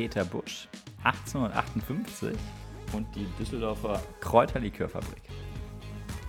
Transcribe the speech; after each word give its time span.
Peter 0.00 0.24
Busch, 0.24 0.66
1858 1.04 2.30
und 2.94 3.06
die 3.14 3.26
Düsseldorfer 3.38 4.00
Kräuterlikörfabrik. 4.20 5.20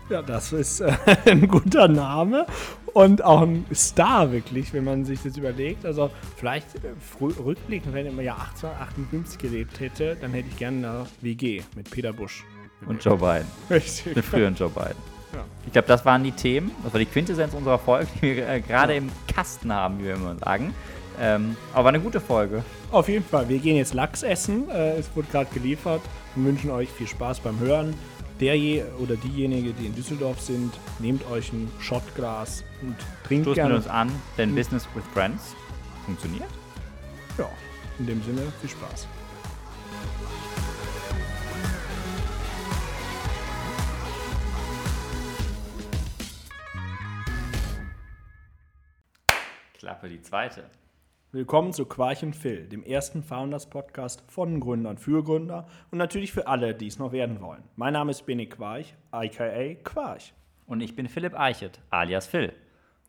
Ja, 0.09 0.21
das 0.21 0.51
ist 0.51 0.81
äh, 0.81 0.93
ein 1.25 1.47
guter 1.47 1.87
Name 1.87 2.45
und 2.93 3.23
auch 3.23 3.43
ein 3.43 3.65
Star 3.73 4.29
wirklich, 4.33 4.73
wenn 4.73 4.83
man 4.83 5.05
sich 5.05 5.23
das 5.23 5.37
überlegt. 5.37 5.85
Also 5.85 6.11
vielleicht 6.35 6.67
äh, 6.83 6.89
rückblickend, 7.21 7.93
wenn 7.93 8.07
im 8.07 8.19
Jahr 8.19 8.41
1858 8.41 9.39
gelebt 9.39 9.79
hätte, 9.79 10.17
dann 10.19 10.33
hätte 10.33 10.49
ich 10.49 10.57
gerne 10.57 10.89
eine 10.89 11.05
WG 11.21 11.61
mit 11.77 11.89
Peter 11.89 12.11
Busch. 12.11 12.43
Und 12.85 13.01
Joe 13.01 13.15
Biden. 13.15 13.47
Richtig. 13.69 14.17
Mit 14.17 14.25
früheren 14.25 14.55
Joe 14.55 14.69
Biden. 14.69 14.97
Ja. 15.31 15.45
Ich 15.65 15.71
glaube, 15.71 15.87
das 15.87 16.03
waren 16.03 16.25
die 16.25 16.33
Themen, 16.33 16.71
das 16.83 16.91
war 16.91 16.99
die 16.99 17.05
Quintessenz 17.05 17.53
unserer 17.53 17.79
Folge, 17.79 18.07
die 18.17 18.35
wir 18.35 18.49
äh, 18.49 18.59
gerade 18.59 18.95
im 18.95 19.09
Kasten 19.33 19.71
haben, 19.71 19.99
wie 19.99 20.03
wir 20.07 20.15
immer 20.15 20.35
sagen. 20.35 20.73
Ähm, 21.19 21.55
aber 21.73 21.89
eine 21.89 21.99
gute 21.99 22.19
Folge. 22.19 22.63
Auf 22.91 23.07
jeden 23.09 23.25
Fall, 23.25 23.47
wir 23.49 23.59
gehen 23.59 23.77
jetzt 23.77 23.93
Lachs 23.93 24.23
essen. 24.23 24.69
Äh, 24.69 24.97
es 24.97 25.15
wurde 25.15 25.27
gerade 25.31 25.49
geliefert. 25.53 26.01
Wir 26.35 26.45
wünschen 26.45 26.71
euch 26.71 26.89
viel 26.89 27.07
Spaß 27.07 27.41
beim 27.41 27.59
Hören. 27.59 27.93
Der 28.39 28.57
je 28.57 28.83
oder 28.99 29.15
diejenige, 29.17 29.71
die 29.73 29.85
in 29.85 29.93
Düsseldorf 29.95 30.41
sind, 30.41 30.73
nehmt 30.97 31.29
euch 31.29 31.53
ein 31.53 31.71
Shotglas 31.79 32.63
und 32.81 32.95
trinkt 33.23 33.45
Stoßen 33.45 33.55
gerne. 33.55 33.73
wir 33.73 33.77
uns 33.77 33.87
an, 33.87 34.11
denn 34.37 34.55
Business 34.55 34.87
with 34.95 35.03
Friends 35.13 35.55
funktioniert. 36.05 36.49
Ja, 37.37 37.47
in 37.99 38.07
dem 38.07 38.23
Sinne, 38.23 38.41
viel 38.59 38.69
Spaß. 38.71 39.07
Klappe 49.77 50.09
die 50.09 50.21
zweite. 50.21 50.63
Willkommen 51.33 51.71
zu 51.71 51.85
Quarch 51.85 52.23
und 52.23 52.35
Phil, 52.35 52.67
dem 52.67 52.83
ersten 52.83 53.23
Founders-Podcast 53.23 54.21
von 54.27 54.59
Gründern 54.59 54.97
für 54.97 55.23
Gründer 55.23 55.65
und 55.89 55.97
natürlich 55.97 56.33
für 56.33 56.45
alle, 56.47 56.75
die 56.75 56.87
es 56.87 56.99
noch 56.99 57.13
werden 57.13 57.39
wollen. 57.39 57.63
Mein 57.77 57.93
Name 57.93 58.11
ist 58.11 58.25
Benny 58.25 58.47
Quarch, 58.47 58.93
aka 59.11 59.75
Quarch. 59.81 60.33
Und 60.67 60.81
ich 60.81 60.93
bin 60.93 61.07
Philipp 61.07 61.33
Eichet, 61.39 61.79
alias 61.89 62.27
Phil. 62.27 62.51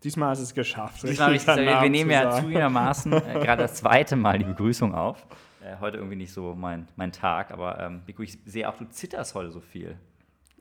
Diesmal 0.05 0.31
hast 0.31 0.39
du 0.39 0.45
es 0.45 0.55
geschafft. 0.55 1.03
Diesmal 1.03 1.37
deinen 1.37 1.83
wir, 1.83 1.91
nehmen 1.91 2.13
ja 2.13 2.31
zugegebenermaßen 2.31 3.13
äh, 3.29 3.41
gerade 3.41 3.63
das 3.63 3.75
zweite 3.75 4.15
Mal 4.15 4.39
die 4.39 4.45
Begrüßung 4.45 4.95
auf. 4.95 5.27
Äh, 5.61 5.81
heute 5.81 5.97
irgendwie 5.97 6.15
nicht 6.15 6.33
so 6.33 6.55
mein, 6.55 6.87
mein 6.95 7.11
Tag, 7.11 7.51
aber 7.51 7.81
ähm, 7.81 8.03
ich 8.07 8.39
sehe 8.45 8.69
auch, 8.69 8.77
du 8.77 8.89
zitterst 8.89 9.35
heute 9.35 9.51
so 9.51 9.59
viel. 9.59 9.97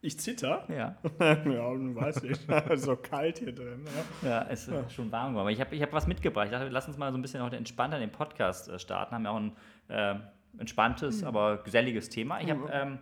Ich 0.03 0.19
zitter? 0.19 0.65
Ja, 0.67 0.95
ja, 1.19 1.95
weiß 1.95 2.23
ich. 2.23 2.37
so 2.81 2.95
kalt 3.01 3.37
hier 3.37 3.53
drin. 3.53 3.85
Ja. 4.23 4.29
ja 4.29 4.45
es 4.49 4.67
ist 4.67 4.93
schon 4.93 5.11
warm 5.11 5.33
geworden. 5.33 5.49
Ich 5.49 5.61
habe 5.61 5.75
ich 5.75 5.81
hab 5.81 5.93
was 5.93 6.07
mitgebracht. 6.07 6.45
Ich 6.45 6.51
dachte, 6.51 6.69
lass 6.69 6.87
uns 6.87 6.97
mal 6.97 7.11
so 7.11 7.17
ein 7.19 7.21
bisschen 7.21 7.43
heute 7.43 7.55
entspannter 7.55 7.99
den 7.99 8.11
Podcast 8.11 8.67
äh, 8.67 8.79
starten. 8.79 9.13
Haben 9.13 9.25
ja 9.25 9.31
auch 9.31 9.35
ein 9.37 9.55
äh, 9.89 10.15
entspanntes, 10.59 11.23
aber 11.23 11.57
geselliges 11.57 12.09
Thema. 12.09 12.41
Ich 12.41 12.49
habe 12.49 12.67
ähm, 12.73 12.99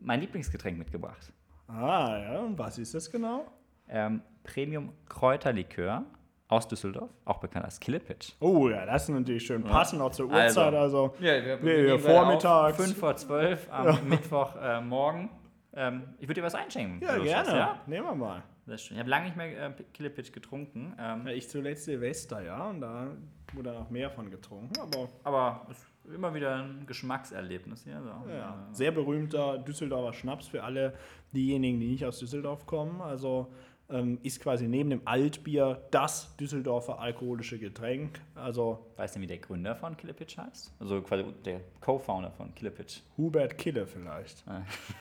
mein 0.00 0.20
Lieblingsgetränk 0.20 0.78
mitgebracht. 0.78 1.32
Ah, 1.68 2.18
ja, 2.18 2.38
und 2.40 2.58
was 2.58 2.78
ist 2.78 2.94
das 2.94 3.10
genau? 3.10 3.44
Ähm, 3.86 4.22
Premium 4.42 4.94
Kräuterlikör 5.06 6.04
aus 6.48 6.66
Düsseldorf, 6.66 7.10
auch 7.26 7.40
bekannt 7.40 7.66
als 7.66 7.78
Killepitch. 7.78 8.32
Oh 8.40 8.70
ja, 8.70 8.86
das 8.86 9.02
ist 9.02 9.08
natürlich 9.10 9.44
schön 9.44 9.64
passend 9.64 10.00
auch 10.00 10.12
zur 10.12 10.32
Also. 10.32 10.60
Uhrzeit. 10.60 10.74
Also, 10.74 11.14
Ja, 11.20 11.44
wir, 11.44 11.62
wir 11.62 11.82
nehmen 11.82 11.98
vormittags. 11.98 12.78
5 12.78 12.96
vor 12.98 13.16
12 13.16 13.68
am 13.70 14.08
Mittwochmorgen. 14.08 15.24
Äh. 15.26 15.47
Ähm, 15.74 16.02
ich 16.18 16.28
würde 16.28 16.40
dir 16.40 16.46
was 16.46 16.54
einschenken. 16.54 17.00
ja, 17.02 17.18
gerne. 17.18 17.50
ja? 17.50 17.80
Nehmen 17.86 18.06
wir 18.06 18.14
mal. 18.14 18.42
Sehr 18.66 18.78
schön. 18.78 18.96
Ich 18.96 19.00
habe 19.00 19.10
lange 19.10 19.26
nicht 19.26 19.36
mehr 19.36 19.66
äh, 19.68 19.72
Killepitch 19.94 20.32
getrunken. 20.32 20.94
Ähm, 20.98 21.26
Ja, 21.26 21.32
ich 21.32 21.48
zuletzt 21.48 21.84
Silvester, 21.84 22.42
ja, 22.42 22.68
und 22.68 22.80
da 22.80 23.08
wurde 23.54 23.72
noch 23.72 23.90
mehr 23.90 24.10
von 24.10 24.30
getrunken. 24.30 24.78
Aber 24.78 25.08
aber 25.24 25.66
es 25.70 25.78
ist 25.78 26.14
immer 26.14 26.34
wieder 26.34 26.56
ein 26.56 26.84
Geschmackserlebnis 26.86 27.84
hier. 27.84 28.02
So. 28.02 28.30
ja, 28.30 28.68
sehr 28.72 28.92
berühmter 28.92 29.58
Düsseldorfer 29.58 30.12
Schnaps 30.12 30.48
für 30.48 30.62
alle 30.62 30.94
diejenigen, 31.32 31.80
die 31.80 31.88
nicht 31.88 32.04
aus 32.04 32.18
Düsseldorf 32.18 32.66
kommen. 32.66 33.00
Also 33.00 33.52
ähm, 33.90 34.18
ist 34.22 34.40
quasi 34.40 34.68
neben 34.68 34.90
dem 34.90 35.02
Altbier 35.06 35.82
das 35.90 36.36
Düsseldorfer 36.36 36.98
alkoholische 36.98 37.58
Getränk. 37.58 38.20
Also 38.34 38.86
Weißt 38.96 39.16
du, 39.16 39.20
wie 39.20 39.26
der 39.26 39.38
Gründer 39.38 39.74
von 39.76 39.96
Killepitch 39.96 40.36
heißt? 40.36 40.74
Also 40.78 41.00
quasi 41.02 41.24
der 41.44 41.60
Co-Founder 41.80 42.30
von 42.32 42.54
Killepitch. 42.54 43.02
Hubert 43.16 43.56
Kille 43.56 43.86
vielleicht. 43.86 44.44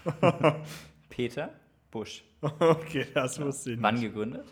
Peter 1.10 1.50
Busch. 1.92 2.24
okay, 2.42 3.06
das 3.14 3.40
wusste 3.42 3.72
ich 3.74 3.82
Wann 3.82 3.96
nicht. 3.96 4.04
gegründet? 4.06 4.46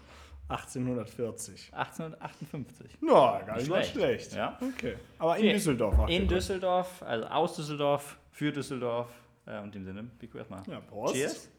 1840. 0.48 1.74
1858. 1.74 2.98
Na, 3.02 3.42
gar 3.42 3.58
nicht 3.58 3.70
mal 3.70 3.84
schlecht. 3.84 3.92
schlecht. 4.32 4.36
Ja. 4.36 4.58
Okay. 4.62 4.96
Aber 5.18 5.38
in 5.38 5.44
Okay. 5.46 5.54
Düsseldorf. 5.54 6.10
In. 6.10 6.28
Düsseldorf, 6.28 7.02
also 7.04 7.26
aus 7.26 7.56
Düsseldorf, 7.56 8.18
für 8.32 8.52
Düsseldorf. 8.52 9.10
Äh, 9.48 9.60
und 9.62 9.76
in 9.76 9.84
dem 9.84 9.86
Sinne, 9.86 10.04
Pico 10.20 10.38
erstmal. 10.38 10.62
Ja, 10.70 10.80
Prost. 10.82 11.16
Cheers. 11.16 11.50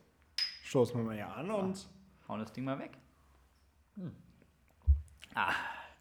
Stoßen 0.64 0.96
wir 0.98 1.04
mal 1.04 1.14
hier 1.16 1.28
an 1.28 1.50
und 1.50 1.86
Hauen 2.28 2.40
das 2.40 2.52
Ding 2.52 2.64
mal 2.64 2.78
weg. 2.78 2.90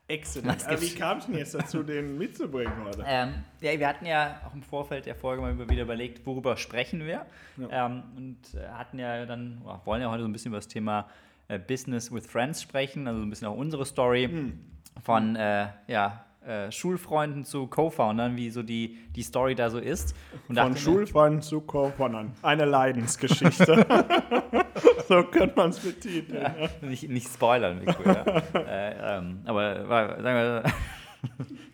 exzellent. 0.08 0.62
Was 0.62 0.68
Aber 0.68 0.82
wie 0.82 0.94
kam 0.96 1.18
es 1.18 1.26
denn 1.26 1.36
jetzt 1.38 1.56
dazu, 1.56 1.84
den 1.84 2.18
mitzubringen 2.18 2.74
heute? 2.84 3.04
Ähm, 3.06 3.34
ja, 3.62 3.78
wir 3.80 3.88
hatten 3.88 4.06
ja 4.06 4.42
auch 4.48 4.54
im 4.54 4.64
Vorfeld 4.64 5.06
der 5.06 5.16
Folge 5.16 5.42
mal 5.42 5.70
wieder 5.70 5.84
überlegt, 5.84 6.26
worüber 6.26 6.58
sprechen 6.58 7.06
wir. 7.06 7.26
Ähm, 7.70 8.04
und 8.16 8.38
äh, 8.54 8.68
hatten 8.70 9.00
ja 9.00 9.26
dann, 9.26 9.62
oh, 9.66 9.78
wollen 9.86 10.02
ja 10.02 10.10
heute 10.10 10.24
so 10.24 10.30
ein 10.30 10.32
bisschen 10.32 10.50
über 10.50 10.58
das 10.58 10.68
Thema 10.68 11.10
äh, 11.48 11.60
Business 11.60 12.12
with 12.12 12.26
Friends 12.28 12.62
sprechen, 12.62 13.08
also 13.08 13.20
so 13.20 13.26
ein 13.26 13.30
bisschen 13.30 13.48
auch 13.48 13.58
unsere 13.58 13.86
Story 13.86 14.28
Hm. 14.28 14.60
von 15.04 15.36
äh, 15.36 15.68
ja, 15.88 16.26
äh, 16.46 16.72
Schulfreunden 16.72 17.44
zu 17.44 17.68
Co-Foundern, 17.68 18.36
wie 18.38 18.50
so 18.52 18.62
die, 18.64 18.98
die 19.16 19.24
Story 19.24 19.56
da 19.56 19.70
so 19.70 19.80
ist. 19.80 20.16
Und 20.48 20.58
Von 20.58 20.78
Schulfreunden 20.78 21.42
zu 21.42 21.62
Co-Foundern. 21.62 22.34
Eine 22.44 22.66
Leidensgeschichte. 22.66 23.86
so 25.08 25.24
könnte 25.24 25.56
man 25.56 25.70
es 25.70 25.80
betiteln. 25.80 26.42
Ja. 26.42 26.70
nicht, 26.82 27.10
nicht 27.10 27.28
spoilern, 27.28 27.82
Vico, 27.82 28.04
ja. 28.04 28.24
äh, 28.54 29.18
ähm, 29.18 29.42
aber 29.46 29.86
sagen 30.22 30.24
wir, 30.24 30.64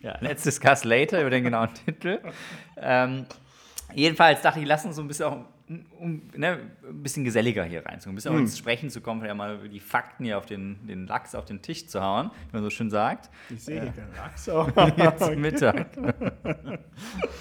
ja, 0.02 0.16
let's 0.20 0.42
discuss 0.42 0.84
later 0.84 1.20
über 1.20 1.30
den 1.30 1.44
genauen 1.44 1.70
Titel. 1.74 2.20
Ähm, 2.76 3.26
jedenfalls 3.94 4.42
dachte 4.42 4.60
ich, 4.60 4.66
lass 4.66 4.84
uns 4.84 4.96
so 4.96 5.02
ein 5.02 5.08
bisschen 5.08 5.26
auch 5.26 5.44
um, 5.98 6.22
ne, 6.36 6.58
ein 6.88 7.02
bisschen 7.02 7.24
geselliger 7.24 7.64
hier 7.64 7.84
rein, 7.86 8.00
so 8.00 8.08
ein 8.10 8.14
bisschen 8.14 8.34
auch 8.34 8.38
ins 8.38 8.58
Sprechen 8.58 8.90
zu 8.90 9.00
kommen, 9.00 9.24
ja 9.24 9.34
mal 9.34 9.68
die 9.68 9.80
Fakten 9.80 10.24
hier 10.24 10.38
auf 10.38 10.46
den, 10.46 10.86
den 10.86 11.06
Lachs 11.06 11.34
auf 11.34 11.44
den 11.44 11.62
Tisch 11.62 11.86
zu 11.86 12.02
hauen, 12.02 12.30
wie 12.50 12.56
man 12.56 12.62
so 12.62 12.70
schön 12.70 12.90
sagt. 12.90 13.30
Ich 13.50 13.62
sehe 13.64 13.82
hier 13.82 13.92
keinen 13.92 14.14
Lachs. 14.14 14.48
aber- 14.48 14.88
Jetzt 14.96 15.36
Mittag. 15.36 15.96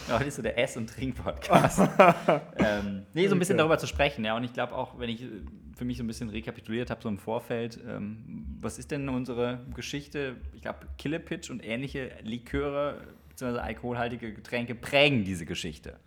ja, 0.08 0.16
heute 0.20 0.26
ist 0.26 0.36
so 0.36 0.42
der 0.42 0.58
Ess- 0.58 0.78
und 0.78 0.90
Trink-Podcast. 0.90 1.80
ähm, 2.58 3.04
nee, 3.14 3.28
so 3.28 3.36
ein 3.36 3.40
bisschen 3.40 3.54
Okay. 3.56 3.58
darüber 3.60 3.78
zu 3.78 3.88
sprechen, 3.88 4.24
ja. 4.24 4.36
Und 4.36 4.44
ich 4.44 4.54
glaube 4.54 4.74
auch, 4.76 5.00
wenn 5.00 5.10
ich 5.10 5.22
äh, 5.24 5.28
für 5.76 5.86
mich 5.86 5.98
so 5.98 6.04
ein 6.04 6.08
bisschen 6.08 6.30
rekapituliert 6.30 6.90
habe, 6.90 7.02
so 7.02 7.10
im 7.10 7.18
Vorfeld, 7.18 7.80
ähm, 7.88 8.46
was 8.62 8.78
ist 8.80 8.92
denn 8.92 9.10
unsere 9.10 9.60
Geschichte? 9.76 10.36
Ich 10.54 10.62
glaube, 10.62 10.80
Killepitch 10.98 11.50
und 11.50 11.66
ähnliche 11.66 12.12
Liköre 12.22 13.02
bzw. 13.30 13.60
alkoholhaltige 13.60 14.34
Getränke 14.34 14.76
prägen 14.76 15.24
diese 15.24 15.46
Geschichte. 15.46 16.00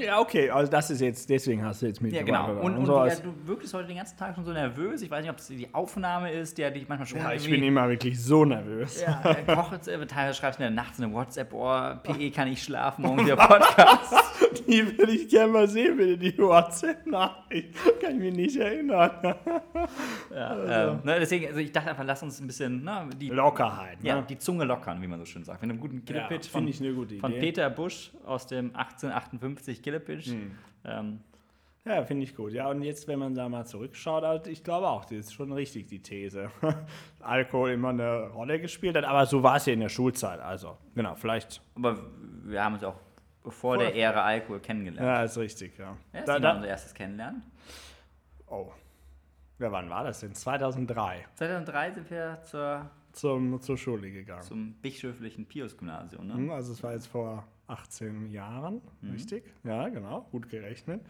Ja, 0.00 0.20
okay. 0.20 0.50
Also 0.50 0.70
das 0.70 0.90
ist 0.90 1.00
jetzt, 1.00 1.28
deswegen 1.28 1.64
hast 1.64 1.82
du 1.82 1.86
jetzt 1.86 2.00
Ja, 2.00 2.06
mitgebracht. 2.06 2.46
genau. 2.46 2.52
oder? 2.52 2.62
Und, 2.62 2.76
und 2.78 2.86
so 2.86 2.92
du, 2.92 3.48
wirkst 3.48 3.74
heute 3.74 3.88
den 3.88 3.96
ganzen 3.96 4.16
Tag 4.16 4.34
schon 4.34 4.44
so 4.44 4.52
nervös. 4.52 5.02
Ich 5.02 5.10
weiß 5.10 5.22
nicht, 5.22 5.30
ob 5.30 5.38
es 5.38 5.48
die 5.48 5.72
Aufnahme 5.74 6.30
ist, 6.32 6.56
der 6.58 6.70
dich 6.70 6.88
manchmal 6.88 7.06
schon 7.08 7.18
ja, 7.18 7.32
ich 7.32 7.48
bin 7.50 7.62
immer 7.62 7.88
wirklich 7.88 8.22
so 8.22 8.44
nervös. 8.44 9.02
Ja, 9.02 9.34
kocht, 9.54 9.88
äh, 9.88 10.06
teilweise 10.06 10.38
schreibst 10.38 10.60
du 10.60 10.64
in 10.64 10.74
der 10.74 10.84
Nacht 10.84 10.94
so 10.96 11.02
eine 11.02 11.12
WhatsApp, 11.12 11.52
oh, 11.52 11.94
PE 12.02 12.30
kann 12.30 12.48
ich 12.48 12.62
schlafen, 12.62 13.02
morgen 13.02 13.26
der 13.26 13.36
Podcast. 13.36 14.14
Die 14.68 14.96
würde 14.98 15.12
ich 15.12 15.28
gerne 15.28 15.52
mal 15.52 15.68
sehen, 15.68 15.96
bitte, 15.96 16.16
die 16.16 16.38
WhatsApp-Nachricht. 16.38 17.74
Kann 18.00 18.12
ich 18.12 18.18
mich 18.18 18.34
nicht 18.34 18.56
erinnern. 18.56 19.10
ja, 20.34 20.88
ähm, 20.92 21.00
ne, 21.04 21.18
deswegen, 21.20 21.46
also 21.48 21.58
ich 21.58 21.72
dachte 21.72 21.90
einfach, 21.90 22.04
lass 22.04 22.22
uns 22.22 22.40
ein 22.40 22.46
bisschen 22.46 22.82
ne, 22.84 23.08
die, 23.20 23.28
Lockerheit. 23.30 23.98
ja, 24.02 24.16
Ne? 24.16 24.24
die 24.28 24.38
Zunge 24.38 24.64
lockern, 24.64 25.02
wie 25.02 25.06
man 25.06 25.18
so 25.18 25.24
schön 25.24 25.44
sagt. 25.44 25.60
Mit 25.62 25.70
einem 25.70 25.80
guten 25.80 26.04
Killepitch 26.04 26.46
Ja, 26.46 26.52
von, 26.52 26.60
finde 26.62 26.70
ich 26.70 26.80
eine 26.80 26.92
gute 26.94 27.16
von 27.18 27.32
Idee. 27.32 27.40
Peter 27.40 27.70
Busch 27.70 28.12
aus 28.24 28.46
dem 28.46 28.66
1858 28.76 29.63
Killepitch. 29.82 30.28
Hm. 30.30 30.50
Ähm, 30.84 31.20
Ja, 31.86 32.02
finde 32.04 32.24
ich 32.24 32.34
gut. 32.34 32.52
Ja, 32.52 32.68
und 32.70 32.82
jetzt, 32.82 33.06
wenn 33.08 33.18
man 33.18 33.34
da 33.34 33.48
mal 33.48 33.66
zurückschaut, 33.66 34.24
halt, 34.24 34.46
ich 34.46 34.64
glaube 34.64 34.88
auch, 34.88 35.04
das 35.04 35.12
ist 35.18 35.34
schon 35.34 35.52
richtig, 35.52 35.86
die 35.86 36.00
These. 36.00 36.48
Alkohol 37.20 37.72
immer 37.72 37.90
eine 37.90 38.28
Rolle 38.28 38.58
gespielt 38.60 38.96
hat, 38.96 39.04
aber 39.04 39.26
so 39.26 39.42
war 39.42 39.56
es 39.56 39.66
ja 39.66 39.74
in 39.74 39.80
der 39.80 39.88
Schulzeit. 39.90 40.40
Also, 40.40 40.78
genau, 40.94 41.14
vielleicht. 41.14 41.60
aber 41.74 41.98
wir 42.44 42.64
haben 42.64 42.74
uns 42.74 42.84
auch 42.84 42.98
vor 43.48 43.76
der 43.76 43.94
Ära 43.94 44.24
Alkohol 44.24 44.60
kennengelernt. 44.60 45.06
Ja, 45.06 45.22
ist 45.24 45.36
richtig, 45.36 45.76
ja. 45.76 45.96
Ja, 46.14 46.18
ist 46.20 46.28
Da, 46.28 46.38
da, 46.38 46.54
unser 46.56 46.68
erstes 46.68 46.94
Kennenlernen. 46.94 47.42
oh. 48.46 48.70
Ja, 49.60 49.70
wann 49.70 49.88
war 49.88 50.02
das 50.04 50.18
denn? 50.20 50.34
2003 50.34 51.26
2003 51.36 51.92
sind 51.92 52.10
wir 52.10 52.40
zur, 52.42 52.90
zum, 53.12 53.60
zur 53.60 53.78
Schule 53.78 54.10
gegangen. 54.10 54.42
zum 54.42 54.72
bischöflichen 54.82 55.46
Pius-Gymnasium. 55.46 56.26
Ne? 56.26 56.34
Hm, 56.34 56.50
Also, 56.50 56.72
es 56.72 56.82
war 56.82 56.92
jetzt 56.92 57.06
vor 57.06 57.44
18 57.66 58.30
Jahren, 58.30 58.80
Mhm. 59.00 59.10
richtig? 59.12 59.44
Ja, 59.64 59.88
genau, 59.88 60.26
gut 60.30 60.48
gerechnet. 60.48 61.00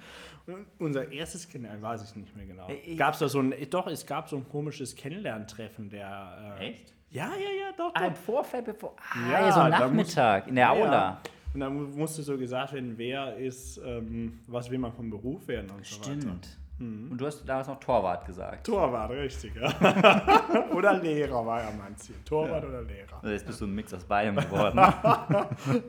Und 0.47 0.67
unser 0.79 1.11
erstes 1.11 1.49
Kennenlernen, 1.49 1.83
weiß 1.83 2.05
ich 2.11 2.17
nicht 2.17 2.37
mehr 2.37 2.47
genau. 2.47 2.69
Äh, 2.69 2.95
Gab 2.97 3.15
es 3.15 3.21
da 3.21 3.29
so 3.29 3.41
ein, 3.41 3.55
doch, 3.71 3.87
es 3.87 4.07
gab 4.07 4.29
so 4.29 4.37
ein 4.37 4.49
komisches 4.49 4.95
Kennenlerntreffen 4.95 5.89
der. 5.91 6.57
Äh, 6.61 6.69
Echt? 6.71 6.95
Ja, 7.11 7.27
ja, 7.29 7.33
ja, 7.67 7.73
doch, 7.77 7.93
Ah, 7.95 8.01
doch. 8.01 8.07
im 8.09 8.15
Vorfeld, 8.15 8.65
bevor. 8.65 8.97
Ah, 8.99 9.31
Ja, 9.33 9.41
ja, 9.47 9.53
so 9.53 9.61
Nachmittag 9.69 10.49
in 10.49 10.55
der 10.57 10.67
Ja, 10.67 10.75
ja. 10.77 10.85
Aula. 10.85 11.21
Und 11.53 11.61
dann 11.61 11.75
mu- 11.75 11.87
musste 11.97 12.23
so 12.25 12.37
gesagt 12.37 12.73
werden, 12.73 12.95
wer 12.99 13.37
ist, 13.37 13.79
ähm, 13.85 14.41
was 14.49 14.69
will 14.71 14.79
man 14.79 14.93
vom 14.93 15.09
Beruf 15.11 15.47
werden 15.47 15.71
und 15.71 15.85
so 15.87 16.01
weiter. 16.01 16.21
Stimmt. 16.21 16.59
Mhm. 16.79 17.13
Und 17.13 17.19
du 17.21 17.27
hast 17.27 17.45
damals 17.49 17.69
noch 17.69 17.79
Torwart 17.79 18.27
gesagt. 18.27 18.67
Torwart, 18.67 19.11
richtig, 19.11 19.53
ja. 19.55 20.65
oder 20.75 20.95
Lehrer 20.99 21.45
war 21.47 21.63
ja 21.63 21.71
mein 21.79 21.97
Ziel. 21.97 22.17
Torwart 22.25 22.65
oder 22.65 22.83
Lehrer. 22.83 23.17
Also 23.23 23.29
jetzt 23.31 23.47
bist 23.47 23.61
du 23.61 23.67
ein 23.67 23.75
Mix 23.75 23.95
aus 23.95 24.05
beidem 24.05 24.37
geworden. 24.37 24.79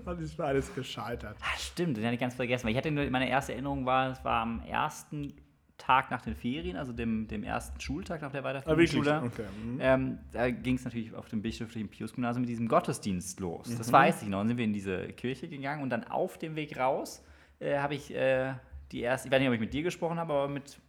Und 0.05 0.21
ist 0.21 0.37
beides 0.37 0.73
gescheitert. 0.73 1.37
Ah, 1.41 1.57
stimmt, 1.57 1.97
den 1.97 2.03
hatte 2.05 2.13
ich 2.13 2.19
ganz 2.19 2.35
vergessen. 2.35 2.65
Weil 2.65 2.71
ich 2.71 2.77
hatte 2.77 2.91
nur, 2.91 3.09
meine 3.09 3.29
erste 3.29 3.53
Erinnerung 3.53 3.85
war, 3.85 4.11
es 4.11 4.23
war 4.23 4.41
am 4.43 4.61
ersten 4.67 5.33
Tag 5.77 6.09
nach 6.09 6.21
den 6.21 6.35
Ferien, 6.35 6.77
also 6.77 6.93
dem, 6.93 7.27
dem 7.27 7.43
ersten 7.43 7.79
Schultag 7.81 8.21
nach 8.21 8.31
der 8.31 8.41
Ah, 8.41 8.45
weiterführenden? 8.45 8.87
Schule. 8.87 9.21
Okay. 9.25 9.45
mhm. 9.61 9.77
Ähm, 9.81 10.19
da 10.31 10.49
ging 10.49 10.75
es 10.75 10.85
natürlich 10.85 11.13
auf 11.13 11.27
dem 11.27 11.41
bischöflichen 11.41 11.89
Pius-Gymnasium 11.89 12.41
mit 12.41 12.49
diesem 12.49 12.67
Gottesdienst 12.67 13.39
los. 13.41 13.67
Mhm. 13.67 13.77
Das 13.79 13.91
weiß 13.91 14.21
ich 14.21 14.29
noch. 14.29 14.37
Dann 14.39 14.47
sind 14.49 14.57
wir 14.57 14.65
in 14.65 14.73
diese 14.73 15.07
Kirche 15.09 15.49
gegangen 15.49 15.83
und 15.83 15.89
dann 15.89 16.05
auf 16.05 16.37
dem 16.37 16.55
Weg 16.55 16.77
raus 16.77 17.23
äh, 17.59 17.77
habe 17.79 17.95
ich 17.95 18.13
äh, 18.15 18.53
die 18.91 19.01
erste, 19.01 19.27
ich 19.27 19.31
weiß 19.31 19.39
nicht, 19.39 19.47
ob 19.49 19.53
ich 19.55 19.59
mit 19.59 19.73
dir 19.73 19.83
gesprochen 19.83 20.17
habe, 20.19 20.33
aber 20.33 20.47
mit 20.47 20.79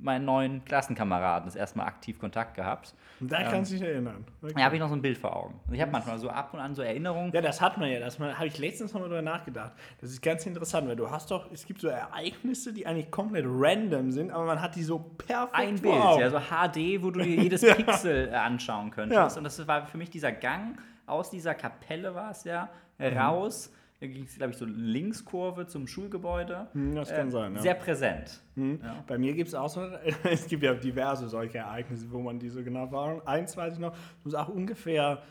meinen 0.00 0.24
neuen 0.24 0.64
Klassenkameraden 0.64 1.46
das 1.48 1.56
erste 1.56 1.76
Mal 1.78 1.86
aktiv 1.86 2.20
Kontakt 2.20 2.54
gehabt. 2.54 2.94
Da 3.18 3.42
kannst 3.50 3.72
du 3.72 3.76
dich 3.76 3.84
erinnern. 3.84 4.24
Okay. 4.40 4.52
Da 4.56 4.62
habe 4.62 4.76
ich 4.76 4.80
noch 4.80 4.88
so 4.88 4.94
ein 4.94 5.02
Bild 5.02 5.18
vor 5.18 5.34
Augen. 5.34 5.58
Also 5.64 5.74
ich 5.74 5.80
habe 5.80 5.90
manchmal 5.90 6.18
so 6.20 6.30
ab 6.30 6.54
und 6.54 6.60
an 6.60 6.72
so 6.76 6.82
Erinnerungen. 6.82 7.32
Ja, 7.32 7.40
das 7.40 7.60
hat 7.60 7.78
man 7.78 7.90
ja. 7.90 7.98
Das 7.98 8.16
habe 8.20 8.46
ich 8.46 8.56
letztens 8.58 8.92
noch 8.94 9.00
mal 9.00 9.08
drüber 9.08 9.22
nachgedacht. 9.22 9.72
Das 10.00 10.10
ist 10.10 10.22
ganz 10.22 10.46
interessant, 10.46 10.86
weil 10.86 10.94
du 10.94 11.10
hast 11.10 11.32
doch, 11.32 11.50
es 11.50 11.66
gibt 11.66 11.80
so 11.80 11.88
Ereignisse, 11.88 12.72
die 12.72 12.86
eigentlich 12.86 13.10
komplett 13.10 13.44
random 13.48 14.12
sind, 14.12 14.30
aber 14.30 14.44
man 14.44 14.62
hat 14.62 14.76
die 14.76 14.84
so 14.84 15.00
perfekt 15.00 15.54
ein 15.54 15.74
Bild, 15.80 15.94
Augen. 15.96 16.20
ja, 16.20 16.30
so 16.30 16.38
HD, 16.38 17.02
wo 17.02 17.10
du 17.10 17.20
dir 17.20 17.34
jedes 17.42 17.62
Pixel 17.62 18.28
äh, 18.28 18.34
anschauen 18.36 18.92
könntest. 18.92 19.32
Ja. 19.34 19.36
Und 19.38 19.42
das 19.42 19.66
war 19.66 19.84
für 19.86 19.98
mich 19.98 20.10
dieser 20.10 20.30
Gang 20.30 20.78
aus 21.06 21.28
dieser 21.30 21.54
Kapelle 21.56 22.14
war 22.14 22.30
es 22.30 22.44
ja, 22.44 22.68
Mhm. 22.98 23.16
raus. 23.16 23.72
Da 24.00 24.06
ging 24.06 24.24
es, 24.24 24.36
glaube 24.36 24.52
ich, 24.52 24.56
so 24.58 24.64
Linkskurve 24.64 25.66
zum 25.66 25.86
Schulgebäude. 25.88 26.68
Hm, 26.72 26.94
das 26.94 27.08
kann 27.10 27.26
Ähm, 27.26 27.30
sein, 27.32 27.54
ja. 27.56 27.60
Sehr 27.62 27.74
präsent. 27.74 28.40
Hm. 28.54 28.78
Ja. 28.82 29.02
Bei 29.06 29.18
mir 29.18 29.34
gibt 29.34 29.48
es 29.48 29.54
auch 29.54 29.68
so, 29.68 29.80
es 30.30 30.46
gibt 30.46 30.62
ja 30.62 30.74
diverse 30.74 31.28
solche 31.28 31.58
Ereignisse, 31.58 32.10
wo 32.10 32.20
man 32.20 32.38
die 32.38 32.48
so 32.48 32.62
genau 32.62 32.90
war. 32.92 33.26
Eins 33.26 33.56
weiß 33.56 33.74
ich 33.74 33.80
noch, 33.80 33.90
das 33.90 34.24
muss 34.24 34.34
auch 34.34 34.48
ungefähr, 34.48 35.22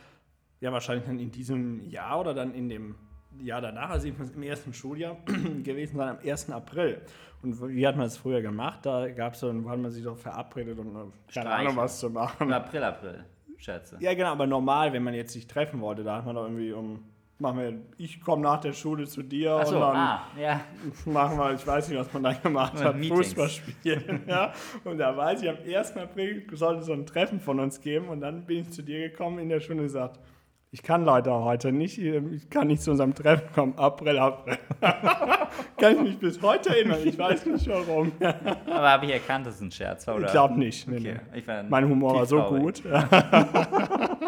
ja 0.60 0.72
wahrscheinlich 0.72 1.06
dann 1.06 1.20
in 1.20 1.32
diesem 1.32 1.88
Jahr 1.90 2.20
oder 2.20 2.34
dann 2.34 2.54
in 2.54 2.68
dem 2.68 2.96
Jahr 3.40 3.62
danach, 3.62 3.92
also 3.92 4.08
im 4.08 4.44
ersten 4.44 4.74
Schuljahr 4.74 5.16
gewesen 5.64 5.96
sein, 5.98 6.10
am 6.10 6.18
1. 6.28 6.50
April. 6.50 7.02
Und 7.44 7.62
wie 7.70 7.86
hat 7.88 7.96
man 7.96 8.08
es 8.08 8.18
früher 8.18 8.42
gemacht? 8.42 8.86
Da 8.86 9.08
gab 9.10 9.34
es 9.34 9.40
so, 9.42 9.64
wo 9.64 9.70
hat 9.70 9.80
man 9.80 9.92
sich 9.92 10.04
doch 10.04 10.18
verabredet, 10.18 10.78
um 10.80 10.88
äh, 10.88 10.92
keine 10.94 11.12
Streiche. 11.30 11.50
Ahnung 11.52 11.76
was 11.78 12.00
zu 12.00 12.10
machen. 12.10 12.48
Im 12.48 12.54
April, 12.54 12.84
April, 12.84 13.24
Schätze. 13.58 13.96
Ja, 14.02 14.14
genau, 14.14 14.32
aber 14.32 14.48
normal, 14.48 14.92
wenn 14.92 15.04
man 15.04 15.14
jetzt 15.14 15.32
sich 15.34 15.48
treffen 15.48 15.80
wollte, 15.80 16.04
da 16.04 16.18
hat 16.18 16.26
man 16.26 16.36
doch 16.36 16.44
irgendwie 16.44 16.74
um, 16.74 17.04
machen 17.40 17.60
wir, 17.60 17.74
ich 17.98 18.22
komme 18.22 18.42
nach 18.42 18.60
der 18.60 18.74
Schule 18.74 19.06
zu 19.06 19.22
dir 19.22 19.54
Achso, 19.54 19.76
und 19.76 19.82
dann 19.82 19.96
ah, 19.96 20.28
ja. 20.40 20.62
machen 21.06 21.38
wir, 21.38 21.54
ich 21.54 21.66
weiß 21.66 21.90
nicht, 21.90 22.00
was 22.00 22.12
man 22.12 22.24
da 22.24 22.34
gemacht 22.34 22.82
hat, 22.84 22.96
Meetings. 22.96 23.28
Fußball 23.28 23.50
spielen. 23.50 24.24
Ja. 24.28 24.54
Und 24.84 24.98
da 24.98 25.16
weiß 25.16 25.44
ich, 25.44 25.50
am 25.50 25.58
1. 25.58 25.98
April 25.98 26.46
sollte 26.54 26.84
so 26.84 26.94
ein 26.94 27.06
Treffen 27.06 27.40
von 27.40 27.60
uns 27.60 27.80
geben 27.80 28.10
und 28.10 28.22
dann 28.22 28.46
bin 28.46 28.62
ich 28.62 28.72
zu 28.72 28.82
dir 28.82 29.10
gekommen 29.10 29.40
in 29.40 29.50
der 29.50 29.60
Schule 29.60 29.80
und 29.80 29.86
gesagt, 29.86 30.20
ich 30.72 30.84
kann 30.84 31.06
leider 31.06 31.44
heute 31.44 31.72
nicht, 31.72 31.98
ich 31.98 32.50
kann 32.50 32.68
nicht 32.68 32.82
zu 32.82 32.92
unserem 32.92 33.14
Treffen 33.16 33.52
kommen, 33.54 33.78
April, 33.78 34.18
April. 34.20 34.58
kann 35.78 35.94
ich 35.96 36.02
mich 36.02 36.20
bis 36.20 36.42
heute 36.42 36.70
erinnern, 36.70 37.00
ich 37.04 37.18
weiß 37.18 37.46
nicht 37.46 37.68
warum. 37.68 38.12
Aber 38.20 38.90
habe 38.90 39.06
ich 39.06 39.14
erkannt, 39.14 39.46
dass 39.48 39.56
es 39.56 39.62
ein 39.62 39.72
Scherz 39.72 40.06
war? 40.08 40.16
Oder? 40.16 40.26
Ich 40.26 40.32
glaube 40.32 40.58
nicht. 40.60 40.88
Nee, 40.88 40.98
Okay. 40.98 41.20
nee. 41.32 41.40
Ich 41.40 41.48
war 41.48 41.64
Mein 41.64 41.88
Humor 41.88 42.16
war 42.16 42.26
so 42.26 42.42
gut. 42.44 42.84
Ja. 42.84 43.08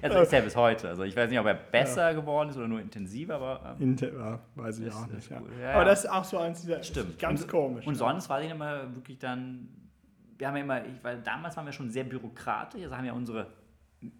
Also 0.00 0.20
ist 0.20 0.32
er 0.32 0.42
bis 0.42 0.56
heute. 0.56 0.88
Also 0.88 1.02
ich 1.02 1.14
weiß 1.16 1.28
nicht, 1.28 1.38
ob 1.38 1.46
er 1.46 1.54
besser 1.54 2.14
geworden 2.14 2.48
ist 2.50 2.56
oder 2.56 2.68
nur 2.68 2.80
intensiver, 2.80 3.34
aber. 3.34 3.76
Ähm, 3.80 3.90
Inter- 3.90 4.12
ja, 4.12 4.38
weiß 4.54 4.78
ich 4.78 4.92
auch 4.92 5.06
nicht. 5.08 5.28
Ja. 5.28 5.36
Ja, 5.60 5.70
Aber 5.72 5.78
ja. 5.80 5.84
das 5.84 6.04
ist 6.04 6.10
auch 6.10 6.24
so 6.24 6.38
eins 6.38 6.62
dieser 6.62 6.82
Stimmt. 6.82 7.18
ganz 7.18 7.42
und, 7.42 7.50
komisch. 7.50 7.86
Und 7.86 7.94
ja. 7.94 7.98
sonst 7.98 8.28
war 8.28 8.40
ich 8.42 8.50
immer 8.50 8.94
wirklich 8.94 9.18
dann. 9.18 9.68
Wir 10.38 10.48
haben 10.48 10.56
ja 10.56 10.62
immer, 10.62 10.84
ich, 10.86 11.02
weil 11.02 11.18
damals 11.22 11.56
waren 11.56 11.66
wir 11.66 11.72
schon 11.72 11.90
sehr 11.90 12.04
byrokratisch, 12.04 12.82
also 12.84 12.96
haben 12.96 13.06
ja 13.06 13.12
unsere 13.12 13.48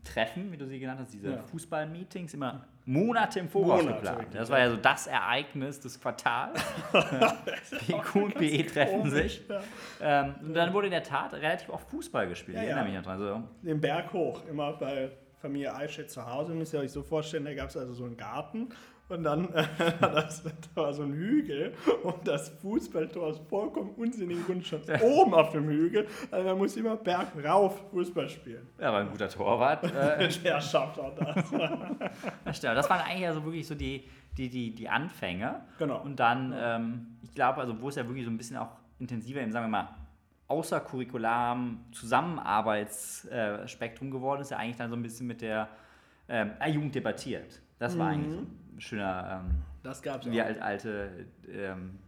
Treffen, 0.05 0.51
wie 0.53 0.57
du 0.57 0.67
sie 0.67 0.79
genannt 0.81 1.01
hast, 1.01 1.13
diese 1.13 1.31
Ja. 1.33 1.43
Fußball-Meetings 1.43 2.35
immer 2.35 2.65
Monate 2.87 3.41
im 3.41 3.49
Voraus 3.49 3.83
Monate, 3.83 3.95
geplant. 3.97 4.19
wirklich, 4.21 4.39
Das 4.41 4.49
war 4.51 4.59
ja 4.59 4.71
so 4.71 4.77
das 4.77 5.07
Ereignis 5.07 5.81
des 5.81 6.01
Quartals. 6.01 6.61
PQ 7.87 8.15
und 8.17 8.35
PE 8.35 8.63
treffen 8.67 9.01
komisch, 9.01 9.13
sich. 9.13 9.43
Ja. 9.49 9.61
Ähm, 10.01 10.35
und 10.43 10.55
dann 10.55 10.73
wurde 10.73 10.87
in 10.87 10.93
der 10.93 11.03
Tat 11.03 11.35
relativ 11.35 11.69
oft 11.69 11.89
Fußball 11.91 12.29
gespielt. 12.29 12.57
Ja, 12.57 12.63
ich 12.63 12.69
erinnere 12.71 12.93
mich 12.93 13.03
dran. 13.05 13.21
Also, 13.21 13.43
den 13.63 13.81
Berg 13.81 14.13
hoch, 14.13 14.41
immer 14.49 14.73
bei 14.75 15.11
Familie 15.41 15.75
Eichstätt 15.75 16.11
zu 16.11 16.25
Hause. 16.25 16.55
Müsst 16.55 16.73
ihr 16.75 16.81
euch 16.81 16.93
so 16.93 17.03
vorstellen, 17.03 17.45
da 17.45 17.55
gab 17.55 17.69
es 17.69 17.77
also 17.77 17.93
so 17.93 18.05
einen 18.05 18.17
Garten 18.17 18.69
und 19.09 19.23
dann 19.23 19.53
äh, 19.55 19.65
das, 20.01 20.43
da 20.43 20.83
war 20.83 20.93
so 20.93 21.03
ein 21.03 21.13
Hügel 21.13 21.73
und 22.03 22.27
das 22.27 22.49
Fußballtor 22.49 23.31
ist 23.31 23.41
vollkommen 23.49 23.91
unsinnigen 23.97 24.45
Grund 24.45 24.67
schon 24.67 24.81
oben 25.03 25.35
auf 25.35 25.51
dem 25.51 25.69
Hügel. 25.69 26.07
Also 26.31 26.49
man 26.49 26.59
muss 26.59 26.77
immer 26.77 26.97
Berg 26.97 27.29
rauf 27.45 27.83
Fußball 27.91 28.29
spielen. 28.29 28.67
ja, 28.81 28.93
war 28.93 29.01
ein 29.01 29.11
guter 29.11 29.29
Torwart. 29.29 29.85
Äh, 29.85 30.29
Wer 30.43 30.61
schafft 30.61 30.99
auch 30.99 31.15
das? 31.15 31.45
Das 32.45 32.57
stimmt. 32.57 32.77
Das 32.77 32.91
waren 32.91 33.01
eigentlich 33.01 33.29
also 33.29 33.45
wirklich 33.45 33.67
so 33.67 33.75
die, 33.75 34.05
die, 34.37 34.49
die, 34.49 34.75
die 34.75 34.89
Anfänge. 34.89 35.63
Genau. 35.79 36.03
Und 36.03 36.21
dann, 36.21 36.55
ähm, 36.57 37.19
ich 37.23 37.35
glaube, 37.35 37.61
also 37.61 37.81
wo 37.81 37.89
es 37.89 37.97
ja 37.97 38.07
wirklich 38.07 38.25
so 38.25 38.31
ein 38.31 38.37
bisschen 38.37 38.57
auch 38.57 38.71
intensiver 38.99 39.41
im, 39.41 39.53
sagen 39.53 39.67
wir 39.67 39.71
mal, 39.71 39.89
außercurricularem 40.49 41.81
Zusammenarbeitsspektrum 41.93 44.11
geworden 44.11 44.43
ist, 44.43 44.51
ja 44.51 44.59
eigentlich 44.59 44.77
dann 44.77 44.91
so 44.91 44.97
ein 44.97 45.03
bisschen 45.03 45.27
mit 45.27 45.41
der 45.43 45.69
ähm, 46.29 46.53
äh, 46.61 46.71
Jugend 46.71 46.95
debattiert. 46.95 47.61
Das 47.79 47.99
war 47.99 48.09
eigentlich 48.09 48.33
so 48.33 48.39
ein 48.41 48.81
schöner, 48.81 49.43
ähm, 49.45 49.63
Das 49.83 50.03
gab 50.03 50.23
es 50.25 50.31
wie 50.31 50.41
auch. 50.41 50.47
alt, 50.47 50.61
alte 50.63 51.11
ähm, 51.53 51.99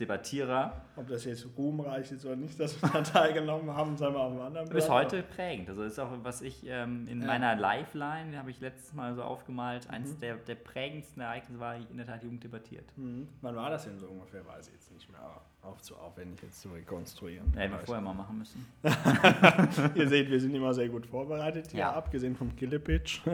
Debattierer. 0.00 0.80
Ob 0.94 1.08
das 1.08 1.24
jetzt 1.24 1.44
ruhmreich 1.56 2.12
ist 2.12 2.24
oder 2.24 2.36
nicht, 2.36 2.58
dass 2.60 2.80
wir 2.80 2.88
da 2.88 3.02
teilgenommen 3.02 3.68
haben, 3.74 3.96
sagen 3.96 4.14
wir 4.14 4.20
auf 4.20 4.30
einem 4.30 4.42
anderen 4.42 4.68
Bis 4.68 4.88
heute 4.88 5.24
prägend. 5.24 5.68
Also 5.70 5.82
ist 5.82 5.98
auch, 5.98 6.10
was 6.22 6.40
ich 6.40 6.64
ähm, 6.68 7.06
in 7.08 7.20
Ja. 7.20 7.26
meiner 7.26 7.56
Lifeline, 7.56 8.38
habe 8.38 8.50
ich 8.50 8.60
letztes 8.60 8.94
Mal 8.94 9.14
so 9.16 9.22
aufgemalt, 9.24 9.88
Mhm. 9.90 10.20
der, 10.20 10.36
der 10.36 10.54
prägendsten 10.54 11.20
Ereignisse 11.20 11.58
war 11.58 11.74
in 11.74 11.96
der 11.96 12.06
Tat 12.06 12.22
Jugend 12.22 12.44
debattiert. 12.44 12.84
Mhm. 12.96 13.26
Wann 13.40 13.56
war 13.56 13.70
das 13.70 13.84
denn 13.86 13.98
so 13.98 14.06
ungefähr? 14.06 14.46
Weiß 14.46 14.68
ich 14.68 14.74
jetzt 14.74 14.92
nicht 14.92 15.10
mehr. 15.10 15.20
Aber 15.20 15.42
auch 15.62 15.80
zu 15.80 15.96
aufwendig 15.96 16.40
jetzt 16.44 16.60
zu 16.60 16.68
rekonstruieren. 16.68 17.52
Ja, 17.56 17.62
hätten 17.62 17.72
wir 17.72 17.80
vorher 17.80 18.02
mal 18.02 18.14
machen 18.14 18.38
müssen. 18.38 18.64
Ihr 19.96 20.08
seht, 20.08 20.30
wir 20.30 20.38
sind 20.40 20.54
immer 20.54 20.72
sehr 20.72 20.88
gut 20.88 21.06
vorbereitet 21.06 21.72
hier, 21.72 21.80
Ja. 21.80 21.92
abgesehen 21.92 22.36
vom 22.36 22.54
Killepitch. 22.54 23.20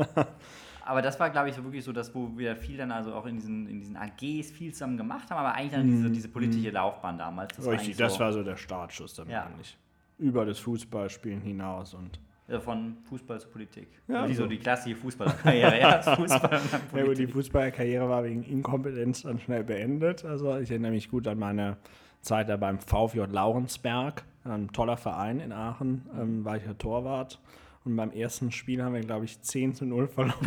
Aber 0.86 1.00
das 1.02 1.19
war, 1.19 1.31
glaube 1.31 1.48
ich, 1.48 1.54
so 1.54 1.64
wirklich 1.64 1.82
so 1.84 1.92
das, 1.92 2.14
wo 2.14 2.31
wir 2.36 2.56
viel 2.56 2.76
dann 2.76 2.92
also 2.92 3.14
auch 3.14 3.26
in 3.26 3.36
diesen, 3.36 3.66
in 3.69 3.81
diesen 3.81 3.96
AGs 3.96 4.50
viel 4.50 4.72
zusammen 4.72 4.96
gemacht 4.96 5.31
haben, 5.31 5.38
aber 5.38 5.54
eigentlich 5.54 5.72
dann 5.72 5.86
diese, 5.86 6.10
diese 6.10 6.28
politische 6.28 6.70
Laufbahn 6.70 7.16
damals. 7.18 7.56
Das 7.56 7.64
Mhm. 7.64 7.70
Richtig, 7.73 7.87
eigentlich 7.88 7.97
das 7.99 8.14
so, 8.14 8.20
war 8.20 8.32
so 8.32 8.42
der 8.42 8.56
Startschuss 8.56 9.14
dann 9.14 9.28
Ja. 9.30 9.44
eigentlich. 9.47 9.76
Über 10.18 10.44
das 10.44 10.59
Fußballspielen 10.61 11.40
hinaus 11.40 11.94
und. 11.94 12.20
äh, 12.47 12.61
von 12.61 12.99
Fußball 13.09 13.40
zu 13.40 13.49
Politik. 13.49 13.88
Ja, 14.06 14.20
Ja, 14.23 14.26
die, 14.26 14.35
so 14.35 14.47
die 14.47 14.59
klassische 14.59 14.97
Fußballerkarriere. 14.97 15.76
Erst 15.78 16.09
Fußball 16.16 16.61
Ja, 16.94 17.04
gut, 17.04 17.16
die. 17.18 17.26
Fußballerkarriere 17.26 18.06
war 18.09 18.23
wegen 18.23 18.42
Inkompetenz 18.42 19.23
dann 19.23 19.38
schnell 19.40 19.64
beendet. 19.64 20.25
Also 20.26 20.59
ich 20.59 20.70
erinnere 20.70 20.92
mich 20.92 21.09
gut 21.11 21.26
an 21.26 21.38
meine 21.38 21.78
Zeit 22.20 22.49
da 22.50 22.56
beim 22.59 22.78
VfJ 22.78 23.20
Laurensberg, 23.30 24.23
ein 24.44 24.68
toller 24.73 24.97
Verein 24.99 25.40
in 25.40 25.52
Aachen, 25.52 26.06
ähm, 26.20 26.44
war 26.44 26.56
ich 26.59 26.66
ja 26.66 26.75
Torwart. 26.75 27.40
Und 27.85 27.97
beim 27.97 28.12
ersten 28.12 28.50
Spiel 28.50 28.83
haben 28.83 28.95
wir, 28.95 29.00
glaube 29.03 29.26
ich, 29.26 29.41
10 29.43 29.75
zu 29.75 29.85
0 29.85 30.09
verloren. 30.09 30.37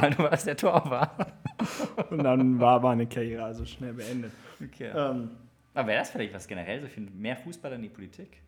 Weil 0.00 0.10
du 0.10 0.18
warst 0.22 0.46
der 0.46 0.56
Torwart. 0.56 1.32
Und 2.10 2.22
dann 2.22 2.60
war 2.60 2.78
meine 2.80 3.06
Karriere 3.06 3.44
also 3.44 3.64
schnell 3.64 3.94
beendet. 3.94 4.32
Okay. 4.62 4.92
Ähm, 4.94 5.30
Aber 5.74 5.88
wäre 5.88 5.98
das 5.98 6.10
vielleicht 6.10 6.32
was 6.32 6.46
generell, 6.46 6.80
so 6.80 6.86
viel 6.86 7.10
mehr 7.10 7.36
Fußballer 7.36 7.74
in 7.76 7.82
die 7.82 7.88
Politik? 7.88 8.40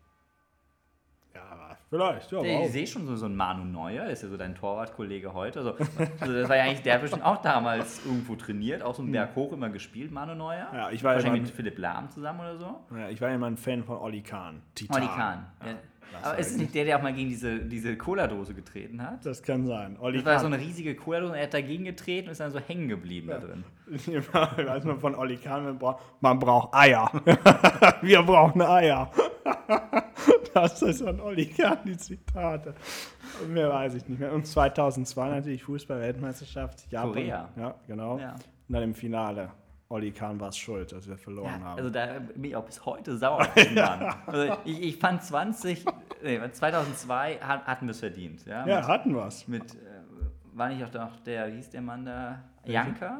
ja, 1.35 1.77
vielleicht. 1.89 2.31
Ja, 2.31 2.41
Ich 2.41 2.71
sehe 2.71 2.87
schon 2.87 3.05
so, 3.05 3.15
so 3.15 3.25
einen 3.27 3.35
Manu 3.35 3.63
Neuer, 3.63 4.07
ist 4.07 4.23
ja 4.23 4.29
so 4.29 4.37
dein 4.37 4.55
Torwartkollege 4.55 5.33
heute. 5.33 5.59
Also, 5.59 5.75
also 6.19 6.33
das 6.33 6.49
war 6.49 6.55
ja 6.55 6.63
eigentlich, 6.63 6.81
der 6.81 6.95
hat 6.95 7.01
bestimmt 7.01 7.23
auch 7.23 7.41
damals 7.43 8.03
irgendwo 8.05 8.35
trainiert, 8.35 8.81
auch 8.81 8.95
so 8.95 9.03
einen 9.03 9.11
Berg 9.11 9.35
hoch 9.35 9.51
immer 9.53 9.69
gespielt, 9.69 10.11
Manu 10.11 10.33
Neuer. 10.33 10.67
Ja, 10.73 10.89
ich 10.89 11.03
war 11.03 11.11
ja 11.11 11.15
Wahrscheinlich 11.17 11.41
mal- 11.43 11.47
mit 11.47 11.55
Philipp 11.55 11.77
Lahm 11.77 12.09
zusammen 12.09 12.39
oder 12.39 12.57
so. 12.57 12.79
Ja, 12.95 13.09
ich 13.09 13.21
war 13.21 13.29
ja 13.29 13.35
immer 13.35 13.45
ein 13.47 13.57
Fan 13.57 13.83
von 13.83 13.97
Olli 13.97 14.21
Kahn. 14.23 14.63
Titan. 14.73 14.95
Olli 14.97 15.07
Kahn. 15.07 15.45
Ja. 15.63 15.75
Aber 16.21 16.37
ist 16.37 16.51
es 16.51 16.57
nicht 16.57 16.73
der, 16.73 16.85
der 16.85 16.97
auch 16.97 17.01
mal 17.01 17.13
gegen 17.13 17.29
diese, 17.29 17.59
diese 17.59 17.97
Cola-Dose 17.97 18.53
getreten 18.53 19.01
hat? 19.01 19.25
Das 19.25 19.43
kann 19.43 19.65
sein. 19.65 19.97
Olli 19.99 20.17
Das 20.17 20.25
war 20.25 20.39
so 20.39 20.45
Kahn. 20.45 20.53
eine 20.53 20.63
riesige 20.63 20.95
Cola-Dose 20.95 21.31
und 21.33 21.37
er 21.37 21.43
hat 21.43 21.53
dagegen 21.53 21.85
getreten 21.85 22.27
und 22.27 22.31
ist 22.31 22.39
dann 22.39 22.51
so 22.51 22.59
hängen 22.59 22.87
geblieben 22.87 23.27
da 23.29 23.39
drin. 23.39 23.63
ich 23.91 24.07
weiß 24.33 24.83
nur 24.83 24.99
von 24.99 25.15
Olli 25.15 25.37
Kahn, 25.37 25.63
man 25.63 25.77
braucht, 25.77 26.03
man 26.21 26.39
braucht 26.39 26.73
Eier. 26.73 27.11
Wir 28.01 28.21
brauchen 28.23 28.61
Eier. 28.61 29.11
das 30.53 30.81
ist 30.81 31.01
von 31.01 31.19
Olli 31.19 31.45
Kahn, 31.47 31.79
die 31.85 31.97
Zitate. 31.97 32.73
Mehr 33.47 33.69
weiß 33.69 33.95
ich 33.95 34.07
nicht 34.07 34.19
mehr. 34.19 34.33
Und 34.33 34.47
2002 34.47 35.29
natürlich 35.29 35.63
Fußball-Weltmeisterschaft. 35.63 36.91
Japan. 36.91 37.11
Korea. 37.11 37.49
Ja, 37.55 37.75
genau. 37.87 38.17
Ja. 38.17 38.33
Und 38.33 38.73
dann 38.73 38.83
im 38.83 38.95
Finale. 38.95 39.51
Olli 39.89 40.11
Kahn 40.11 40.39
war 40.39 40.49
es 40.49 40.57
schuld, 40.57 40.91
dass 40.91 41.07
wir 41.07 41.17
verloren 41.17 41.59
Ja, 41.59 41.65
haben. 41.65 41.77
also 41.77 41.89
da 41.89 42.19
bin 42.19 42.43
ich 42.43 42.55
auch 42.55 42.65
bis 42.65 42.85
heute 42.85 43.17
sauer 43.17 43.39
auf 43.41 43.53
den 43.53 43.73
Mann. 43.75 44.13
Also 44.25 44.53
ich, 44.65 44.81
ich 44.81 44.97
fand 44.97 45.23
20, 45.23 45.85
nee, 46.23 46.39
2002 46.51 47.37
hat- 47.39 47.65
hatten 47.65 47.85
wir 47.87 47.91
es 47.91 47.99
verdient. 47.99 48.45
Ja, 48.45 48.65
ja, 48.67 48.77
mit, 48.79 48.87
hatten 48.87 49.15
wir's. 49.15 49.47
mit 49.47 49.63
äh, 49.75 49.77
war 50.53 50.69
nicht 50.69 50.83
auch 50.83 50.93
noch 50.93 51.19
der, 51.21 51.47
wie 51.51 51.55
hieß 51.57 51.69
der 51.69 51.81
Mann 51.81 52.05
da? 52.05 52.43
Janka? 52.67 53.19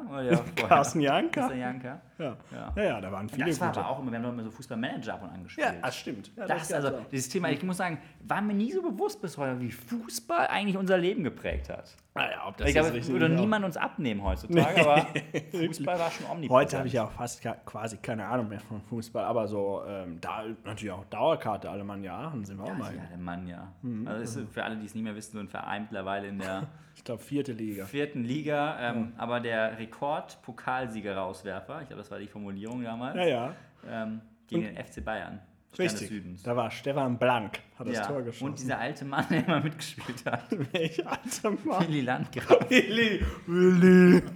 Carsten 0.68 1.00
Janka? 1.00 1.40
Christian 1.48 1.60
Janka. 1.62 2.02
Ja. 2.18 2.36
Ja. 2.52 2.74
ja, 2.76 2.84
ja, 2.84 3.00
da 3.02 3.10
waren 3.14 3.30
viele 3.30 3.46
Das 3.46 3.62
war 3.62 3.70
gute. 3.70 3.80
aber 3.80 3.90
auch 3.90 4.00
immer, 4.00 4.12
wir 4.12 4.18
haben 4.18 4.24
doch 4.26 4.34
immer 4.34 4.44
so 4.44 4.52
Fußballmanager 4.52 5.14
ab 5.14 5.24
und 5.24 5.30
an 5.30 5.44
gespielt. 5.44 5.68
ja, 5.68 5.74
das 5.82 5.96
stimmt. 5.96 6.32
Ja, 6.36 6.48
Das, 6.48 6.58
gab's 6.68 6.74
also, 6.74 6.98
auch. 6.98 7.06
dieses 7.10 7.30
Thema, 7.30 7.50
ich 7.52 7.64
muss 7.64 7.78
sagen, 7.78 7.98
war 8.28 8.42
mir 8.42 8.54
nie 8.54 8.74
so 8.74 8.82
bewusst 8.82 9.22
bis 9.22 9.38
heute, 9.38 9.62
wie 9.62 9.72
Fußball 9.72 10.48
eigentlich 10.48 10.76
unser 10.76 10.98
Leben 10.98 11.24
geprägt 11.24 11.70
hat. 11.70 11.96
Naja, 12.18 12.44
ob 12.48 12.58
das 12.58 12.68
Ich 12.68 12.74
glaube, 12.76 12.92
das 12.98 13.08
würde 13.10 13.26
auch- 13.28 13.40
niemand 13.40 13.66
uns 13.66 13.78
abnehmen 13.78 14.24
heutzutage, 14.24 14.82
aber 14.82 15.08
Fußball 15.52 16.00
war 16.00 16.12
schon 16.12 16.26
omnipräsent. 16.26 16.52
Heute 16.52 16.78
habe 16.78 16.88
ich 16.88 16.94
ja 16.94 17.06
auch 17.06 17.12
fast 17.12 17.42
quasi 17.66 17.98
keine 17.98 18.26
Ahnung 18.26 18.50
mehr 18.50 18.60
von 18.60 18.82
Fußball, 18.82 19.24
aber 19.24 19.48
so 19.48 19.84
ähm, 19.88 20.20
da 20.22 20.44
natürlich 20.66 20.92
auch 20.92 21.06
Dauerkarte 21.06 21.70
Alemannia 21.70 22.18
Aachen 22.18 22.44
sind 22.46 22.58
wir 22.58 22.66
auch 22.66 22.78
mal. 22.78 22.94
Ja, 22.96 23.02
der 23.10 23.18
Mann, 23.18 23.48
ja. 23.48 23.72
Mhm. 23.82 24.08
Also 24.08 24.42
ist 24.42 24.54
für 24.54 24.64
alle, 24.64 24.78
die 24.78 24.86
es 24.86 24.96
nicht 24.96 25.04
mehr 25.04 25.16
wissen, 25.16 25.34
so 25.34 25.40
ein 25.40 25.48
Verein 25.48 25.84
mittlerweile 25.84 26.28
in 26.28 26.40
der 26.40 26.68
Ich 26.96 27.04
glaube 27.04 27.22
vierte 27.22 27.54
Liga. 27.54 27.86
vierten 27.86 28.24
Liga, 28.24 28.78
ähm, 28.80 29.14
aber 29.18 29.40
der 29.40 29.78
Rekord-Pokalsieger-Rauswerfer, 29.78 31.82
ich 31.82 31.88
glaube, 31.88 32.02
das 32.02 32.12
war 32.12 32.20
die 32.20 32.28
Formulierung 32.28 32.84
damals, 32.84 33.16
Ja, 33.18 33.26
ja. 33.26 33.54
ähm, 33.88 34.22
gegen 34.48 34.64
den 34.64 34.78
FC 34.78 35.04
Bayern. 35.04 35.40
Richtig. 35.78 36.12
Da 36.44 36.56
war 36.56 36.72
Stefan 36.72 37.20
Blank, 37.20 37.60
hat 37.78 37.88
das 37.88 37.98
Ja. 37.98 38.08
Tor 38.08 38.22
geschossen. 38.24 38.46
Und 38.48 38.60
dieser 38.60 38.80
alte 38.80 39.06
Mann, 39.06 39.26
der 39.30 39.46
immer 39.46 39.62
mitgespielt 39.62 40.26
hat, 40.26 40.46
Welch 40.74 41.06
alter 41.08 41.52
Mann. 41.64 41.88
Willi 41.88 42.02
Landgraf. 42.02 42.70
Willi, 42.70 43.22
Willi. 43.46 44.22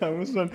da 0.00 0.10
muss 0.10 0.32
man, 0.32 0.50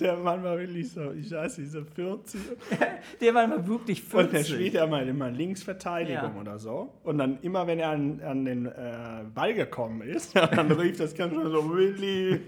der 0.00 0.16
Mann 0.16 0.42
war 0.42 0.58
wirklich 0.58 0.90
so, 0.90 1.12
ich 1.12 1.30
weiß 1.30 1.58
nicht, 1.58 1.70
so 1.70 1.84
40. 1.84 2.40
Der 3.20 3.34
war 3.34 3.44
immer 3.44 3.64
wirklich 3.66 4.02
Und 4.12 4.32
der 4.32 4.40
40. 4.40 4.54
spielt 4.54 4.74
ja 4.74 4.86
mal 4.86 5.06
immer 5.06 5.30
Linksverteidigung 5.30 6.34
Ja. 6.34 6.40
oder 6.40 6.58
so. 6.58 6.92
Und 7.04 7.18
dann 7.18 7.38
immer, 7.42 7.66
wenn 7.68 7.78
er 7.78 7.90
an, 7.90 8.20
an 8.22 8.44
den 8.44 8.66
äh, 8.66 8.72
Ball 9.34 9.54
gekommen 9.54 10.02
ist, 10.02 10.34
dann 10.34 10.72
rief 10.72 10.98
das 10.98 11.14
ganz 11.14 11.32
schnell 11.34 11.50
so, 11.50 11.70
Willi. 11.72 12.40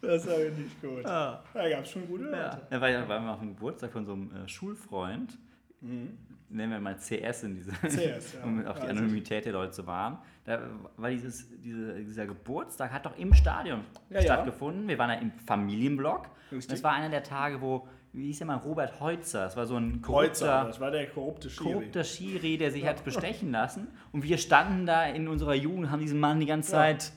Das 0.00 0.26
war 0.26 0.38
wirklich 0.38 0.80
gut. 0.80 1.04
Ah. 1.06 1.42
Da 1.54 1.68
gab 1.68 1.84
es 1.84 1.90
schon 1.90 2.06
gute 2.06 2.24
Leute. 2.24 2.36
Ja. 2.36 2.60
Er 2.70 2.80
war 2.80 2.88
ja 2.90 3.08
war 3.08 3.20
mal 3.20 3.32
auf 3.34 3.40
dem 3.40 3.54
Geburtstag 3.54 3.92
von 3.92 4.04
so 4.04 4.12
einem 4.12 4.30
äh, 4.34 4.48
Schulfreund. 4.48 5.38
Nennen 5.80 6.72
wir 6.72 6.80
mal 6.80 6.96
CS 6.96 7.44
in 7.44 7.54
diese, 7.54 7.72
CS, 7.88 8.34
ja. 8.34 8.44
um 8.44 8.64
auf 8.66 8.78
die 8.78 8.86
Anonymität 8.86 9.44
der 9.46 9.52
Leute 9.52 9.72
zu 9.72 9.86
wahren. 9.86 10.18
Da 10.44 10.60
war 10.96 11.10
dieses, 11.10 11.48
diese, 11.60 11.94
dieser 11.94 12.26
Geburtstag 12.26 12.92
hat 12.92 13.06
doch 13.06 13.16
im 13.16 13.32
Stadion 13.32 13.80
Ja, 14.10 14.16
ja. 14.16 14.22
stattgefunden. 14.22 14.86
Wir 14.86 14.98
waren 14.98 15.10
ja 15.10 15.16
im 15.16 15.32
Familienblock. 15.46 16.28
Richtig. 16.50 16.70
das 16.70 16.84
war 16.84 16.92
einer 16.92 17.08
der 17.08 17.22
Tage, 17.22 17.60
wo, 17.62 17.88
wie 18.12 18.26
hieß 18.26 18.38
der 18.38 18.46
mal, 18.48 18.56
Robert 18.56 19.00
Heutzer. 19.00 19.44
Das 19.44 19.56
war 19.56 19.66
so 19.66 19.76
ein 19.76 20.02
Kreuzer, 20.02 20.46
korrupter, 20.46 20.64
das 20.68 20.80
war 20.80 20.90
der 20.90 21.06
korrupte 21.06 21.48
Schiri. 21.50 21.72
korrupter 21.72 22.04
Schiri, 22.04 22.58
der 22.58 22.70
sich 22.70 22.86
hat 22.86 23.02
bestechen 23.04 23.50
lassen. 23.52 23.88
Und 24.12 24.22
wir 24.22 24.36
standen 24.36 24.84
da 24.84 25.06
in 25.06 25.28
unserer 25.28 25.54
Jugend, 25.54 25.90
haben 25.90 26.00
diesen 26.00 26.20
Mann 26.20 26.38
die 26.38 26.46
ganze 26.46 26.72
Zeit 26.72 27.12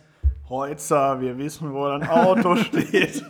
Kreuzer, 0.48 1.20
wir 1.22 1.38
wissen, 1.38 1.74
wo 1.74 1.88
dein 1.88 2.08
Auto 2.08 2.56
steht. 2.56 3.24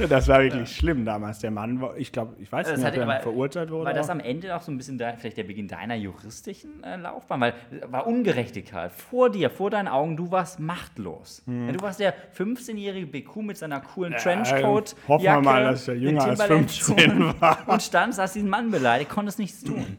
Ja, 0.00 0.06
das 0.06 0.28
war 0.28 0.42
wirklich 0.42 0.74
schlimm 0.74 1.04
damals. 1.04 1.40
Der 1.40 1.50
Mann 1.50 1.80
war, 1.80 1.96
ich 1.96 2.10
glaube, 2.10 2.34
ich 2.38 2.50
weiß 2.50 2.66
Das 2.68 2.80
nicht, 2.80 2.98
ob 2.98 3.06
er 3.06 3.20
verurteilt 3.20 3.70
wurde. 3.70 3.84
War 3.84 3.92
das 3.92 4.08
am 4.08 4.18
Ende 4.18 4.56
auch 4.56 4.62
so 4.62 4.72
ein 4.72 4.78
bisschen 4.78 4.96
da, 4.96 5.12
vielleicht 5.12 5.36
der 5.36 5.44
Beginn 5.44 5.68
deiner 5.68 5.94
juristischen 5.94 6.82
äh, 6.82 6.96
Laufbahn? 6.96 7.40
Weil 7.40 7.50
äh, 7.50 7.92
war 7.92 8.06
Ungerechtigkeit. 8.06 8.92
Vor 8.92 9.28
dir, 9.28 9.50
vor 9.50 9.68
deinen 9.68 9.88
Augen, 9.88 10.16
du 10.16 10.30
warst 10.30 10.58
machtlos. 10.58 11.42
Ja, 11.46 11.72
du 11.72 11.80
warst 11.82 12.00
der 12.00 12.14
15-jährige 12.34 13.06
BQ 13.06 13.36
mit 13.42 13.58
seiner 13.58 13.80
coolen 13.80 14.14
Trenchcoat. 14.14 14.90
Hm. 14.90 15.08
hoffen 15.08 15.22
wir 15.22 15.30
Jacke, 15.30 15.42
mal, 15.44 15.64
dass 15.64 15.82
ich 15.82 15.86
ja 15.88 15.94
den 15.94 16.02
jünger 16.02 16.24
als 16.24 16.38
Timberland-Schuhen 16.38 16.98
15 16.98 17.40
war. 17.40 17.58
Und 17.68 17.82
standst, 17.82 18.18
hast 18.18 18.34
diesen 18.34 18.48
Mann 18.48 18.70
beleidigt, 18.70 19.10
konntest 19.10 19.38
nichts 19.38 19.62
tun. 19.62 19.98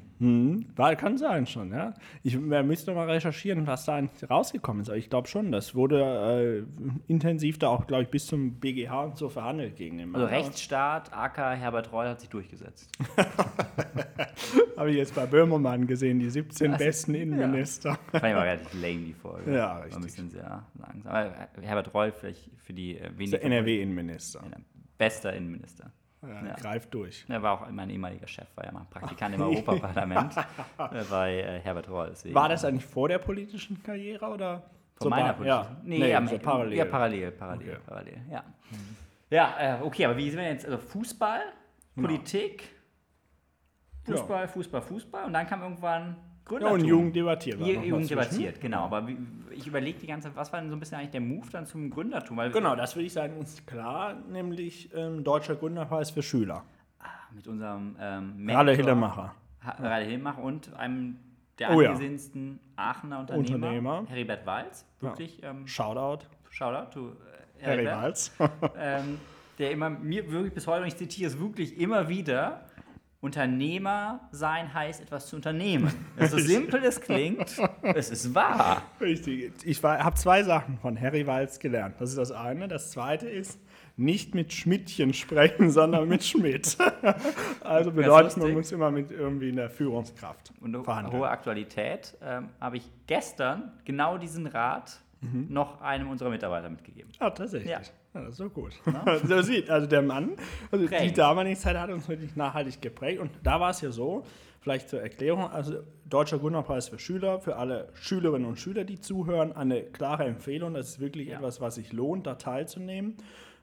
War, 0.75 0.96
kann 0.96 1.18
sein 1.18 1.48
schon, 1.48 1.72
ja. 1.72 1.96
Ich 2.22 2.36
äh, 2.36 2.63
müsste 2.63 2.94
mal 2.94 3.10
recherchieren, 3.10 3.66
was 3.66 3.86
da 3.86 4.04
rausgekommen 4.30 4.84
ist. 4.84 4.90
Aber 4.90 4.98
ich 4.98 5.10
glaube 5.10 5.28
schon, 5.28 5.51
das 5.51 5.74
wurde 5.74 6.66
äh, 6.68 7.12
intensiv 7.12 7.58
da 7.58 7.70
auch, 7.70 7.88
glaube 7.88 8.04
ich, 8.04 8.10
bis 8.10 8.28
zum 8.28 8.60
BGH 8.60 9.04
und 9.04 9.18
so 9.18 9.30
verhandelt 9.30 9.75
gegen 9.78 9.98
den 9.98 10.12
Mann. 10.12 10.22
Also 10.22 10.34
Rechtsstaat, 10.34 11.12
AK 11.12 11.38
Herbert 11.58 11.92
Reul 11.92 12.08
hat 12.08 12.20
sich 12.22 12.30
durchgesetzt. 12.30 12.90
Habe 14.78 14.92
ich 14.92 14.98
jetzt 14.98 15.16
bei 15.16 15.25
Böhmermann 15.25 15.88
gesehen, 15.88 16.20
die 16.20 16.30
17 16.30 16.78
besten 16.78 17.16
Innenminister. 17.16 17.98
Fand 18.12 18.24
ich 18.24 18.32
aber 18.32 18.44
relativ 18.44 18.74
lame, 18.74 19.06
die 19.06 19.13
Folge. 19.13 19.54
Ja, 19.54 19.58
War 19.70 19.75
ein 19.78 19.84
richtig. 19.86 20.04
bisschen 20.04 20.30
sehr 20.30 20.66
langsam. 20.80 21.12
Aber 21.12 21.34
Herbert 21.62 21.94
Reul 21.96 22.12
vielleicht 22.12 22.50
für 22.58 22.74
die 22.74 22.98
äh, 22.98 23.10
wenigen. 23.18 23.42
NRW-Innenminister. 23.42 24.42
Bester 25.00 25.34
Innenminister. 25.34 25.92
Ja, 26.24 26.46
Ja. 26.46 26.54
Greift 26.56 26.94
durch. 26.94 27.25
Er 27.28 27.42
war 27.42 27.54
auch 27.62 27.70
mein 27.72 27.90
ehemaliger 27.90 28.28
Chef, 28.28 28.48
war 28.56 28.63
ja 28.66 28.72
mal 28.72 28.86
Praktikant 28.90 29.34
im 29.36 29.42
Europaparlament 29.42 30.38
äh, 30.78 31.04
bei 31.10 31.34
äh, 31.40 31.60
Herbert 31.62 31.90
Reul. 31.90 32.10
Deswegen, 32.12 32.36
War 32.36 32.48
das 32.50 32.63
eigentlich 32.63 32.86
vor 32.86 33.08
der 33.08 33.18
politischen 33.20 33.82
Karriere 33.82 34.28
oder? 34.28 34.63
von 34.96 35.10
meiner 35.10 35.34
par- 35.34 35.46
Ja, 35.48 35.63
Politik? 35.63 35.84
Nee, 35.88 36.13
am 36.16 36.28
so 36.28 36.34
Ende- 36.36 36.44
parallel. 36.46 36.78
Ja, 36.78 36.86
parallel, 36.86 37.32
parallel, 37.32 37.70
Okay. 37.72 37.80
parallel, 37.88 38.18
ja. 38.30 38.44
Ja, 39.32 39.56
äh, 39.80 39.82
okay, 39.82 40.06
aber 40.06 40.16
wie 40.18 40.30
sind 40.30 40.40
wir 40.40 40.48
jetzt? 40.50 40.66
Also 40.66 40.78
Fußball, 40.78 41.42
Genau. 41.96 42.08
Politik, 42.08 42.70
Fußball, 44.04 44.48
Fußball, 44.48 44.82
Fußball 44.82 45.25
und 45.25 45.34
dann 45.34 45.48
kam 45.48 45.62
irgendwann 45.63 46.16
Ja, 46.51 46.58
Gründertum. 46.60 46.81
und 46.81 46.86
Jugend 46.86 47.15
debattiert. 47.15 47.60
war 47.60 47.67
Jugend 47.67 48.10
debattiert, 48.10 48.62
genau. 48.62 48.84
Aber 48.86 49.08
ich 49.51 49.67
überlege 49.67 50.00
die 50.00 50.08
ganze 50.08 50.27
Zeit, 50.29 50.38
was 50.38 50.51
war 50.53 50.60
denn 50.62 50.70
so 50.70 50.75
ein 50.75 50.79
bisschen 50.79 50.98
eigentlich 50.98 51.12
der 51.12 51.22
Move 51.22 51.48
dann 51.51 51.65
zum 51.65 51.89
Gründertum? 51.89 52.38
Weil 52.38 52.51
Genau, 52.51 52.75
das 52.75 52.96
würde 52.96 53.05
ich 53.05 53.13
sagen, 53.13 53.39
ist 53.41 53.65
klar, 53.67 54.15
nämlich 54.29 54.89
ähm, 54.93 55.24
Deutscher 55.24 55.55
Gründerpreis 55.55 56.12
für 56.12 56.22
Schüler. 56.24 56.63
mit 57.34 57.48
unserem 57.48 57.96
ähm, 58.00 58.48
Ralle 58.50 58.72
Mentor- 58.72 58.75
Hillemacher. 58.75 59.36
Ralle 59.79 60.05
Hillemacher 60.05 60.41
und 60.41 60.74
einem 60.75 61.17
der 61.60 61.75
Oh 61.75 61.81
ja. 61.81 61.89
angesehensten 61.91 62.60
Aachener 62.75 63.20
Unternehmer, 63.20 63.55
Unternehmer. 63.67 64.03
Heribert 64.08 64.46
Walz. 64.46 64.86
Wirklich, 65.00 65.41
ähm, 65.43 65.67
Shoutout, 65.67 66.25
Shoutout 66.50 66.91
to 66.91 67.10
äh, 67.10 67.63
Harry 67.63 67.84
Heribert. 67.86 68.01
Walz. 68.01 68.31
ähm, 68.77 69.20
der 69.60 69.72
immer 69.72 69.89
mir 69.91 70.31
wirklich 70.31 70.53
bis 70.53 70.65
heute, 70.65 70.81
und 70.81 70.88
ich 70.88 70.96
zitiere 70.98 71.29
es 71.29 71.39
wirklich 71.39 71.79
immer 71.79 72.10
wieder, 72.10 72.65
Unternehmer 73.22 74.20
sein 74.32 74.74
heißt, 74.74 75.00
etwas 75.00 75.28
zu 75.28 75.36
unternehmen. 75.36 75.94
So 76.20 76.40
simpel 76.40 76.84
es 76.84 77.00
klingt, 77.00 77.56
es 77.84 78.10
ist 78.10 78.34
wahr. 78.34 78.82
Richtig. 79.00 79.54
Ich 79.63 79.84
habe 79.84 80.16
zwei 80.16 80.42
Sachen 80.42 80.80
von 80.80 81.00
Harry 81.00 81.28
Walz 81.28 81.60
gelernt. 81.60 81.96
Das 82.00 82.10
ist 82.10 82.18
das 82.18 82.32
eine. 82.32 82.68
Das 82.68 82.90
zweite 82.90 83.30
ist, 83.30 83.60
nicht 83.96 84.34
mit 84.34 84.51
Schmidtchen 84.54 85.13
sprechen, 85.13 85.70
sondern 85.72 86.08
mit 86.08 86.24
Schmidt. 86.24 86.75
also 87.62 87.92
bedeutet, 87.92 88.38
man 88.38 88.54
muss 88.54 88.72
immer 88.72 88.90
mit 88.90 89.12
irgendwie 89.12 89.50
in 89.50 89.58
der 89.58 89.70
Führungskraft 89.70 90.51
Und 90.60 90.84
verhandeln. 90.84 91.20
hohe 91.20 91.30
Aktualität 91.30 92.18
ähm, 92.24 92.50
habe 92.60 92.78
ich 92.78 92.90
gestern 93.06 93.72
genau 93.86 94.18
diesen 94.18 94.48
Rat 94.48 95.00
noch 95.50 95.82
einem 95.82 96.10
unserer 96.10 96.32
Mitarbeiter 96.32 96.68
mitgegeben. 96.68 97.12
Ah, 97.20 97.30
tatsächlich. 97.30 97.70
Ja. 97.70 97.82
Ja. 98.13 98.22
das 98.22 98.32
ist 98.32 98.38
so 98.38 98.50
gut. 98.50 98.74
so 99.25 99.41
sieht, 99.41 99.70
also 99.70 99.88
der 99.88 100.01
Mann, 100.01 100.32
also 100.72 100.86
die 100.88 101.13
damalige 101.13 101.58
Zeit 101.58 101.77
hat 101.77 101.89
uns 101.89 102.08
wirklich 102.10 102.36
nachhaltig 102.36 102.82
geprägt. 102.82 103.20
Und 103.22 103.32
da 103.44 103.60
war 103.60 103.70
es 103.72 103.82
ja 103.82 103.91
so, 103.91 104.24
vielleicht 104.60 104.89
zur 104.89 105.01
Erklärung, 105.01 105.50
also 105.50 105.82
Deutscher 106.10 106.39
Gründerpreis 106.39 106.89
für 106.89 107.00
Schüler, 107.00 107.39
für 107.39 107.56
alle 107.56 107.88
Schülerinnen 107.94 108.48
und 108.48 108.60
Schüler, 108.60 108.84
die 108.84 109.00
zuhören, 109.00 109.53
eine 109.53 109.82
klare 109.84 110.25
Empfehlung. 110.25 110.74
Das 110.74 110.89
ist 110.89 111.00
wirklich 111.00 111.30
Ja. 111.30 111.38
etwas, 111.38 111.62
was 111.62 111.75
sich 111.75 111.94
lohnt, 111.94 112.27
da 112.27 112.36
teilzunehmen. 112.36 113.15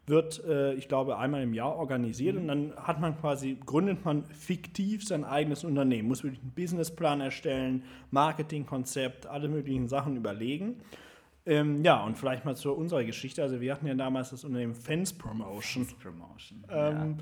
Wird, 0.06 0.42
äh, 0.46 0.72
ich 0.72 0.88
glaube, 0.88 1.18
einmal 1.18 1.42
im 1.42 1.52
Jahr 1.52 1.76
organisiert 1.76 2.38
und 2.38 2.48
dann 2.48 2.72
hat 2.76 2.98
man 2.98 3.18
quasi, 3.20 3.58
gründet 3.66 4.06
man 4.06 4.24
fiktiv 4.24 5.06
sein 5.06 5.22
eigenes 5.22 5.64
Unternehmen, 5.64 6.08
muss 6.08 6.24
wirklich 6.24 6.40
einen 6.40 6.52
Businessplan 6.52 7.20
erstellen, 7.20 7.82
Marketingkonzept, 8.10 9.26
alle 9.26 9.48
möglichen 9.48 9.86
Sachen 9.88 10.16
überlegen. 10.16 10.76
Ähm, 11.48 11.82
ja, 11.82 12.04
und 12.04 12.18
vielleicht 12.18 12.44
mal 12.44 12.54
zu 12.54 12.72
unserer 12.72 13.04
Geschichte. 13.04 13.42
Also 13.42 13.60
wir 13.60 13.72
hatten 13.72 13.86
ja 13.86 13.94
damals 13.94 14.30
das 14.30 14.44
Unternehmen 14.44 14.74
Fans 14.74 15.14
Promotion. 15.14 15.86
Promotion. 15.98 16.62
Ähm, 16.68 17.16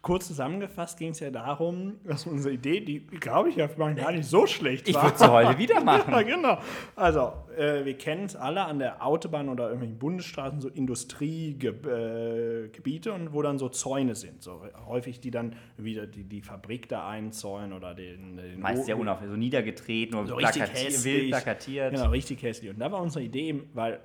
Kurz 0.00 0.28
zusammengefasst 0.28 0.96
ging 0.98 1.10
es 1.10 1.18
ja 1.20 1.30
darum, 1.30 1.96
dass 2.04 2.24
unsere 2.26 2.54
Idee, 2.54 2.80
die 2.80 3.00
glaube 3.00 3.48
ich 3.50 3.56
ja 3.56 3.66
gar 3.66 4.12
nicht 4.12 4.28
so 4.28 4.46
schlecht 4.46 4.88
Ich 4.88 4.94
war. 4.94 5.02
würde 5.04 5.16
es 5.16 5.28
heute 5.28 5.58
wieder 5.58 5.74
ja, 5.78 5.80
machen. 5.80 6.24
genau. 6.24 6.58
Also, 6.94 7.32
äh, 7.56 7.84
wir 7.84 7.98
kennen 7.98 8.24
es 8.26 8.36
alle 8.36 8.64
an 8.64 8.78
der 8.78 9.04
Autobahn 9.04 9.48
oder 9.48 9.64
irgendwelchen 9.64 9.98
Bundesstraßen, 9.98 10.60
so 10.60 10.68
Industriegebiete, 10.68 13.10
äh, 13.10 13.12
und 13.12 13.32
wo 13.32 13.42
dann 13.42 13.58
so 13.58 13.68
Zäune 13.68 14.14
sind. 14.14 14.42
So 14.42 14.62
häufig 14.86 15.20
die 15.20 15.30
dann 15.30 15.56
wieder 15.76 16.06
die, 16.06 16.24
die 16.24 16.40
Fabrik 16.42 16.88
da 16.88 17.08
einzäunen 17.08 17.72
oder 17.72 17.94
den. 17.94 18.36
den 18.36 18.60
Meist 18.60 18.86
sehr 18.86 18.98
unaufhörlich, 18.98 19.32
so 19.32 19.38
niedergedreht, 19.38 20.12
nur 20.12 20.26
so 20.26 20.34
richtig 20.36 20.62
plakati- 20.62 20.84
hässlich. 20.84 21.04
wild 21.22 21.30
plakatiert. 21.30 21.94
Genau, 21.94 22.10
richtig 22.10 22.42
hässlich. 22.42 22.70
Und 22.70 22.78
da 22.78 22.90
war 22.92 23.02
unsere 23.02 23.24
Idee, 23.24 23.62
weil 23.74 24.00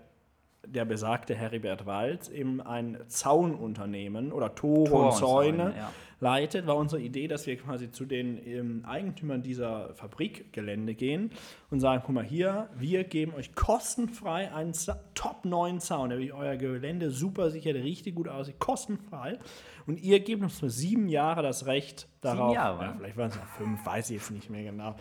der 0.65 0.85
besagte 0.85 1.35
Heribert 1.35 1.85
Walz 1.85 2.29
eben 2.29 2.61
ein 2.61 2.97
Zaununternehmen 3.07 4.31
oder 4.31 4.55
Tore 4.55 4.89
Tor 4.89 4.99
und 4.99 5.05
und 5.07 5.13
Zäune 5.13 5.57
Zäune, 5.57 5.73
ja. 5.77 5.91
Leitet, 6.19 6.67
war 6.67 6.77
unsere 6.77 7.01
Idee, 7.01 7.27
dass 7.27 7.45
wir 7.47 7.57
quasi 7.57 7.91
zu 7.91 8.05
den 8.05 8.39
ähm, 8.47 8.85
Eigentümern 8.85 9.41
dieser 9.43 9.93
Fabrikgelände 9.95 10.95
gehen 10.95 11.31
und 11.69 11.79
sagen, 11.79 12.01
guck 12.05 12.15
mal 12.15 12.23
hier, 12.23 12.69
wir 12.77 13.03
geben 13.03 13.33
euch 13.33 13.55
kostenfrei 13.55 14.53
einen 14.53 14.73
top 15.15 15.45
neuen 15.45 15.79
Zaun, 15.79 16.09
der 16.09 16.19
wie 16.19 16.31
euer 16.31 16.55
Gelände 16.55 17.09
super 17.11 17.49
sicher, 17.51 17.73
der 17.73 17.83
richtig 17.83 18.15
gut 18.15 18.27
aussieht, 18.27 18.59
kostenfrei. 18.59 19.37
Und 19.85 20.01
ihr 20.01 20.21
gebt 20.21 20.41
uns 20.41 20.57
für 20.59 20.69
sieben 20.69 21.09
Jahre 21.09 21.41
das 21.43 21.65
Recht 21.65 22.07
darauf, 22.21 22.55
Jahre, 22.55 22.85
ja, 22.85 22.93
vielleicht 22.97 23.17
waren 23.17 23.29
es 23.29 23.35
noch 23.35 23.47
fünf, 23.47 23.85
weiß 23.85 24.11
ich 24.11 24.15
jetzt 24.15 24.31
nicht 24.31 24.49
mehr 24.49 24.63
genau, 24.63 24.95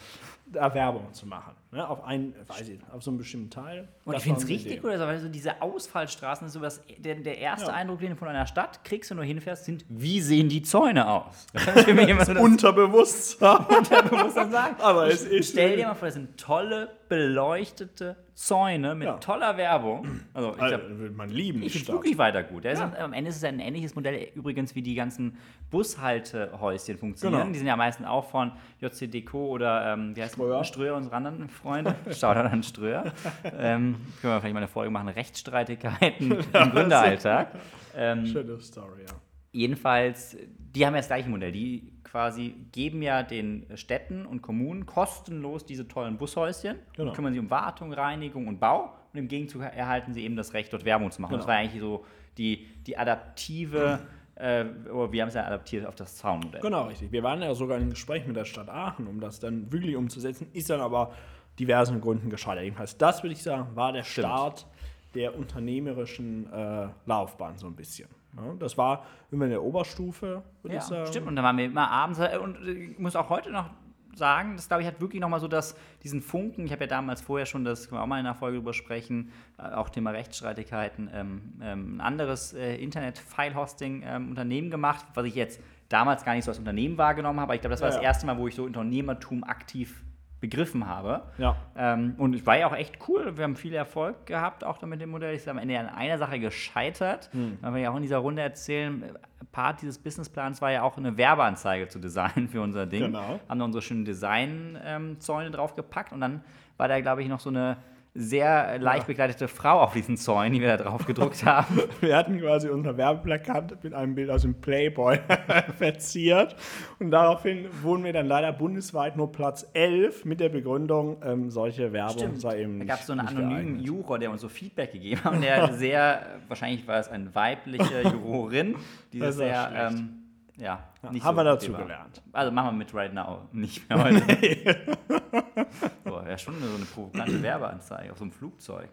da 0.47 0.75
Werbung 0.75 1.13
zu 1.13 1.25
machen. 1.29 1.53
Ne? 1.71 1.89
Auf 1.89 2.03
einen, 2.03 2.35
weiß 2.49 2.69
ich, 2.69 2.81
auf 2.93 3.01
so 3.05 3.13
einen 3.13 3.19
bestimmten 3.19 3.51
Teil. 3.51 3.89
Und 4.05 4.15
Das 4.15 4.23
ich 4.23 4.25
finde 4.25 4.41
es 4.41 4.49
richtig 4.49 4.73
Idee. 4.73 4.81
gut, 4.81 4.91
also, 4.91 5.05
weil 5.07 5.21
so 5.21 5.29
diese 5.29 5.63
Ausfallstraßen 5.63 6.49
ist 6.49 6.55
so 6.55 6.61
was, 6.61 6.83
der, 6.99 7.15
der 7.15 7.39
erste 7.39 7.69
Ja. 7.69 7.75
Eindruck, 7.75 8.01
den 8.01 8.11
du 8.11 8.17
von 8.17 8.27
einer 8.27 8.47
Stadt 8.47 8.83
kriegst, 8.83 9.11
wenn 9.11 9.19
du 9.19 9.23
hinfährst, 9.23 9.67
sind, 9.67 9.85
wie 9.89 10.21
sehen 10.21 10.49
die 10.49 10.63
Zäune 10.63 11.09
aus? 11.09 11.12
Das 11.53 11.87
immer 11.87 12.25
so 12.25 12.35
das 12.35 12.43
Unterbewusstsein. 12.43 13.67
Unterbewusstsein 13.79 14.51
sagen. 14.51 14.77
Aber 14.81 15.07
es 15.09 15.25
ist. 15.25 15.51
Stell 15.53 15.77
dir 15.77 15.87
mal 15.89 15.95
vor, 15.95 16.09
das 16.09 16.15
sind 16.15 16.39
tolle, 16.39 16.89
beleuchtete 17.09 18.17
Zäune 18.35 18.95
mit 18.95 19.07
Ja. 19.07 19.19
toller 19.19 19.57
Werbung. 19.57 20.21
Also, 20.33 20.55
ich 20.57 20.63
Also, 20.63 20.77
glaube, 20.79 20.99
würde 20.99 21.15
man 21.15 21.29
lieben, 21.29 21.63
ich 21.63 21.73
finde 21.75 21.93
wirklich 21.93 22.17
weiter 22.19 22.43
gut. 22.43 22.65
Ja. 22.65 22.73
ein, 22.73 22.97
am 22.97 23.13
Ende 23.13 23.29
ist 23.31 23.37
es 23.37 23.45
ein 23.45 23.61
ähnliches 23.61 23.95
Modell 23.95 24.29
übrigens, 24.35 24.75
wie 24.75 24.83
die 24.83 24.95
ganzen 24.95 25.37
Bushaltehäuschen 25.71 26.99
funktionieren. 26.99 27.41
Genau. 27.43 27.53
Die 27.53 27.59
sind 27.59 27.67
ja 27.67 27.77
meistens 27.77 28.07
auch 28.07 28.25
von 28.31 28.53
JC 28.81 29.11
Deco 29.11 29.47
oder 29.49 29.93
ähm, 29.93 30.17
wie 30.17 30.23
heißt 30.23 30.35
Ströer. 30.35 30.65
Ströer, 30.65 30.97
unsere 30.97 31.15
anderen 31.17 31.49
Freunde. 31.49 31.95
Shoutout 32.11 32.49
an 32.49 32.63
Ströer. 32.63 33.13
ähm, 33.45 33.97
können 34.21 34.33
wir 34.35 34.41
vielleicht 34.41 34.55
mal 34.55 34.61
eine 34.61 34.69
Folge 34.69 34.91
machen, 34.91 35.09
Rechtsstreitigkeiten 35.09 36.33
im 36.53 36.71
Gründeralltag. 36.71 37.49
Ähm, 37.95 38.27
Schöne 38.27 38.59
Story, 38.61 39.03
ja. 39.07 39.15
Jedenfalls, 39.53 40.37
die 40.75 40.87
haben 40.87 40.95
ja 40.95 41.01
das 41.01 41.09
gleiche 41.09 41.29
Modell. 41.29 41.53
Die 41.53 41.93
quasi 42.05 42.55
geben 42.73 43.03
ja 43.03 43.23
den 43.23 43.67
Städten 43.75 44.27
und 44.27 44.43
Kommunen 44.43 44.87
kostenlos 44.87 45.65
diese 45.65 45.87
tollen 45.89 46.17
Bushäuschen, 46.19 46.77
Genau. 46.97 47.13
kümmern 47.13 47.33
sich 47.33 47.41
um 47.41 47.51
Wartung, 47.51 47.93
Reinigung 47.93 48.49
und 48.49 48.59
Bau 48.61 48.93
und 49.13 49.19
im 49.19 49.29
Gegenzug 49.29 49.63
erhalten 49.63 50.13
sie 50.15 50.23
eben 50.25 50.37
das 50.37 50.53
Recht, 50.55 50.73
dort 50.73 50.85
Werbung 50.85 51.11
zu 51.11 51.21
machen. 51.23 51.33
Das 51.33 51.43
Genau. 51.43 51.53
war 51.53 51.57
eigentlich 51.61 51.81
so 51.81 52.05
die, 52.39 52.67
die 52.87 52.97
adaptive, 52.99 54.01
äh, 54.35 54.65
oder 54.91 55.13
wir 55.13 55.23
haben 55.23 55.29
es 55.29 55.35
ja 55.35 55.45
adaptiert 55.47 55.87
auf 55.87 55.95
das 55.95 56.17
Zaunmodell. 56.17 56.61
Genau, 56.61 56.85
richtig. 56.87 57.13
Wir 57.13 57.23
waren 57.23 57.41
ja 57.43 57.55
sogar 57.55 57.79
im 57.79 57.91
Gespräch 57.91 58.27
mit 58.27 58.37
der 58.37 58.45
Stadt 58.47 58.69
Aachen, 58.71 59.07
um 59.07 59.21
das 59.21 59.39
dann 59.41 59.71
wirklich 59.73 59.97
umzusetzen, 59.97 60.49
ist 60.53 60.69
dann 60.71 60.81
aber 60.81 61.13
diversen 61.59 62.01
Gründen 62.01 62.31
gescheitert. 62.31 62.65
Jedenfalls, 62.65 62.97
das 62.97 63.23
würde 63.23 63.33
ich 63.35 63.43
sagen, 63.43 63.75
war 63.77 63.93
der 63.93 64.03
Stimmt. 64.03 64.27
Start 64.27 64.67
der 65.15 65.37
unternehmerischen 65.39 66.51
äh, 66.53 66.89
Laufbahn 67.05 67.59
so 67.59 67.67
ein 67.67 67.77
bisschen. 67.77 68.09
Ja, 68.37 68.55
das 68.59 68.79
war 68.79 69.05
immer 69.31 69.45
in 69.45 69.51
der 69.51 69.63
Oberstufe, 69.63 70.43
würde 70.63 70.75
Ja, 70.75 70.81
ich 70.81 70.87
sagen. 70.87 71.07
stimmt. 71.07 71.27
Und 71.29 71.37
dann 71.37 71.45
waren 71.45 71.57
wir 71.59 71.67
immer 71.67 71.91
abends. 71.91 72.19
Und 72.43 72.57
ich 72.67 72.99
muss 72.99 73.15
auch 73.17 73.29
heute 73.29 73.51
noch 73.51 73.69
sagen, 74.15 74.57
das 74.57 74.69
glaube 74.69 74.83
ich 74.83 74.87
hat 74.87 75.01
wirklich 75.01 75.21
nochmal 75.23 75.41
so 75.41 75.49
das, 75.49 75.75
diesen 76.03 76.21
Funken. 76.21 76.67
Ich 76.67 76.73
habe 76.73 76.83
ja 76.85 76.87
damals 76.89 77.21
vorher 77.23 77.47
schon, 77.47 77.65
das 77.65 77.89
können 77.89 77.99
wir 77.99 78.03
auch 78.03 78.07
mal 78.07 78.21
in 78.21 78.27
einer 78.27 78.35
Folge 78.35 78.59
drüber 78.59 78.75
sprechen, 78.75 79.33
äh, 79.59 79.63
auch 79.75 79.89
Thema 79.89 80.11
Rechtsstreitigkeiten, 80.11 81.11
ähm, 81.15 81.43
ähm, 81.63 81.97
ein 81.97 82.01
anderes 82.03 82.53
äh, 82.53 82.77
Internet-File-Hosting-Unternehmen 82.77 84.71
gemacht, 84.71 85.05
was 85.15 85.25
ich 85.27 85.35
jetzt 85.35 85.61
damals 85.89 86.25
gar 86.25 86.35
nicht 86.35 86.45
so 86.45 86.51
als 86.51 86.59
Unternehmen 86.59 86.99
wahrgenommen 86.99 87.41
habe. 87.41 87.49
Aber 87.51 87.55
ich 87.55 87.61
glaube, 87.61 87.73
das 87.73 87.81
war 87.81 87.89
Ja, 87.91 87.95
das 87.97 88.03
erste 88.03 88.27
Mal, 88.27 88.39
wo 88.39 88.47
ich 88.49 88.55
so 88.55 88.65
Unternehmertum 88.65 89.45
aktiv 89.45 90.03
begriffen 90.43 90.89
habe. 90.89 91.23
Ja. 91.39 91.57
Ähm, 91.77 92.15
und 92.19 92.35
es 92.35 92.45
war 92.45 92.59
ja 92.59 92.67
auch 92.67 92.75
echt 92.75 92.99
cool. 93.09 93.37
Wir 93.37 93.45
haben 93.45 93.57
viel 93.57 93.73
Erfolg 93.73 94.27
gehabt, 94.27 94.65
auch 94.65 94.83
mit 94.83 95.01
dem 95.01 95.11
Modell. 95.11 95.35
Ich 95.35 95.45
bin 95.45 95.53
am 95.53 95.59
Ende 95.59 95.79
an 95.79 95.89
einer 95.89 96.19
Sache 96.19 96.41
gescheitert. 96.41 97.31
Hm. 97.33 97.59
Weil 97.61 97.75
wir 97.75 97.81
ja 97.81 97.91
auch 97.93 97.97
in 97.97 98.03
dieser 98.03 98.19
Runde 98.19 98.43
erzählen, 98.43 99.05
Part 99.53 99.83
dieses 99.83 99.99
Businessplans 99.99 100.61
war 100.61 100.73
ja 100.73 100.83
auch 100.83 100.97
eine 100.97 101.17
Werbeanzeige 101.17 101.87
zu 101.87 102.01
designen 102.01 102.49
für 102.49 102.61
unser 102.61 102.87
Ding. 102.87 103.05
Genau. 103.05 103.39
Haben 103.49 103.59
da 103.59 103.65
unsere 103.65 103.83
schönen 103.83 104.05
Design-Zäune 104.05 105.51
draufgepackt 105.53 106.13
und 106.13 106.21
dann 106.21 106.43
war 106.77 106.89
da, 106.89 107.01
glaube 107.01 107.23
ich, 107.23 107.29
noch 107.29 107.41
so 107.41 107.51
eine 107.51 107.77
sehr 108.15 108.79
leicht 108.79 109.07
bekleidete 109.07 109.49
Frau 109.49 109.81
auf 109.81 109.95
diesen 109.95 110.19
Zäunen, 110.19 110.53
die 110.53 110.61
wir 110.61 110.77
da 110.77 110.85
drauf 110.85 111.07
gedruckt 111.07 111.45
haben. 111.47 111.81
Wir 112.01 112.17
hatten 112.17 112.39
quasi 112.39 112.69
unser 112.69 112.97
Werbeplakat 112.99 113.83
mit 113.83 113.95
einem 113.95 114.15
Bild 114.15 114.29
aus 114.31 114.43
dem 114.43 114.61
Playboy 114.61 115.19
verziert. 115.79 116.55
Und 116.99 117.11
daraufhin 117.11 117.69
wurden 117.83 118.05
wir 118.05 118.13
dann 118.13 118.27
leider 118.27 118.53
bundesweit 118.53 119.17
nur 119.17 119.33
Platz 119.33 119.67
11 119.73 120.27
mit 120.27 120.41
der 120.41 120.51
Begründung, 120.51 121.17
ähm, 121.25 121.51
solche 121.51 121.93
Werbung 121.93 122.37
sei 122.37 122.63
eben 122.63 122.81
Da 122.81 122.85
gab 122.85 123.01
es 123.01 123.07
so 123.07 123.13
einen 123.13 123.21
anonymen 123.27 123.51
geeignet. 123.51 123.87
Juror, 123.87 124.19
der 124.19 124.31
uns 124.31 124.43
so 124.43 124.49
Feedback 124.49 124.93
gegeben 124.93 125.25
hat. 125.25 125.33
Und 125.33 125.41
der 125.41 125.73
sehr, 125.73 126.27
wahrscheinlich 126.49 126.87
war 126.87 126.99
es 126.99 127.09
eine 127.09 127.35
weibliche 127.35 128.03
Jurorin, 128.03 128.77
die 129.13 129.33
sehr, 129.33 129.91
ähm, 129.91 130.25
ja, 130.59 130.92
nicht 131.11 131.25
haben 131.25 131.37
wir 131.37 131.53
okay 131.53 131.67
dazu 131.67 131.73
gelernt. 131.73 132.23
Also 132.33 132.53
machen 132.53 132.69
wir 132.69 132.73
mit 132.73 132.95
Right 132.95 133.13
Now 133.13 133.49
nicht 133.53 133.89
mehr 133.89 134.03
heute. 134.03 134.97
so, 136.05 136.21
ja, 136.21 136.39
schon 136.39 136.55
so 136.61 136.77
eine 136.77 136.85
provokante 136.85 137.43
Werbeanzeige 137.43 138.13
auf 138.13 138.19
so 138.19 138.25
einem 138.25 138.33
Flugzeug. 138.33 138.89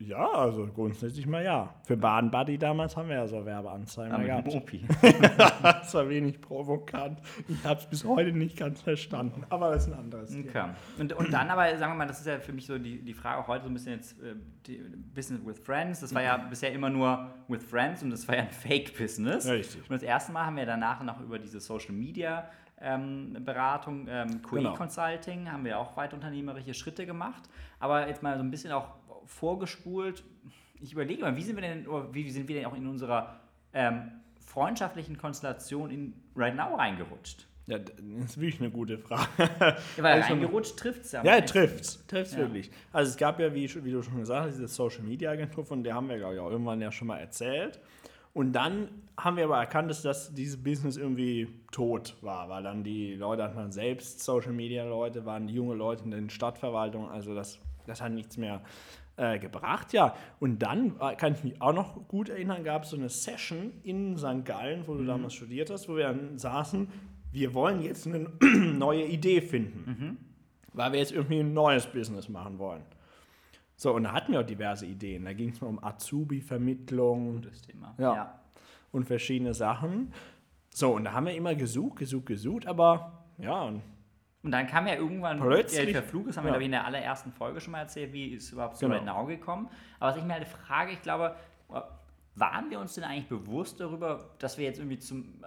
Ja, 0.00 0.30
also 0.30 0.68
grundsätzlich 0.68 1.26
mal 1.26 1.44
ja. 1.44 1.74
Für 1.82 1.96
Bahn 1.96 2.30
Buddy 2.30 2.56
damals 2.56 2.96
haben 2.96 3.08
wir 3.08 3.16
ja 3.16 3.26
so 3.26 3.44
Werbeanzeigen 3.44 4.20
Ja, 4.20 4.40
gehabt. 4.40 4.54
Mopi. 4.54 4.86
Das 5.62 5.92
war 5.94 6.08
wenig 6.08 6.40
provokant. 6.40 7.20
Ich 7.48 7.64
habe 7.64 7.80
es 7.80 7.86
bis 7.86 8.04
heute 8.04 8.32
nicht 8.32 8.56
ganz 8.56 8.80
verstanden. 8.80 9.44
Aber 9.48 9.72
das 9.72 9.86
ist 9.86 9.92
ein 9.92 9.98
anderes 9.98 10.30
Thema. 10.30 10.48
Okay. 10.48 10.64
Und, 11.00 11.12
und 11.14 11.32
dann 11.32 11.50
aber, 11.50 11.76
sagen 11.76 11.92
wir 11.92 11.96
mal, 11.96 12.06
das 12.06 12.20
ist 12.20 12.26
ja 12.26 12.38
für 12.38 12.52
mich 12.52 12.66
so 12.66 12.78
die, 12.78 13.02
die 13.02 13.14
Frage 13.14 13.38
auch 13.42 13.48
heute 13.48 13.64
so 13.64 13.70
ein 13.70 13.74
bisschen 13.74 13.94
jetzt, 13.94 14.20
äh, 14.22 14.36
die, 14.66 14.78
Business 15.14 15.44
with 15.44 15.58
Friends. 15.58 16.00
Das 16.00 16.14
war 16.14 16.22
ja 16.22 16.36
bisher 16.36 16.72
immer 16.72 16.90
nur 16.90 17.30
with 17.48 17.64
Friends 17.64 18.02
und 18.04 18.10
das 18.10 18.28
war 18.28 18.36
ja 18.36 18.42
ein 18.42 18.50
Fake-Business. 18.50 19.48
Richtig. 19.48 19.82
Und 19.82 19.90
das 19.90 20.02
erste 20.02 20.30
Mal 20.30 20.46
haben 20.46 20.56
wir 20.56 20.66
danach 20.66 21.02
noch 21.02 21.20
über 21.20 21.40
diese 21.40 21.58
Social 21.58 21.92
Media 21.94 22.48
ähm, 22.80 23.36
Beratung, 23.44 24.06
ähm, 24.08 24.42
QE 24.42 24.58
Genau. 24.58 24.74
Consulting, 24.74 25.50
haben 25.50 25.64
wir 25.64 25.78
auch 25.78 25.96
weit 25.96 26.14
unternehmerische 26.14 26.74
Schritte 26.74 27.06
gemacht. 27.06 27.42
Aber 27.80 28.06
jetzt 28.06 28.22
mal 28.22 28.36
so 28.36 28.42
ein 28.44 28.50
bisschen 28.50 28.72
auch 28.72 28.90
vorgespult. 29.28 30.24
Ich 30.80 30.92
überlege 30.92 31.22
mal, 31.22 31.36
wie 31.36 31.42
sind 31.42 31.56
wir 31.56 31.62
denn, 31.62 31.86
wie 32.12 32.30
sind 32.30 32.48
wir 32.48 32.56
denn 32.56 32.66
auch 32.66 32.74
in 32.76 32.86
unserer 32.86 33.40
ähm, 33.72 34.10
freundschaftlichen 34.44 35.16
Konstellation 35.18 35.90
in 35.90 36.14
Right 36.36 36.56
Now 36.56 36.74
reingerutscht? 36.74 37.46
Ja, 37.66 37.78
das 37.78 37.94
ist 38.24 38.40
wirklich 38.40 38.60
eine 38.60 38.70
gute 38.70 38.96
Frage. 38.98 39.28
Ja, 39.38 39.76
weil 40.02 40.22
Also- 40.22 40.32
reingerutscht 40.32 40.76
trifft 40.78 41.02
es 41.04 41.12
ja. 41.12 41.22
Ja, 41.22 41.34
besten. 41.40 41.46
trifft's. 41.58 42.06
Trifft's 42.06 42.32
Ja. 42.32 42.38
wirklich. 42.38 42.70
Also 42.92 43.10
es 43.10 43.16
gab 43.18 43.38
ja, 43.40 43.54
wie, 43.54 43.84
wie 43.84 43.90
du 43.90 44.02
schon 44.02 44.18
gesagt 44.20 44.46
hast, 44.46 44.54
diese 44.54 44.68
Social 44.68 45.02
Media 45.02 45.30
Agentur, 45.30 45.64
von 45.66 45.84
der 45.84 45.94
haben 45.94 46.08
wir, 46.08 46.16
glaube 46.16 46.34
ich, 46.34 46.40
auch 46.40 46.50
irgendwann 46.50 46.80
ja 46.80 46.90
schon 46.90 47.08
mal 47.08 47.18
erzählt. 47.18 47.78
Und 48.32 48.52
dann 48.52 48.88
haben 49.18 49.36
wir 49.36 49.44
aber 49.44 49.58
erkannt, 49.58 49.90
dass 49.90 50.00
das, 50.00 50.32
dieses 50.32 50.62
Business 50.62 50.96
irgendwie 50.96 51.48
tot 51.72 52.16
war, 52.22 52.48
weil 52.48 52.62
dann 52.62 52.84
die 52.84 53.14
Leute 53.16 53.42
hatten 53.42 53.56
dann 53.56 53.72
selbst 53.72 54.20
Social 54.20 54.52
Media 54.52 54.84
Leute, 54.84 55.26
waren 55.26 55.48
junge 55.48 55.74
Leute 55.74 56.04
in 56.04 56.12
den 56.12 56.30
Stadtverwaltungen, 56.30 57.10
also 57.10 57.34
das, 57.34 57.58
das 57.86 58.00
hat 58.00 58.12
nichts 58.12 58.36
mehr 58.36 58.62
äh, 59.18 59.38
gebracht, 59.38 59.92
ja. 59.92 60.14
Und 60.40 60.60
dann 60.60 60.94
äh, 61.00 61.14
kann 61.16 61.34
ich 61.34 61.44
mich 61.44 61.60
auch 61.60 61.74
noch 61.74 62.08
gut 62.08 62.28
erinnern, 62.30 62.64
gab 62.64 62.84
es 62.84 62.90
so 62.90 62.96
eine 62.96 63.08
Session 63.10 63.72
in 63.82 64.16
St. 64.16 64.44
Gallen, 64.44 64.84
wo 64.86 64.94
du 64.94 65.04
damals 65.04 65.34
studiert 65.34 65.70
hast, 65.70 65.88
wo 65.88 65.96
wir 65.96 66.04
dann 66.06 66.38
saßen, 66.38 66.88
wir 67.32 67.52
wollen 67.52 67.82
jetzt 67.82 68.06
eine 68.06 68.30
neue 68.40 69.04
Idee 69.04 69.40
finden 69.42 70.18
weil 70.78 70.92
wir 70.92 71.00
jetzt 71.00 71.12
irgendwie 71.12 71.40
ein 71.40 71.52
neues 71.52 71.86
Business 71.86 72.28
machen 72.28 72.58
wollen. 72.58 72.82
So, 73.76 73.94
und 73.94 74.04
da 74.04 74.12
hatten 74.12 74.32
wir 74.32 74.40
auch 74.40 74.46
diverse 74.46 74.86
Ideen. 74.86 75.24
Da 75.24 75.32
ging 75.32 75.50
es 75.50 75.60
mal 75.60 75.68
um 75.68 75.82
Azubi-Vermittlung 75.82 77.42
Das 77.42 77.62
Thema. 77.62 77.94
Ja. 77.98 78.40
und 78.92 79.04
verschiedene 79.04 79.54
Sachen. 79.54 80.12
So, 80.70 80.94
und 80.94 81.04
da 81.04 81.12
haben 81.12 81.26
wir 81.26 81.34
immer 81.34 81.54
gesucht, 81.54 81.98
gesucht, 81.98 82.26
gesucht, 82.26 82.66
aber 82.66 83.24
ja, 83.38 83.62
und 83.62 83.82
Und 84.48 84.52
dann 84.52 84.66
kam 84.66 84.86
ja 84.86 84.94
irgendwann 84.94 85.38
Plötzlich- 85.40 85.92
der 85.92 86.02
Flug, 86.02 86.26
das 86.26 86.38
haben 86.38 86.44
wir, 86.44 86.48
ja. 86.48 86.52
glaube 86.54 86.62
ich, 86.62 86.66
in 86.68 86.72
der 86.72 86.86
allerersten 86.86 87.32
Folge 87.32 87.60
schon 87.60 87.72
mal 87.72 87.80
erzählt, 87.80 88.14
wie 88.14 88.28
ist 88.28 88.50
überhaupt 88.50 88.78
zu 88.78 88.88
Genau. 88.88 89.04
Now 89.20 89.26
gekommen. 89.26 89.68
Aber 90.00 90.10
was 90.12 90.16
ich 90.16 90.24
mir 90.24 90.32
halt 90.32 90.48
frage, 90.48 90.92
ich 90.92 91.02
glaube, 91.02 91.34
waren 92.34 92.70
wir 92.70 92.80
uns 92.80 92.94
denn 92.94 93.04
eigentlich 93.04 93.28
bewusst 93.28 93.78
darüber, 93.78 94.30
dass 94.38 94.56
wir 94.56 94.64
jetzt 94.64 94.78
irgendwie 94.78 94.98
zum, 94.98 95.42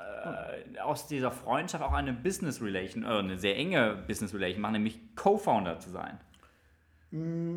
äh, 0.76 0.78
aus 0.82 1.08
dieser 1.08 1.32
Freundschaft 1.32 1.84
auch 1.84 1.94
eine 1.94 2.14
Business 2.14 2.62
Relation, 2.62 3.04
äh, 3.04 3.08
eine 3.08 3.40
sehr 3.40 3.58
enge 3.58 4.04
Business 4.08 4.36
Relation 4.36 4.62
machen, 4.62 4.74
nämlich 4.74 5.00
Co-Founder 5.16 5.80
zu 5.80 5.90
sein? 5.90 6.20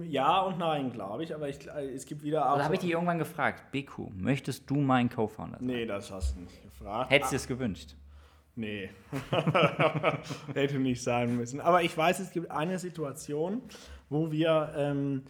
ja 0.08 0.40
und 0.40 0.58
nein, 0.58 0.90
glaube 0.92 1.22
ich, 1.24 1.32
aber 1.34 1.48
ich, 1.48 1.68
äh, 1.68 1.90
es 1.94 2.06
gibt 2.06 2.22
wieder 2.24 2.48
auch. 2.50 2.54
Oder 2.56 2.64
habe 2.64 2.74
ich 2.74 2.80
so- 2.80 2.86
dich 2.86 2.94
irgendwann 2.94 3.18
gefragt, 3.18 3.70
Beku, 3.70 4.08
möchtest 4.16 4.68
du 4.70 4.76
mein 4.76 5.08
Co-Founder 5.10 5.58
sein? 5.58 5.66
nee, 5.66 5.84
das 5.86 6.10
hast 6.10 6.36
du 6.36 6.40
nicht 6.40 6.62
gefragt. 6.62 7.10
Hättest 7.10 7.32
du 7.32 7.36
es 7.36 7.46
gewünscht? 7.46 7.94
Nee. 8.56 8.90
Hätte 10.54 10.78
nicht 10.78 11.02
sein 11.02 11.36
müssen. 11.36 11.60
Aber 11.60 11.82
ich 11.82 11.96
weiß, 11.96 12.20
es 12.20 12.30
gibt 12.30 12.50
eine 12.50 12.78
Situation, 12.78 13.62
wo 14.08 14.30
wir 14.30 14.72
ähm, 14.76 15.22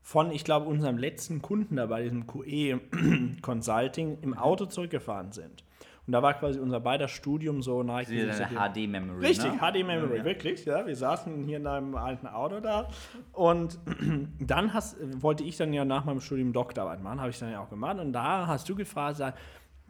von, 0.00 0.30
ich 0.32 0.44
glaube, 0.44 0.66
unserem 0.66 0.98
letzten 0.98 1.42
Kunden 1.42 1.76
da 1.76 1.86
bei 1.86 2.02
diesem 2.02 2.26
QE 2.26 2.80
Consulting 3.42 4.18
im 4.22 4.34
Auto 4.36 4.66
zurückgefahren 4.66 5.32
sind. 5.32 5.64
Und 6.04 6.14
da 6.14 6.20
war 6.22 6.34
quasi 6.34 6.58
unser 6.58 6.80
beider 6.80 7.06
Studium 7.06 7.62
so 7.62 7.80
dem- 7.84 7.88
HD-Memory. 7.88 9.24
Richtig, 9.24 9.52
ne? 9.52 9.58
HD-Memory, 9.60 10.18
Ja. 10.18 10.24
wirklich. 10.24 10.64
Ja, 10.64 10.84
wir 10.84 10.96
saßen 10.96 11.44
hier 11.44 11.58
in 11.58 11.66
einem 11.68 11.94
alten 11.94 12.26
Auto 12.26 12.58
da. 12.58 12.88
Und 13.32 13.78
dann 14.40 14.74
hast, 14.74 14.96
wollte 15.22 15.44
ich 15.44 15.56
dann 15.58 15.72
ja 15.72 15.84
nach 15.84 16.04
meinem 16.04 16.20
Studium 16.20 16.52
Doktorarbeit 16.52 17.00
machen, 17.02 17.20
habe 17.20 17.30
ich 17.30 17.38
dann 17.38 17.52
ja 17.52 17.60
auch 17.62 17.70
gemacht. 17.70 17.98
Und 18.00 18.12
da 18.12 18.48
hast 18.48 18.68
du 18.68 18.74
gefragt, 18.74 19.18
sag, 19.18 19.34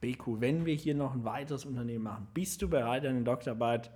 Beku, 0.03 0.41
wenn 0.41 0.67
wir 0.67 0.75
hier 0.75 0.95
noch 0.97 1.15
ein 1.15 1.25
weiteres 1.25 1.65
Unternehmen 1.65 2.05
machen, 2.05 2.27
bist 2.35 2.61
du 2.61 2.69
bereit, 2.69 3.05
deine 3.05 3.23
Doktorarbeit, 3.23 3.91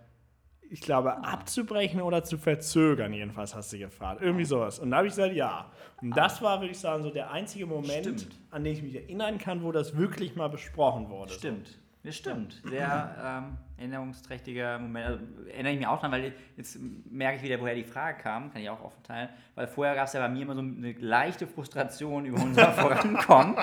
ich 0.71 0.81
glaube, 0.81 1.25
abzubrechen 1.25 2.01
oder 2.01 2.23
zu 2.23 2.39
verzögern? 2.39 3.13
Jedenfalls 3.13 3.55
hast 3.57 3.73
du 3.73 3.79
gefragt. 3.79 4.23
Irgendwie 4.23 4.45
sowas. 4.45 4.79
Und 4.79 4.93
da 4.93 4.99
habe 4.99 5.09
ich 5.09 5.13
gesagt, 5.13 5.35
ja. 5.35 5.71
Und 6.01 6.17
das 6.17 6.41
war, 6.41 6.61
würde 6.61 6.71
ich 6.71 6.79
sagen, 6.79 7.03
so 7.03 7.11
der 7.11 7.33
einzige 7.33 7.67
Moment, 7.67 8.21
Stimmt. 8.21 8.29
an 8.51 8.63
den 8.65 8.73
ich 8.73 8.83
mich 8.83 8.95
erinnern 8.95 9.39
kann, 9.39 9.65
wo 9.65 9.73
das 9.73 9.97
wirklich 9.97 10.37
mal 10.37 10.49
besprochen 10.49 11.11
wurde. 11.11 11.33
Stimmt. 11.35 11.77
Das 12.07 12.15
stimmt. 12.17 12.63
Sehr 12.65 13.43
ähm, 13.45 13.59
erinnerungsträchtiger 13.79 14.79
Moment. 14.79 15.07
Also, 15.07 15.25
erinnere 15.53 15.73
ich 15.73 15.79
mich 15.79 15.89
auch 15.89 16.01
dran, 16.01 16.13
weil 16.13 16.33
jetzt 16.57 16.79
merke 17.11 17.39
ich 17.39 17.43
wieder, 17.43 17.61
woher 17.61 17.75
die 17.75 17.83
Frage 17.83 18.19
kam. 18.23 18.53
Kann 18.53 18.63
ich 18.63 18.71
auch 18.71 18.81
offen 18.81 19.03
teilen. 19.03 19.29
Weil 19.57 19.67
vorher 19.67 19.97
gab 19.97 20.07
es 20.07 20.13
ja 20.13 20.21
bei 20.21 20.29
mir 20.29 20.43
immer 20.43 20.55
so 20.55 20.61
eine 20.61 20.93
leichte 20.93 21.49
Frustration 21.49 22.25
über 22.27 22.41
unser 22.41 22.73
Vorankommen. 22.75 23.57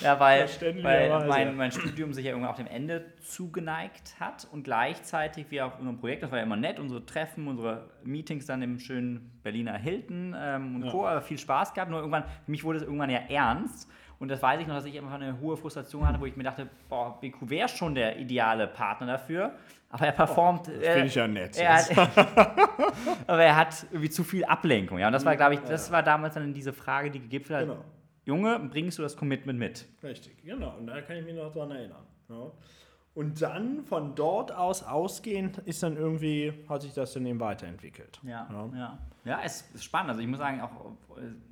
Ja, 0.00 0.18
weil, 0.18 0.48
weil 0.82 1.28
mein, 1.28 1.56
mein 1.56 1.70
Studium 1.70 2.12
sich 2.12 2.24
ja 2.24 2.32
irgendwann 2.32 2.50
auch 2.50 2.56
dem 2.56 2.66
Ende 2.66 3.04
zugeneigt 3.20 4.16
hat 4.18 4.48
und 4.50 4.64
gleichzeitig 4.64 5.48
wir 5.50 5.66
auf 5.66 5.78
unserem 5.78 5.98
Projekt, 5.98 6.24
das 6.24 6.32
war 6.32 6.38
ja 6.38 6.44
immer 6.44 6.56
nett, 6.56 6.80
unsere 6.80 7.06
Treffen, 7.06 7.46
unsere 7.46 7.88
Meetings 8.02 8.46
dann 8.46 8.62
im 8.62 8.80
schönen 8.80 9.30
Berliner 9.44 9.78
Hilton 9.78 10.34
ähm, 10.36 10.74
und 10.74 10.84
Ja. 10.86 10.90
Co. 10.90 11.06
aber 11.06 11.22
viel 11.22 11.38
Spaß 11.38 11.72
gehabt. 11.72 11.90
Nur 11.90 12.00
irgendwann, 12.00 12.24
für 12.44 12.50
mich 12.50 12.64
wurde 12.64 12.78
es 12.78 12.82
irgendwann 12.84 13.10
ja 13.10 13.20
ernst. 13.28 13.88
Und 14.18 14.28
das 14.28 14.42
weiß 14.42 14.60
ich 14.60 14.66
noch, 14.66 14.74
dass 14.74 14.86
ich 14.86 14.96
einfach 14.98 15.12
eine 15.12 15.38
hohe 15.40 15.56
Frustration 15.56 16.06
hatte, 16.06 16.20
wo 16.20 16.26
ich 16.26 16.36
mir 16.36 16.44
dachte, 16.44 16.68
boah, 16.88 17.18
BQ 17.20 17.50
wäre 17.50 17.68
schon 17.68 17.94
der 17.94 18.18
ideale 18.18 18.66
Partner 18.66 19.06
dafür. 19.06 19.52
Aber 19.90 20.06
er 20.06 20.12
performt. 20.12 20.68
Das 20.68 20.74
äh, 20.74 20.92
finde 20.92 21.06
ich 21.06 21.14
ja 21.14 21.28
nett. 21.28 21.56
er 21.58 21.74
hat, 21.74 22.16
aber 23.26 23.44
er 23.44 23.56
hat 23.56 23.86
irgendwie 23.90 24.10
zu 24.10 24.24
viel 24.24 24.44
Ablenkung. 24.44 24.98
Ja, 24.98 25.06
und 25.08 25.12
das 25.12 25.24
war, 25.24 25.36
glaube 25.36 25.54
ich, 25.54 25.60
das 25.60 25.90
war 25.90 26.02
damals 26.02 26.34
dann 26.34 26.52
diese 26.54 26.72
Frage, 26.72 27.10
die 27.10 27.20
gegipfelt 27.20 27.60
hat. 27.60 27.66
Genau. 27.68 27.84
Junge, 28.24 28.58
bringst 28.58 28.98
du 28.98 29.02
das 29.02 29.16
Commitment 29.16 29.58
mit? 29.58 29.86
Richtig, 30.02 30.42
genau. 30.42 30.76
Und 30.76 30.88
da 30.88 31.00
kann 31.02 31.16
ich 31.16 31.24
mich 31.24 31.34
noch 31.34 31.52
dran 31.52 31.70
erinnern. 31.70 32.04
Ja. 32.28 32.50
Und 33.14 33.40
dann 33.40 33.84
von 33.84 34.14
dort 34.14 34.52
aus 34.52 34.82
ausgehend 34.82 35.58
ist 35.58 35.82
dann 35.82 35.96
irgendwie, 35.96 36.52
hat 36.68 36.82
sich 36.82 36.92
das 36.92 37.14
dann 37.14 37.24
eben 37.24 37.40
weiterentwickelt. 37.40 38.20
Ja, 38.24 38.46
Ja. 38.52 38.70
ja. 38.76 38.98
ja. 39.24 39.40
es 39.44 39.62
ist 39.72 39.84
spannend. 39.84 40.10
Also 40.10 40.20
ich 40.20 40.26
muss 40.26 40.38
sagen, 40.38 40.60
auch 40.60 40.70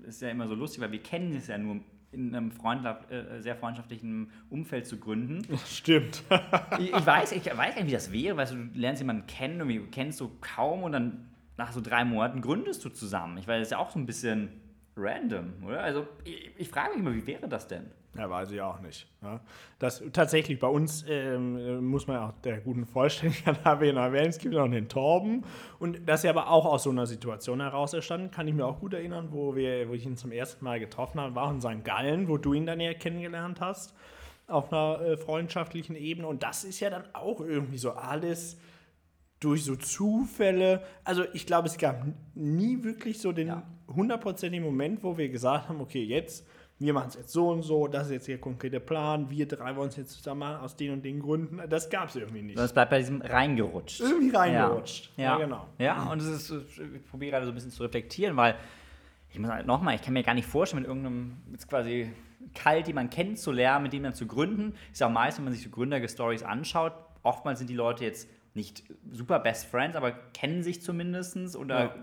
es 0.02 0.16
ist 0.16 0.22
ja 0.22 0.28
immer 0.30 0.46
so 0.46 0.54
lustig, 0.54 0.82
weil 0.82 0.92
wir 0.92 1.02
kennen 1.02 1.34
es 1.36 1.46
ja 1.46 1.56
nur 1.56 1.80
in 2.14 2.34
einem 2.34 2.50
freundschaft, 2.50 3.10
äh, 3.10 3.40
sehr 3.40 3.56
freundschaftlichen 3.56 4.30
Umfeld 4.50 4.86
zu 4.86 4.98
gründen. 4.98 5.42
Stimmt. 5.66 6.22
ich, 6.78 6.92
ich, 6.92 7.06
weiß, 7.06 7.32
ich 7.32 7.44
weiß 7.44 7.74
gar 7.74 7.82
nicht, 7.82 7.86
wie 7.86 7.92
das 7.92 8.12
wäre, 8.12 8.36
weil 8.36 8.46
du 8.46 8.78
lernst 8.78 9.02
jemanden 9.02 9.26
kennen, 9.26 9.60
irgendwie 9.60 9.90
kennst 9.90 10.20
du 10.20 10.30
kaum 10.40 10.84
und 10.84 10.92
dann 10.92 11.28
nach 11.56 11.72
so 11.72 11.80
drei 11.80 12.04
Monaten 12.04 12.40
gründest 12.40 12.84
du 12.84 12.88
zusammen. 12.88 13.38
Ich 13.38 13.46
weiß, 13.46 13.60
das 13.60 13.68
ist 13.68 13.72
ja 13.72 13.78
auch 13.78 13.90
so 13.90 13.98
ein 13.98 14.06
bisschen 14.06 14.48
random, 14.96 15.52
oder? 15.64 15.82
Also 15.82 16.06
ich, 16.24 16.50
ich 16.56 16.68
frage 16.68 16.90
mich 16.90 17.00
immer, 17.00 17.14
wie 17.14 17.26
wäre 17.26 17.48
das 17.48 17.68
denn? 17.68 17.90
Ja, 18.16 18.30
weiß 18.30 18.52
ich 18.52 18.60
auch 18.60 18.80
nicht. 18.80 19.08
Ja. 19.22 19.40
Das 19.80 20.02
tatsächlich 20.12 20.60
bei 20.60 20.68
uns 20.68 21.04
ähm, 21.08 21.84
muss 21.84 22.06
man 22.06 22.18
auch 22.18 22.32
der 22.44 22.60
guten 22.60 22.86
Vollständigkeit 22.86 23.58
erwähnen, 23.64 23.98
erwähnen, 23.98 24.28
es 24.28 24.38
gibt 24.38 24.54
noch 24.54 24.68
den 24.68 24.88
Torben. 24.88 25.44
Und 25.80 26.06
das 26.06 26.20
ist 26.20 26.24
ja 26.24 26.30
aber 26.30 26.48
auch 26.48 26.64
aus 26.64 26.84
so 26.84 26.90
einer 26.90 27.06
Situation 27.06 27.60
heraus 27.60 27.92
entstanden, 27.92 28.30
kann 28.30 28.46
ich 28.46 28.54
mir 28.54 28.66
auch 28.66 28.78
gut 28.78 28.94
erinnern, 28.94 29.28
wo, 29.32 29.56
wir, 29.56 29.88
wo 29.88 29.94
ich 29.94 30.06
ihn 30.06 30.16
zum 30.16 30.30
ersten 30.30 30.64
Mal 30.64 30.78
getroffen 30.78 31.20
habe, 31.20 31.34
war 31.34 31.50
in 31.50 31.60
St. 31.60 31.84
Gallen, 31.84 32.28
wo 32.28 32.36
du 32.38 32.54
ihn 32.54 32.66
dann 32.66 32.78
ja 32.78 32.94
kennengelernt 32.94 33.60
hast, 33.60 33.94
auf 34.46 34.72
einer 34.72 35.00
äh, 35.00 35.16
freundschaftlichen 35.16 35.96
Ebene. 35.96 36.28
Und 36.28 36.42
das 36.44 36.62
ist 36.62 36.78
ja 36.78 36.90
dann 36.90 37.04
auch 37.14 37.40
irgendwie 37.40 37.78
so 37.78 37.92
alles 37.92 38.58
durch 39.40 39.64
so 39.64 39.74
Zufälle. 39.76 40.82
Also 41.02 41.24
ich 41.32 41.46
glaube, 41.46 41.66
es 41.66 41.78
gab 41.78 42.06
nie 42.34 42.84
wirklich 42.84 43.20
so 43.20 43.32
den 43.32 43.48
Ja. 43.48 43.62
hundertprozentigen 43.92 44.64
Moment, 44.64 45.02
wo 45.02 45.18
wir 45.18 45.28
gesagt 45.28 45.68
haben, 45.68 45.80
okay, 45.80 46.02
jetzt, 46.04 46.46
wir 46.78 46.92
machen 46.92 47.08
es 47.08 47.14
jetzt 47.14 47.32
so 47.32 47.50
und 47.50 47.62
so, 47.62 47.86
das 47.86 48.06
ist 48.06 48.12
jetzt 48.12 48.28
der 48.28 48.38
konkrete 48.38 48.80
Plan, 48.80 49.30
wir 49.30 49.46
drei 49.46 49.76
wollen 49.76 49.88
es 49.88 49.96
jetzt 49.96 50.10
zusammen 50.10 50.40
machen, 50.40 50.56
aus 50.64 50.76
den 50.76 50.92
und 50.92 51.04
den 51.04 51.20
Gründen. 51.20 51.60
Das 51.68 51.88
gab 51.88 52.08
es 52.08 52.16
irgendwie 52.16 52.42
nicht. 52.42 52.56
Sondern 52.56 52.66
es 52.66 52.72
bleibt 52.72 52.90
bei 52.90 52.98
diesem 52.98 53.22
reingerutscht. 53.22 54.00
irgendwie 54.00 54.34
reingerutscht. 54.34 55.10
Ja, 55.16 55.24
ja. 55.24 55.38
genau. 55.38 55.66
Ja, 55.78 56.10
und 56.10 56.20
es 56.20 56.50
ist, 56.50 56.78
ich 56.78 57.06
probiere 57.08 57.32
gerade 57.32 57.46
so 57.46 57.52
ein 57.52 57.54
bisschen 57.54 57.70
zu 57.70 57.82
reflektieren, 57.82 58.36
weil 58.36 58.56
ich 59.30 59.38
muss 59.38 59.50
halt 59.50 59.66
nochmal, 59.66 59.94
ich 59.94 60.02
kann 60.02 60.12
mir 60.12 60.22
gar 60.22 60.34
nicht 60.34 60.48
vorstellen, 60.48 60.82
mit 60.82 60.88
irgendeinem 60.88 61.36
jetzt 61.52 61.68
quasi 61.68 62.10
kalt 62.54 62.86
jemanden 62.86 63.10
kennenzulernen, 63.10 63.84
mit 63.84 63.92
dem 63.92 64.02
dann 64.02 64.14
zu 64.14 64.26
gründen. 64.26 64.74
Ist 64.92 65.00
ja 65.00 65.06
auch 65.06 65.12
meist, 65.12 65.38
wenn 65.38 65.44
man 65.44 65.54
sich 65.54 65.62
so 65.62 65.70
Gründer-Stories 65.70 66.42
anschaut, 66.42 66.92
oftmals 67.22 67.58
sind 67.58 67.68
die 67.68 67.74
Leute 67.74 68.04
jetzt 68.04 68.28
nicht 68.54 68.84
super 69.10 69.40
Best 69.40 69.66
Friends, 69.66 69.96
aber 69.96 70.12
kennen 70.32 70.62
sich 70.62 70.80
zumindest 70.80 71.56
oder 71.56 71.84
Ja. 71.86 71.94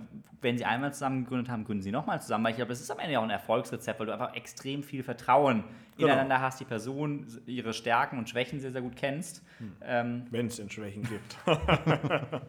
wenn 0.42 0.58
sie 0.58 0.66
einmal 0.66 0.92
zusammen 0.94 1.24
gegründet 1.24 1.50
haben, 1.50 1.64
gründen 1.64 1.82
sie 1.84 1.92
nochmal 1.92 2.22
zusammen, 2.22 2.44
weil 2.44 2.52
ich 2.52 2.58
glaube, 2.58 2.70
das 2.70 2.82
ist 2.82 2.92
am 2.92 3.00
Ende 3.00 3.18
auch 3.20 3.24
ein 3.24 3.30
Erfolgsrezept, 3.30 4.00
weil 4.00 4.08
du 4.08 4.14
einfach 4.14 4.36
extrem 4.36 4.84
viel 4.84 5.02
Vertrauen 5.04 5.64
Genau. 5.98 6.08
ineinander 6.14 6.42
hast, 6.42 6.60
die 6.60 6.66
Person, 6.66 7.28
ihre 7.46 7.74
Stärken 7.74 8.18
und 8.18 8.28
Schwächen 8.30 8.60
sehr, 8.60 8.72
sehr 8.72 8.82
gut 8.82 8.96
kennst. 8.96 9.44
Hm. 9.60 9.72
Ähm, 9.84 10.26
Wenn 10.32 10.48
es 10.48 10.56
denn 10.58 10.70
Schwächen 10.70 11.04
gibt. 11.04 11.38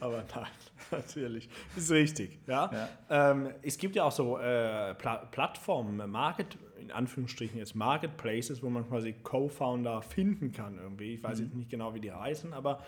Aber 0.00 0.24
nein, 0.34 0.46
natürlich. 0.90 1.48
Ist 1.76 1.90
richtig. 1.90 2.38
Ja? 2.46 2.70
Ähm, 3.10 3.50
es 3.62 3.78
gibt 3.78 3.96
ja 3.96 4.04
auch 4.04 4.12
so 4.12 4.38
äh, 4.38 4.94
Pla 4.94 5.16
Plattformen, 5.30 6.08
Market, 6.10 6.56
in 6.80 6.92
Anführungsstrichen 6.92 7.58
jetzt 7.58 7.74
Marketplaces, 7.74 8.62
wo 8.62 8.70
man 8.70 8.86
quasi 8.88 9.12
Co-Founder 9.12 10.02
finden 10.02 10.52
kann 10.52 10.78
irgendwie. 10.78 11.14
Ich 11.14 11.22
weiß 11.22 11.40
jetzt 11.40 11.54
nicht 11.54 11.70
genau, 11.70 11.94
wie 11.94 12.00
die 12.00 12.12
heißen, 12.12 12.52
aber 12.52 12.80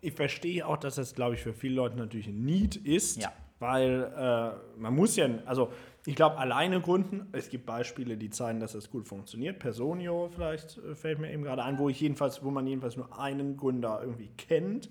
ich 0.00 0.12
verstehe 0.14 0.66
auch, 0.66 0.76
dass 0.76 0.96
das, 0.96 1.14
glaube 1.14 1.34
ich, 1.34 1.42
für 1.42 1.52
viele 1.52 1.74
Leute 1.74 1.96
natürlich 1.96 2.26
ein 2.28 2.44
Need 2.44 2.76
ist, 2.76 3.20
Ja. 3.22 3.32
weil 3.58 4.12
äh, 4.16 4.78
man 4.80 4.94
muss 4.94 5.16
ja, 5.16 5.28
also 5.46 5.70
ich 6.06 6.14
glaube, 6.14 6.38
alleine 6.38 6.80
gründen, 6.80 7.26
es 7.32 7.50
gibt 7.50 7.66
Beispiele, 7.66 8.16
die 8.16 8.30
zeigen, 8.30 8.60
dass 8.60 8.72
das 8.72 8.90
gut 8.90 9.06
funktioniert. 9.06 9.58
Personio 9.58 10.30
vielleicht 10.32 10.78
äh, 10.78 10.94
fällt 10.94 11.18
mir 11.18 11.30
eben 11.32 11.42
gerade 11.42 11.62
ein, 11.64 11.78
wo 11.78 11.88
ich 11.88 12.00
jedenfalls, 12.00 12.42
wo 12.42 12.50
man 12.50 12.66
jedenfalls 12.66 12.96
nur 12.96 13.18
einen 13.18 13.56
Gründer 13.56 14.00
irgendwie 14.02 14.30
kennt. 14.38 14.88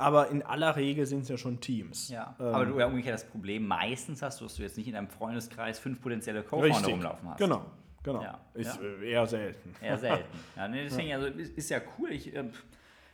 Aber 0.00 0.28
in 0.30 0.42
aller 0.42 0.76
Regel 0.76 1.06
sind 1.06 1.22
es 1.22 1.28
ja 1.28 1.36
schon 1.36 1.58
Teams. 1.60 2.08
Ja, 2.08 2.36
Ähm, 2.38 2.46
aber 2.46 2.66
du 2.66 2.78
ja 2.78 2.86
umgekehrt 2.86 3.14
das 3.14 3.24
Problem 3.26 3.66
meistens 3.66 4.22
hast, 4.22 4.40
du, 4.40 4.44
dass 4.44 4.54
du 4.54 4.62
jetzt 4.62 4.76
nicht 4.78 4.86
in 4.88 4.94
einem 4.94 5.08
Freundeskreis 5.08 5.80
fünf 5.80 6.00
potenzielle 6.00 6.44
Co-Founder 6.44 6.88
rumlaufen 6.88 7.28
hast. 7.30 7.38
Genau, 7.38 7.64
genau. 8.04 8.22
Ja, 8.22 8.40
Ist 8.54 8.76
ja. 8.76 8.82
äh, 9.02 9.10
eher 9.10 9.26
selten. 9.26 9.74
Eher 9.82 9.98
selten. 9.98 10.38
Ja, 10.56 10.68
nee, 10.68 10.84
deswegen, 10.84 11.12
also 11.14 11.26
ist, 11.26 11.58
ist 11.58 11.68
ja 11.68 11.80
cool. 11.98 12.12
Ich, 12.12 12.32
ähm, 12.32 12.50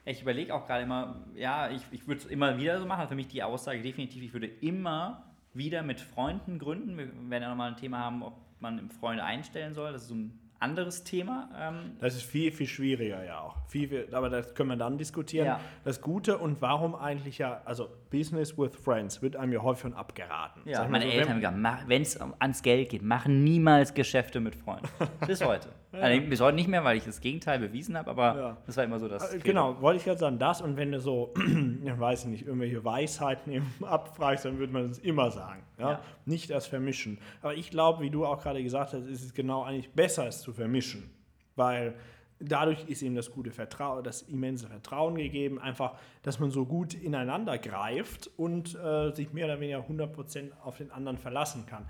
ich 0.05 0.23
überlege 0.23 0.55
auch 0.55 0.67
gerade 0.67 0.83
immer, 0.83 1.25
ja, 1.35 1.71
ich, 1.71 1.83
ich 1.91 2.07
würde 2.07 2.21
es 2.21 2.27
immer 2.27 2.59
wieder 2.59 2.79
so 2.79 2.87
machen. 2.87 3.09
Für 3.09 3.15
mich 3.15 3.29
die 3.29 3.43
Aussage 3.43 3.81
definitiv, 3.83 4.23
ich 4.23 4.33
würde 4.33 4.47
immer 4.47 5.25
wieder 5.55 5.83
mit 5.83 6.01
Freunden 6.01 6.59
gründen. 6.59 6.99
Wir 6.99 7.07
werden 7.31 7.43
ja 7.43 7.49
nochmal 7.49 7.71
ein 7.71 7.77
Thema 7.77 8.01
haben, 8.01 8.23
ob 8.23 8.35
man 8.61 8.91
Freunde 8.91 9.25
einstellen 9.25 9.75
soll. 9.75 9.93
Das 9.93 10.03
ist 10.03 10.09
so 10.09 10.15
ein 10.15 10.39
anderes 10.65 11.05
Thema. 11.05 11.49
Ähm, 11.59 11.97
Das 12.01 12.15
ist 12.15 12.23
viel, 12.23 12.51
viel 12.51 12.67
schwieriger 12.67 13.25
ja 13.25 13.41
auch. 13.41 13.57
Viel, 13.69 13.89
viel, 13.89 14.15
aber 14.15 14.31
das 14.31 14.55
können 14.55 14.71
wir 14.71 14.77
dann 14.77 14.99
diskutieren. 14.99 15.47
Ja. 15.47 15.61
Das 15.85 16.01
Gute 16.01 16.39
und 16.39 16.61
warum 16.63 16.95
eigentlich 16.95 17.39
ja, 17.39 17.61
also 17.65 17.89
Business 18.11 18.57
with 18.59 18.75
Friends 18.75 19.21
wird 19.23 19.37
einem 19.37 19.53
ja 19.53 19.63
häufig 19.63 19.83
schon 19.83 19.95
abgeraten. 19.95 20.63
ja, 20.65 20.87
meine 20.89 21.05
so, 21.05 21.11
Eltern 21.11 21.45
haben 21.45 21.63
gesagt, 21.63 21.89
wenn 21.89 22.03
es 22.03 22.21
ans 22.21 22.63
Geld 22.63 22.89
geht, 22.89 23.03
machen 23.03 23.45
niemals 23.45 23.95
Geschäfte 23.95 24.41
mit 24.41 24.55
Freunden. 24.55 24.89
Bis 25.27 25.45
heute. 25.45 25.69
Also, 26.01 26.29
bis 26.29 26.41
heute 26.41 26.55
nicht 26.57 26.69
mehr, 26.69 26.85
weil 26.85 26.97
ich 26.97 27.05
das 27.05 27.21
Gegenteil 27.21 27.59
bewiesen 27.59 27.97
habe, 27.97 28.11
aber 28.11 28.37
Ja. 28.37 28.57
das 28.67 28.77
war 28.77 28.85
immer 28.85 28.99
so 28.99 29.09
das. 29.09 29.31
Credo. 29.31 29.45
Genau, 29.45 29.81
wollte 29.81 29.99
ich 29.99 30.05
gerade 30.05 30.19
sagen, 30.19 30.39
das 30.39 30.61
und 30.61 30.77
wenn 30.77 30.93
du 30.93 31.01
so, 31.01 31.33
ich 31.85 31.99
weiß 32.01 32.27
nicht, 32.27 32.47
irgendwelche 32.47 32.85
Weisheiten 32.85 33.63
abfragst, 33.83 34.45
dann 34.45 34.59
würde 34.59 34.73
man 34.73 34.91
es 34.91 34.99
immer 34.99 35.31
sagen. 35.31 35.63
Ja? 35.79 35.91
Ja. 35.93 36.01
Nicht 36.25 36.51
das 36.51 36.67
Vermischen. 36.67 37.19
Aber 37.43 37.55
ich 37.55 37.71
glaube, 37.71 38.03
wie 38.03 38.11
du 38.11 38.25
auch 38.27 38.43
gerade 38.43 38.63
gesagt 38.63 38.93
hast, 38.93 39.07
ist 39.07 39.23
es 39.25 39.35
genau 39.35 39.63
eigentlich 39.63 39.91
besser, 39.93 40.27
es 40.27 40.41
zu 40.41 40.53
vermischen. 40.53 41.11
Weil 41.57 41.95
dadurch 42.41 42.85
ist 42.89 43.01
ihm 43.03 43.15
das 43.15 43.31
gute 43.31 43.51
Vertrauen, 43.53 44.03
das 44.05 44.23
immense 44.23 44.67
Vertrauen 44.67 45.15
gegeben, 45.15 45.59
einfach, 45.61 45.95
dass 46.23 46.41
man 46.41 46.51
so 46.51 46.67
gut 46.67 46.93
ineinander 46.95 47.59
greift 47.59 48.29
und 48.37 48.75
äh, 48.75 49.13
sich 49.13 49.33
mehr 49.33 49.47
oder 49.47 49.61
weniger 49.61 49.79
100% 49.81 50.51
auf 50.63 50.79
den 50.79 50.91
anderen 50.91 51.17
verlassen 51.17 51.65
kann. 51.67 51.87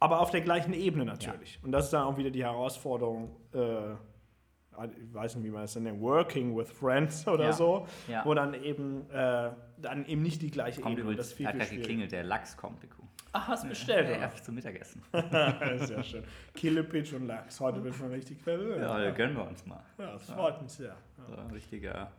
Aber 0.00 0.20
auf 0.20 0.30
der 0.30 0.40
gleichen 0.40 0.72
Ebene 0.72 1.04
natürlich. 1.04 1.58
Und 1.62 1.72
das 1.72 1.84
ist 1.86 1.92
dann 1.92 2.04
auch 2.04 2.16
wieder 2.16 2.30
die 2.30 2.42
Herausforderung, 2.44 3.36
äh, 3.54 3.92
ich 3.92 5.12
weiß 5.14 5.36
nicht, 5.36 5.44
wie 5.44 5.50
man 5.50 5.62
das 5.62 5.76
nennt, 5.76 6.00
Working 6.00 6.56
with 6.56 6.70
Friends 6.70 7.26
oder 7.28 7.44
Ja. 7.44 7.52
so, 7.52 7.86
Ja. 8.08 8.24
wo 8.24 8.32
dann 8.32 8.54
eben, 8.54 9.08
äh, 9.10 9.50
dann 9.76 10.06
eben 10.06 10.22
nicht 10.22 10.40
die 10.40 10.50
gleiche 10.50 10.80
Kommt 10.80 10.98
Ebene. 10.98 11.14
Das 11.16 11.32
viel, 11.34 11.46
hat 11.46 11.54
viel 11.56 11.60
gerade 11.64 11.76
geklingelt, 11.76 12.12
der 12.12 12.24
Lachs 12.24 12.56
kommt, 12.56 12.80
Biku. 12.80 13.02
Ach, 13.32 13.46
hast 13.48 13.62
du 13.64 13.68
bestellt, 13.68 14.08
Ja, 14.08 14.22
ja, 14.22 14.30
zum 14.42 14.54
Mittagessen. 14.56 15.02
Sehr 15.76 16.02
schön. 16.02 16.24
Killepitch 16.54 17.12
und 17.12 17.26
Lachs. 17.28 17.60
Heute 17.60 17.84
wird 17.84 18.00
man 18.00 18.10
richtig 18.10 18.40
verwöhnt. 18.42 18.80
Ja, 18.82 19.00
Ja, 19.02 19.10
gönnen 19.12 19.36
wir 19.36 19.46
uns 19.46 19.64
mal. 19.66 19.82
das 19.98 20.30
freut 20.30 20.60
mich 20.62 20.72
sehr. 20.72 20.96
So 21.28 21.36
ein 21.36 21.50
richtiger 21.50 22.10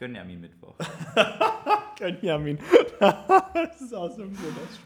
Gönjamin-Mittwoch. 0.00 0.74
Benjamin. 2.00 2.58
das 3.00 3.80
ist 3.80 3.94
auch 3.94 4.10
so 4.10 4.22
ein 4.22 4.36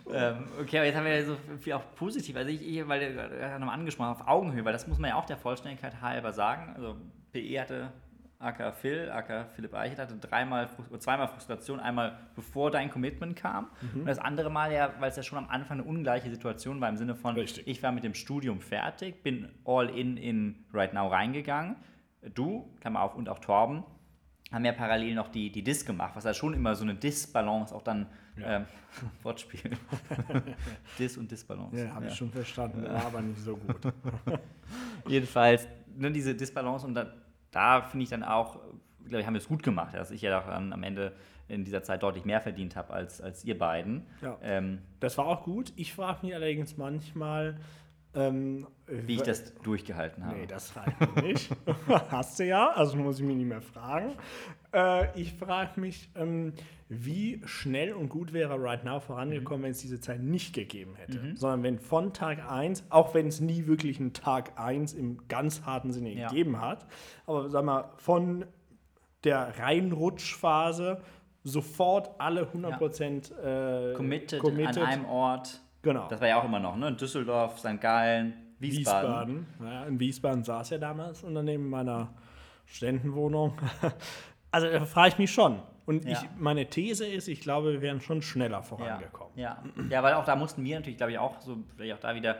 guter 0.05 0.37
ähm, 0.37 0.45
okay, 0.61 0.79
aber 0.79 0.87
jetzt 0.87 0.97
haben 0.97 1.05
wir 1.05 1.19
ja 1.19 1.25
so 1.25 1.37
viel 1.61 1.73
auch 1.73 1.95
positiv. 1.95 2.37
Also 2.37 2.51
ich, 2.51 2.67
ich 2.67 2.87
weil 2.89 3.13
gerade 3.13 3.59
nochmal 3.59 3.79
angesprochen 3.79 4.11
auf 4.11 4.27
Augenhöhe, 4.27 4.65
weil 4.65 4.73
das 4.73 4.87
muss 4.87 4.99
man 4.99 5.11
ja 5.11 5.17
auch 5.17 5.25
der 5.25 5.37
Vollständigkeit 5.37 6.01
halber 6.03 6.33
sagen. 6.33 6.73
Also 6.75 6.97
PE 7.33 7.61
hatte 7.61 7.93
aka 8.41 8.73
Phil, 8.73 9.11
aka 9.11 9.47
Philipp 9.55 9.75
Eichert 9.75 9.99
hatte 9.99 10.17
dreimal, 10.17 10.69
zweimal 10.99 11.29
Frustration, 11.29 11.81
einmal 11.81 12.19
bevor 12.35 12.71
dein 12.71 12.91
Commitment 12.91 13.37
kam 13.37 13.71
und 13.95 14.07
das 14.07 14.19
andere 14.19 14.51
Mal 14.51 14.73
ja, 14.73 14.93
weil 14.99 15.11
es 15.11 15.17
ja 15.17 15.23
schon 15.23 15.39
am 15.39 15.49
Anfang 15.49 15.79
eine 15.79 15.89
ungleiche 15.89 16.29
Situation 16.31 16.81
war 16.81 16.89
im 16.89 16.97
Sinne 16.97 17.15
von, 17.15 17.37
Richtig. 17.37 17.67
ich 17.67 17.83
war 17.83 17.93
mit 17.93 18.05
dem 18.05 18.15
Studium 18.15 18.61
fertig, 18.61 19.23
bin 19.23 19.49
all 19.65 19.89
in 19.89 20.17
in 20.17 20.65
Right 20.73 20.93
Now 20.93 21.07
reingegangen, 21.09 21.77
du, 22.35 22.71
Klammer 22.81 23.01
auf, 23.03 23.15
und 23.15 23.29
auch 23.29 23.39
Torben, 23.39 23.85
haben 24.55 24.65
ja 24.65 24.73
parallel 24.73 25.15
noch 25.15 25.29
die, 25.29 25.51
die 25.51 25.63
Dis 25.63 25.85
gemacht, 25.85 26.15
was 26.17 26.25
ja 26.25 26.33
schon 26.33 26.55
immer 26.55 26.75
so 26.75 26.85
eine 26.85 26.95
Dis-Balance 26.95 27.75
auch 27.75 27.83
dann, 27.83 28.07
Ja. 28.37 28.57
ähm, 28.59 28.65
Wortspiel, 29.23 29.73
Dis 30.99 31.17
und 31.19 31.31
Disbalance. 31.31 31.85
Ja, 31.85 31.95
habe 31.95 32.07
ich 32.07 32.15
schon 32.15 32.31
verstanden, 32.31 32.85
war 32.85 33.07
aber 33.07 33.21
nicht 33.21 33.41
so 33.41 33.57
gut. 33.57 33.93
Jedenfalls, 35.09 35.69
ne, 35.97 36.11
diese 36.11 36.35
Disbalance 36.35 36.87
und 36.87 36.95
da, 36.95 37.13
da 37.51 37.83
finde 37.83 38.05
ich 38.05 38.11
dann 38.11 38.23
auch, 38.23 38.59
glaube 39.05 39.21
ich, 39.21 39.27
haben 39.27 39.35
wir 39.35 39.41
es 39.41 39.49
gut 39.49 39.63
gemacht, 39.63 39.95
dass 39.95 40.11
ich 40.11 40.23
ja 40.23 40.41
auch 40.41 40.47
dann 40.47 40.73
am 40.73 40.83
Ende 40.83 41.13
in 41.49 41.65
dieser 41.65 41.83
Zeit 41.83 42.03
deutlich 42.03 42.25
mehr 42.25 42.41
verdient 42.41 42.75
habe 42.75 42.93
als, 42.95 43.21
als 43.21 43.45
ihr 43.45 43.59
beiden. 43.59 44.07
Ja. 44.23 44.39
Ähm, 44.43 44.79
Das 45.01 45.19
war 45.19 45.27
auch 45.27 45.45
gut. 45.45 45.73
Ich 45.77 45.93
frage 45.93 46.25
mich 46.25 46.35
allerdings 46.35 46.77
manchmal, 46.79 47.59
ähm, 48.15 48.67
wie 48.87 49.15
ich 49.15 49.23
das 49.23 49.55
durchgehalten 49.63 50.25
habe. 50.27 50.39
Nee, 50.39 50.47
das 50.47 50.75
reicht 50.77 51.23
nicht. 51.23 51.51
Hast 52.11 52.39
du 52.39 52.45
ja, 52.45 52.71
also 52.71 52.97
muss 52.97 53.19
ich 53.19 53.25
mich 53.25 53.37
nicht 53.37 53.47
mehr 53.49 53.63
fragen. 53.63 54.13
Äh, 54.73 55.19
ich 55.21 55.33
frage 55.35 55.81
mich, 55.81 56.11
ähm, 56.15 56.53
wie 56.89 57.41
schnell 57.47 57.93
und 57.95 58.09
gut 58.11 58.33
wäre 58.33 58.61
Right 58.61 58.85
Now 58.85 59.01
vorangekommen, 59.01 59.61
Mhm. 59.61 59.65
wenn 59.65 59.71
es 59.73 59.81
diese 59.81 60.01
Zeit 60.01 60.21
nicht 60.23 60.55
gegeben 60.55 60.95
hätte. 60.97 61.19
Sondern 61.35 61.63
wenn 61.63 61.79
von 61.79 62.13
Tag 62.13 62.49
1, 62.51 62.85
auch 62.91 63.15
wenn 63.15 63.27
es 63.27 63.41
nie 63.41 63.67
wirklich 63.67 63.99
einen 63.99 64.13
Tag 64.13 64.53
1 64.61 64.93
im 64.93 65.27
ganz 65.29 65.63
harten 65.63 65.93
Sinne 65.93 66.11
Ja. 66.13 66.29
gegeben 66.29 66.61
hat, 66.61 66.87
aber 67.27 67.49
sag 67.49 67.65
mal, 67.65 67.91
von 67.97 68.45
der 69.25 69.59
Reinrutschphase 69.59 71.01
sofort 71.43 72.11
alle 72.19 72.45
100% 72.53 73.33
äh, 73.33 73.95
committed, 73.95 74.41
committed. 74.41 74.79
an 74.79 74.85
einem 74.85 75.05
Ort. 75.07 75.61
Genau. 75.85 76.09
Das 76.09 76.21
war 76.21 76.27
ja 76.29 76.41
auch 76.41 76.45
immer 76.45 76.59
noch, 76.59 76.77
ne? 76.77 76.93
Düsseldorf, 76.93 77.59
St. 77.61 77.81
Gallen, 77.81 78.35
Wiesbaden. 78.59 79.47
Wiesbaden. 79.59 79.73
Ja, 79.73 79.85
in 79.85 80.01
Wiesbaden 80.01 80.43
saß 80.43 80.73
er 80.73 80.79
damals 80.81 81.23
unter 81.23 81.43
neben 81.43 81.69
meiner 81.71 82.09
Studentenwohnung. 82.67 83.57
Also 84.51 84.69
da 84.71 84.85
frage 84.85 85.09
ich 85.09 85.19
mich 85.19 85.33
schon. 85.33 85.59
Und 85.85 86.05
Ja. 86.05 86.13
ich, 86.13 86.29
meine 86.39 86.65
These 86.67 87.05
ist, 87.09 87.27
ich 87.27 87.41
glaube, 87.41 87.73
wir 87.73 87.83
wären 87.83 88.01
schon 88.01 88.23
schneller 88.23 88.59
Ja, 88.59 88.63
vorangekommen. 88.63 89.33
ja. 89.37 89.61
ja, 89.91 90.01
weil 90.01 90.15
auch 90.15 90.25
da 90.25 90.37
mussten 90.37 90.63
wir 90.65 90.77
natürlich, 90.77 90.97
glaube 90.97 91.11
ich, 91.11 91.19
auch 91.19 91.41
so, 91.41 91.57
vielleicht 91.75 91.95
auch 91.95 91.99
da 91.99 92.15
wieder, 92.15 92.37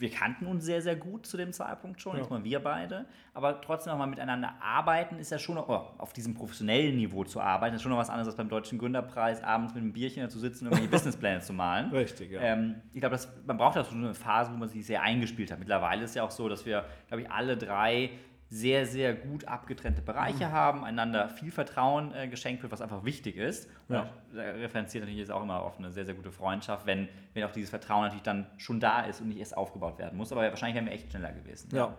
wir 0.00 0.10
kannten 0.10 0.46
uns 0.46 0.64
sehr, 0.64 0.80
sehr 0.82 0.96
gut 0.96 1.26
zu 1.26 1.36
dem 1.36 1.52
Zeitpunkt 1.52 2.00
schon, 2.00 2.14
Ja. 2.14 2.20
jetzt 2.20 2.30
mal 2.30 2.42
wir 2.44 2.60
beide, 2.62 3.06
aber 3.34 3.60
trotzdem 3.60 3.92
auch 3.92 3.98
mal 3.98 4.06
miteinander 4.06 4.54
arbeiten 4.60 5.16
ist 5.18 5.30
ja 5.30 5.38
schon 5.38 5.54
noch, 5.56 5.68
oh, 5.68 5.86
auf 5.98 6.12
diesem 6.12 6.34
professionellen 6.34 6.96
Niveau 6.96 7.24
zu 7.24 7.40
arbeiten, 7.40 7.76
ist 7.76 7.82
schon 7.82 7.90
noch 7.92 7.98
was 7.98 8.10
anderes 8.10 8.28
als 8.28 8.36
beim 8.36 8.48
Deutschen 8.48 8.78
Gründerpreis, 8.78 9.42
abends 9.42 9.74
mit 9.74 9.82
einem 9.82 9.92
Bierchen 9.92 10.22
da 10.22 10.28
zu 10.28 10.38
sitzen 10.38 10.66
und 10.66 10.72
irgendwelche 10.72 10.90
Businesspläne 11.10 11.40
zu 11.40 11.52
malen. 11.52 11.90
Richtig, 11.90 12.30
ja. 12.32 12.40
Ähm, 12.40 12.76
ich 12.92 13.00
glaube, 13.00 13.18
man 13.46 13.56
braucht 13.56 13.76
ja 13.76 13.84
so 13.84 13.94
eine 13.94 14.14
Phase, 14.14 14.52
wo 14.52 14.56
man 14.56 14.68
sich 14.68 14.84
sehr 14.86 15.02
eingespielt 15.02 15.50
hat. 15.52 15.58
Mittlerweile 15.58 16.04
ist 16.04 16.14
ja 16.14 16.22
auch 16.22 16.30
so, 16.30 16.48
dass 16.48 16.64
wir, 16.66 16.84
glaube 17.08 17.22
ich, 17.22 17.30
alle 17.30 17.56
drei 17.56 18.10
sehr, 18.52 18.84
sehr 18.84 19.14
gut 19.14 19.44
abgetrennte 19.46 20.02
Bereiche 20.02 20.46
Mhm. 20.46 20.52
haben, 20.52 20.84
einander 20.84 21.28
viel 21.28 21.52
Vertrauen 21.52 22.12
äh, 22.14 22.26
geschenkt 22.26 22.62
wird, 22.62 22.72
was 22.72 22.80
einfach 22.80 23.04
wichtig 23.04 23.36
ist. 23.36 23.68
Und 23.88 23.94
Ja. 23.94 24.10
da 24.34 24.40
referenziert 24.42 25.02
natürlich 25.04 25.20
jetzt 25.20 25.30
auch 25.30 25.42
immer 25.44 25.62
auf 25.62 25.78
eine 25.78 25.92
sehr, 25.92 26.04
sehr 26.04 26.14
gute 26.14 26.32
Freundschaft, 26.32 26.84
wenn, 26.84 27.08
wenn 27.32 27.44
auch 27.44 27.52
dieses 27.52 27.70
Vertrauen 27.70 28.02
natürlich 28.02 28.24
dann 28.24 28.46
schon 28.58 28.80
da 28.80 29.02
ist 29.02 29.20
und 29.20 29.28
nicht 29.28 29.38
erst 29.38 29.56
aufgebaut 29.56 29.98
werden 29.98 30.16
muss. 30.18 30.32
Aber 30.32 30.42
wahrscheinlich 30.42 30.74
wären 30.74 30.86
wir 30.86 30.92
echt 30.92 31.10
schneller 31.12 31.30
gewesen. 31.32 31.68
Ja. 31.72 31.94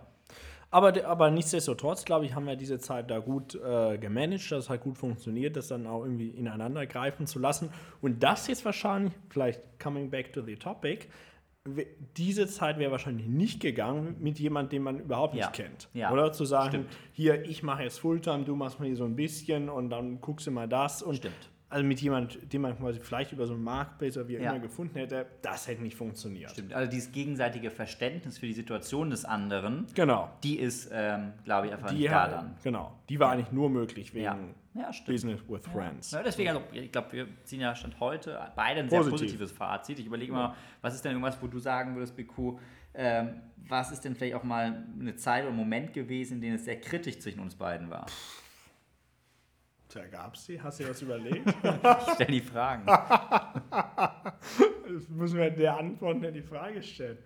Aber, 0.74 0.92
de- 0.94 1.04
aber 1.04 1.32
nichtsdestotrotz, 1.32 2.06
glaube 2.06 2.26
ich, 2.26 2.34
haben 2.36 2.46
wir 2.48 2.56
diese 2.56 2.80
Zeit 2.80 3.10
da 3.12 3.20
gut 3.20 3.56
äh, 3.56 3.98
gemanagt, 3.98 4.52
dass 4.52 4.66
es 4.66 4.70
halt 4.70 4.82
gut 4.82 4.98
funktioniert, 4.98 5.56
das 5.58 5.68
dann 5.70 5.86
auch 5.88 6.04
irgendwie 6.04 6.30
ineinander 6.30 6.86
greifen 6.86 7.28
zu 7.28 7.40
lassen. 7.40 7.70
Und 8.02 8.24
das 8.24 8.48
jetzt 8.48 8.64
wahrscheinlich, 8.66 9.14
vielleicht 9.30 9.62
coming 9.82 10.10
back 10.10 10.32
to 10.34 10.42
the 10.42 10.56
topic, 10.56 11.08
diese 12.17 12.47
Zeit 12.47 12.80
wäre 12.80 12.91
wahrscheinlich 12.91 13.28
nicht 13.28 13.60
gegangen 13.60 14.15
mit 14.19 14.39
jemandem, 14.39 14.69
den 14.71 14.84
man 14.84 15.00
überhaupt 15.00 15.36
nicht 15.36 15.43
Ja. 15.43 15.52
kennt. 15.52 15.89
Ja. 15.93 16.12
Oder 16.12 16.32
zu 16.34 16.43
sagen, 16.43 16.69
Stimmt. 16.69 16.89
hier, 17.13 17.45
ich 17.45 17.62
mache 17.62 17.84
jetzt 17.84 18.00
Fulltime, 18.00 18.43
du 18.45 18.56
machst 18.56 18.80
mal 18.80 18.88
hier 18.88 18.95
so 18.95 19.04
ein 19.06 19.15
bisschen 19.15 19.69
und 19.69 19.89
dann 19.91 20.19
guckst 20.21 20.47
du 20.47 20.52
mal 20.52 20.67
das. 20.67 21.04
Und 21.04 21.17
Stimmt. 21.17 21.50
Also 21.72 21.86
mit 21.86 22.02
jemand, 22.02 22.52
den 22.52 22.62
man 22.62 22.78
quasi 22.78 23.00
vielleicht 23.00 23.32
über 23.32 23.48
so 23.48 23.54
einen 23.54 23.64
Marktplatz 23.64 24.18
oder 24.18 24.28
wie 24.28 24.38
auch 24.38 24.42
Ja. 24.42 24.52
immer 24.52 24.60
gefunden 24.60 24.98
hätte, 25.00 25.26
das 25.42 25.68
hätte 25.70 25.82
nicht 25.82 25.96
funktioniert. 25.96 26.52
Stimmt. 26.52 26.74
Also 26.74 26.92
dieses 26.92 27.12
gegenseitige 27.14 27.72
Verständnis 27.72 28.38
für 28.38 28.46
die 28.46 28.54
Situation 28.54 29.10
des 29.10 29.24
anderen, 29.24 29.88
Genau. 29.96 30.30
die 30.44 30.60
ist, 30.60 30.90
ähm, 30.94 31.32
glaube 31.46 31.68
ich, 31.68 31.74
einfach 31.74 31.90
Die, 31.90 31.96
nicht 31.96 32.12
da 32.12 32.28
dann. 32.28 32.56
genau. 32.62 32.94
Die 33.08 33.20
war 33.20 33.32
eigentlich 33.32 33.54
nur 33.54 33.70
möglich 33.70 34.14
wegen 34.14 34.26
Ja. 34.26 34.38
Ja. 34.74 34.92
Business 35.06 35.40
with 35.48 35.66
Friends. 35.68 36.12
Ja, 36.12 36.22
deswegen, 36.24 36.50
also, 36.50 36.62
ich 36.74 36.92
glaube, 36.92 37.12
wir 37.14 37.28
ziehen 37.46 37.62
ja 37.62 37.74
Stand 37.76 38.00
heute 38.02 38.38
beide 38.56 38.82
ein 38.82 38.90
sehr 38.90 39.00
Positiv. 39.00 39.20
positives 39.22 39.52
Fazit. 39.54 39.98
Ich 40.00 40.06
überlege 40.06 40.32
mal, 40.34 40.54
was 40.82 40.94
ist 40.96 41.04
denn 41.06 41.14
irgendwas, 41.14 41.42
wo 41.42 41.48
du 41.48 41.58
sagen 41.60 41.96
würdest, 41.96 42.16
BQ, 42.18 42.60
ähm, 42.94 43.42
was 43.68 43.92
ist 43.92 44.02
denn 44.04 44.16
vielleicht 44.16 44.36
auch 44.36 44.44
mal 44.44 44.84
eine 45.00 45.16
Zeit 45.16 45.44
oder 45.44 45.54
ein 45.54 45.58
Moment 45.58 45.94
gewesen, 45.94 46.36
in 46.36 46.42
dem 46.42 46.54
es 46.56 46.66
sehr 46.66 46.80
kritisch 46.82 47.20
zwischen 47.20 47.40
uns 47.40 47.56
beiden 47.56 47.90
war? 47.90 48.06
Tja, 49.92 50.06
gab's 50.08 50.46
die? 50.46 50.62
Hast 50.62 50.80
du 50.80 50.84
dir 50.86 50.90
was 50.92 51.02
überlegt? 51.02 51.48
Ich 51.64 52.14
stelle 52.14 52.32
die 52.32 52.42
Fragen. 52.42 52.86
das 52.86 55.10
müssen 55.10 55.38
wir 55.38 55.50
der 55.52 55.78
antworten, 55.78 56.22
der 56.22 56.32
die 56.32 56.42
Frage 56.42 56.82
stellt. 56.82 57.20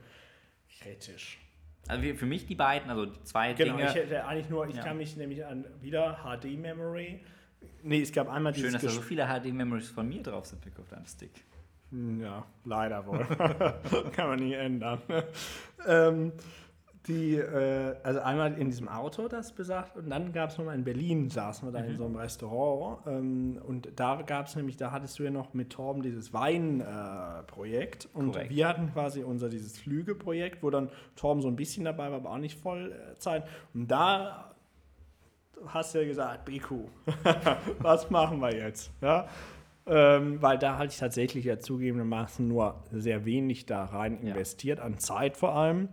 Kritisch. 0.82 1.40
Also 1.88 2.04
für 2.16 2.26
mich 2.26 2.48
die 2.48 2.56
beiden, 2.56 2.90
also 2.90 3.06
die 3.06 3.22
zwei 3.24 3.54
Genau, 3.54 3.78
Dinge. 3.78 3.90
ich 3.90 3.96
hätte 3.96 4.26
eigentlich 4.26 4.50
nur, 4.50 4.68
ich 4.68 4.76
Ja. 4.78 4.84
kann 4.84 4.98
mich 4.98 5.16
nämlich 5.16 5.46
an 5.46 5.66
wieder 5.82 6.18
HD-Memory. 6.24 7.24
Nee, 7.84 8.02
es 8.02 8.12
gab 8.12 8.30
einmal 8.30 8.56
Schön, 8.56 8.74
dass 8.74 8.82
da 8.82 8.90
so 8.90 9.02
viele 9.02 9.28
HD-Memories 9.28 9.90
von 9.90 10.10
mir 10.10 10.24
drauf 10.24 10.48
sind, 10.48 10.64
auf 10.80 10.90
deinem 10.90 11.06
Stick. 11.06 11.32
Hm, 11.92 12.20
Ja, 12.22 12.44
leider 12.64 13.06
wohl. 13.06 13.24
Kann 14.16 14.30
man 14.30 14.40
nie 14.40 14.54
ändern. 14.54 15.00
ähm, 15.88 16.32
die, 17.08 17.36
äh, 17.36 17.96
also 18.04 18.20
einmal 18.22 18.58
in 18.58 18.68
diesem 18.70 18.88
Auto, 18.88 19.28
das 19.28 19.52
besagt, 19.54 19.96
und 19.96 20.10
dann 20.10 20.32
gab 20.34 20.50
es 20.50 20.58
nochmal 20.58 20.76
in 20.76 20.84
Berlin, 20.84 21.30
saßen 21.30 21.68
wir 21.68 21.72
da 21.72 21.80
Mhm. 21.84 21.90
in 21.92 21.98
so 21.98 22.06
einem 22.06 22.16
Restaurant. 22.16 23.00
Ähm, 23.08 23.60
und 23.64 23.90
da 23.96 24.22
gab 24.24 24.48
es 24.48 24.56
nämlich, 24.56 24.78
da 24.78 24.92
hattest 24.92 25.20
du 25.20 25.24
ja 25.24 25.32
noch 25.32 25.54
mit 25.54 25.70
Torben 25.72 26.02
dieses 26.02 26.34
Weinprojekt. 26.34 28.06
Äh, 28.06 28.18
und 28.18 28.32
Korrekt. 28.32 28.50
wir 28.50 28.68
hatten 28.68 28.92
quasi 28.94 29.24
unser 29.24 29.50
dieses 29.50 29.78
Flügeprojekt, 29.78 30.64
wo 30.64 30.70
dann 30.70 30.90
Torben 31.16 31.42
so 31.42 31.48
ein 31.48 31.56
bisschen 31.56 31.86
dabei 31.86 32.10
war, 32.10 32.18
aber 32.18 32.32
auch 32.32 32.38
nicht 32.38 32.60
Vollzeit. 32.60 33.44
Und 33.74 33.90
da 33.90 34.52
hast 35.68 35.94
du 35.96 36.00
ja 36.02 36.08
gesagt, 36.08 36.46
BQ, 36.46 36.72
was 37.80 38.10
machen 38.10 38.40
wir 38.40 38.54
jetzt? 38.56 38.92
Ja? 39.02 39.28
Ähm, 39.88 40.42
weil 40.42 40.58
da 40.58 40.78
hatte 40.78 40.88
ich 40.88 40.98
tatsächlich 40.98 41.46
ja 41.46 41.60
zugegebenermaßen 41.60 42.48
nur 42.48 42.84
sehr 42.92 43.24
wenig 43.26 43.66
da 43.68 43.86
rein 43.86 44.20
Ja. 44.24 44.30
investiert, 44.30 44.80
an 44.80 44.98
Zeit 44.98 45.38
vor 45.38 45.54
allem. 45.56 45.90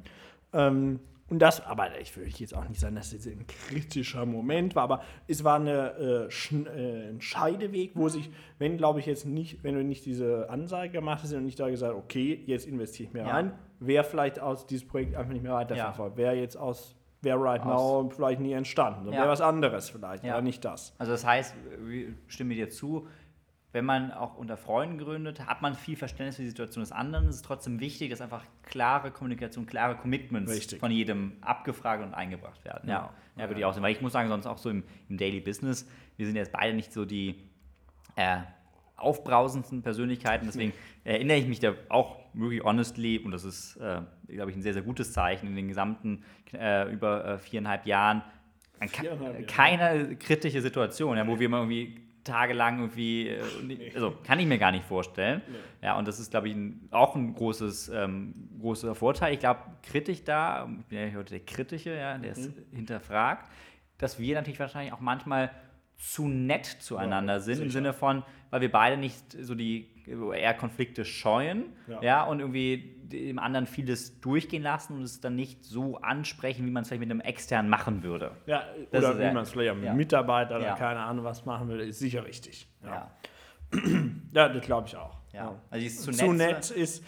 Ähm, 0.53 1.01
und 1.29 1.39
das, 1.39 1.65
aber 1.65 1.99
ich 1.99 2.15
würde 2.15 2.29
jetzt 2.31 2.55
auch 2.55 2.69
nicht 2.69 2.79
sagen, 2.81 2.95
dass 2.95 3.13
es 3.15 3.27
ein 3.27 3.47
kritischer 3.47 4.27
Moment 4.27 4.75
war, 4.77 4.83
aber 4.83 5.03
es 5.29 5.43
war 5.45 5.57
eine, 5.57 5.95
äh, 5.99 6.55
äh, 6.55 7.09
ein 7.11 7.23
Scheideweg, 7.23 7.93
wo 7.95 8.09
sich, 8.11 8.31
wenn 8.59 8.77
glaube 8.77 9.01
ich 9.01 9.07
jetzt 9.07 9.25
nicht, 9.25 9.65
wenn 9.65 9.75
du 9.75 9.83
nicht 9.83 10.05
diese 10.05 10.51
Ansage 10.51 10.91
gemacht 10.91 11.23
hast 11.23 11.33
und 11.33 11.47
nicht 11.47 11.59
da 11.59 11.71
gesagt, 11.71 11.95
okay, 11.95 12.43
jetzt 12.45 12.67
investiere 12.67 13.09
ich 13.09 13.15
mehr 13.15 13.25
Ja. 13.27 13.33
rein, 13.35 13.53
wäre 13.81 14.05
vielleicht 14.05 14.41
aus 14.41 14.67
dieses 14.67 14.87
Projekt 14.87 15.15
einfach 15.15 15.33
nicht 15.33 15.43
mehr 15.43 15.55
weiterverfolgt, 15.55 16.19
wäre 16.19 16.35
jetzt 16.35 16.57
aus, 16.57 16.97
wäre 17.23 17.39
Right 17.43 17.65
Now 17.65 18.11
vielleicht 18.15 18.41
nie 18.41 18.53
entstanden, 18.53 19.07
Ja. 19.07 19.13
wäre 19.21 19.29
was 19.29 19.41
anderes 19.41 19.89
vielleicht, 19.89 20.25
Ja. 20.25 20.35
aber 20.35 20.43
nicht 20.43 20.63
das. 20.67 20.95
Also 20.99 21.13
das 21.13 21.25
heißt, 21.25 21.55
ich 21.91 22.09
stimme 22.27 22.55
dir 22.55 22.69
zu, 22.69 23.07
wenn 23.73 23.85
man 23.87 24.13
auch 24.13 24.37
unter 24.37 24.57
Freunden 24.57 24.99
gründet, 24.99 25.47
hat 25.47 25.63
man 25.63 25.75
viel 25.75 25.97
Verständnis 25.97 26.37
für 26.37 26.43
die 26.43 26.49
Situation 26.49 26.83
des 26.83 26.93
anderen. 26.93 27.27
Es 27.29 27.37
ist 27.37 27.45
trotzdem 27.45 27.81
wichtig, 27.81 28.11
dass 28.11 28.21
einfach 28.21 28.45
klare 28.63 29.11
Kommunikation, 29.11 29.65
klare 29.67 29.97
Commitments 29.97 30.53
Richtig. 30.53 30.79
von 30.81 30.91
jedem 30.91 31.33
abgefragt 31.41 32.03
und 32.03 32.13
eingebracht 32.13 32.65
werden. 32.65 32.89
Ja, 32.89 32.99
Genau. 32.99 33.11
ja 33.43 33.49
würde 33.49 33.61
ich 33.61 33.65
auch 33.65 33.73
sagen. 33.73 33.83
Weil 33.85 33.93
ich 33.93 34.01
muss 34.03 34.13
sagen, 34.13 34.29
sonst 34.29 34.47
auch 34.47 34.59
so 34.59 34.69
im, 34.71 34.83
im 35.09 35.17
Daily 35.17 35.41
Business, 35.41 35.89
wir 36.19 36.27
sind 36.27 36.37
jetzt 36.37 36.53
beide 36.53 36.75
nicht 36.75 36.93
so 36.93 37.05
die 37.07 37.37
äh, 38.17 38.39
aufbrausendsten 38.97 39.83
Persönlichkeiten. 39.83 40.47
Deswegen 40.47 40.73
erinnere 41.05 41.39
ich 41.39 41.47
mich 41.49 41.61
da 41.61 41.73
auch 41.89 42.19
wirklich 42.35 42.63
honestly, 42.63 43.19
und 43.19 43.33
das 43.33 43.45
ist, 43.45 43.77
äh, 43.77 44.01
glaube 44.29 44.51
ich, 44.51 44.57
ein 44.57 44.63
sehr, 44.63 44.75
sehr 44.75 44.83
gutes 44.83 45.13
Zeichen 45.13 45.47
in 45.49 45.57
den 45.57 45.69
gesamten 45.69 46.25
äh, 46.53 46.91
über 46.93 47.25
äh, 47.25 47.39
viereinhalb 47.39 47.87
Jahren, 47.87 48.23
an 48.81 48.89
ke- 48.91 49.07
Jahre. 49.07 49.43
keine 49.45 50.17
kritische 50.17 50.61
Situation, 50.61 51.17
ja, 51.17 51.27
wo 51.27 51.39
wir 51.39 51.49
mal 51.49 51.59
irgendwie 51.61 52.01
tagelang 52.25 52.79
irgendwie, 52.81 53.29
äh, 53.29 53.43
nicht- 53.63 53.95
also 53.95 54.17
kann 54.25 54.39
ich 54.39 54.47
mir 54.47 54.59
gar 54.59 54.71
nicht 54.73 54.85
vorstellen. 54.85 55.43
Ja, 55.83 55.99
und 55.99 56.07
das 56.07 56.21
ist, 56.21 56.31
glaube 56.31 56.49
ich, 56.49 56.55
ein, 56.55 56.89
auch 56.91 57.15
ein 57.17 57.35
großes, 57.35 57.89
ähm, 57.95 58.35
großer 58.61 58.95
Vorteil. 58.95 59.33
Ich 59.35 59.41
glaube, 59.41 59.61
kritisch 59.83 60.23
da, 60.25 60.69
ich 60.81 60.87
bin 60.87 60.99
ja 60.99 61.15
heute 61.17 61.31
der 61.31 61.41
Kritische, 61.45 61.95
ja, 61.97 62.17
der 62.19 62.33
es 62.33 62.51
hinterfragt, 62.73 63.51
dass 63.99 64.19
wir 64.19 64.35
natürlich 64.37 64.61
wahrscheinlich 64.61 64.93
auch 64.93 65.01
manchmal 65.01 65.51
zu 65.97 66.27
nett 66.29 66.67
zueinander 66.67 67.41
sind, 67.41 67.55
im 67.55 67.59
sicher. 67.65 67.73
Sinne 67.73 67.93
von, 67.93 68.25
weil 68.51 68.61
wir 68.61 68.73
beide 68.73 68.97
nicht 68.97 69.37
so 69.41 69.55
die 69.55 69.89
eher 70.07 70.55
Konflikte 70.55 71.05
scheuen, 71.05 71.73
ja, 71.89 72.03
Ja. 72.03 72.25
und 72.25 72.41
irgendwie 72.41 72.97
dem 73.05 73.39
anderen 73.39 73.67
vieles 73.67 74.21
durchgehen 74.21 74.63
lassen 74.63 74.97
und 74.97 75.03
es 75.03 75.21
dann 75.21 75.37
nicht 75.37 75.65
so 75.65 75.99
ansprechen, 75.99 76.65
wie 76.67 76.71
man 76.71 76.83
es 76.83 76.89
vielleicht 76.89 77.01
mit 77.01 77.11
einem 77.11 77.21
externen 77.21 77.71
machen 77.71 78.03
würde. 78.03 78.33
Ja, 78.47 78.65
Das 78.91 79.05
oder 79.05 79.13
ist 79.13 79.19
wie 79.21 79.35
man 79.35 79.43
es 79.43 79.51
vielleicht 79.51 79.75
mit 79.77 79.85
ja. 79.85 79.93
Mitarbeiter 79.95 80.57
oder 80.57 80.67
Ja. 80.67 80.75
keine 80.77 81.01
Ahnung 81.01 81.25
was 81.25 81.45
machen 81.45 81.69
will, 81.69 81.81
ist 81.81 81.99
sicher 81.99 82.25
richtig. 82.25 82.69
Ja, 82.83 83.11
Ja. 84.33 84.49
das 84.49 84.65
glaube 84.65 84.89
ich 84.89 84.97
auch. 84.97 85.17
Ja. 85.33 85.61
Also 85.71 85.83
dieses 85.83 86.03
zu, 86.03 86.11
Zu 86.13 86.33
nett, 86.33 86.53
nett 86.53 86.71
ist, 86.71 87.05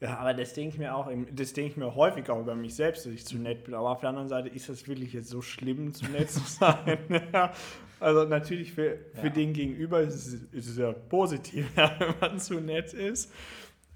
Ja, 0.00 0.18
aber 0.18 0.34
das 0.34 0.52
denke 0.52 0.74
ich 0.74 0.78
mir 0.78 0.94
auch, 0.94 1.08
das 1.32 1.52
denke 1.52 1.70
ich 1.70 1.76
mir 1.76 1.94
häufig 1.94 2.28
auch 2.28 2.40
über 2.40 2.54
mich 2.54 2.74
selbst, 2.74 3.06
dass 3.06 3.12
ich 3.12 3.24
zu 3.24 3.38
nett 3.38 3.64
bin. 3.64 3.74
Aber 3.74 3.90
auf 3.90 4.00
der 4.00 4.10
anderen 4.10 4.28
Seite 4.28 4.48
ist 4.48 4.68
das 4.68 4.86
wirklich 4.86 5.12
jetzt 5.14 5.28
so 5.30 5.40
schlimm, 5.40 5.94
zu 5.94 6.04
nett 6.06 6.30
zu 6.30 6.40
sein. 6.46 6.98
Ja. 7.32 7.52
Also 8.00 8.24
natürlich 8.24 8.72
für, 8.72 8.98
für 9.14 9.28
Ja. 9.28 9.32
den 9.32 9.52
Gegenüber 9.54 10.00
ist 10.00 10.14
es, 10.14 10.34
ist 10.52 10.68
es 10.70 10.76
ja 10.76 10.92
positiv, 10.92 11.66
wenn 11.76 12.14
man 12.20 12.38
zu 12.38 12.54
nett 12.60 12.92
ist. 12.92 13.32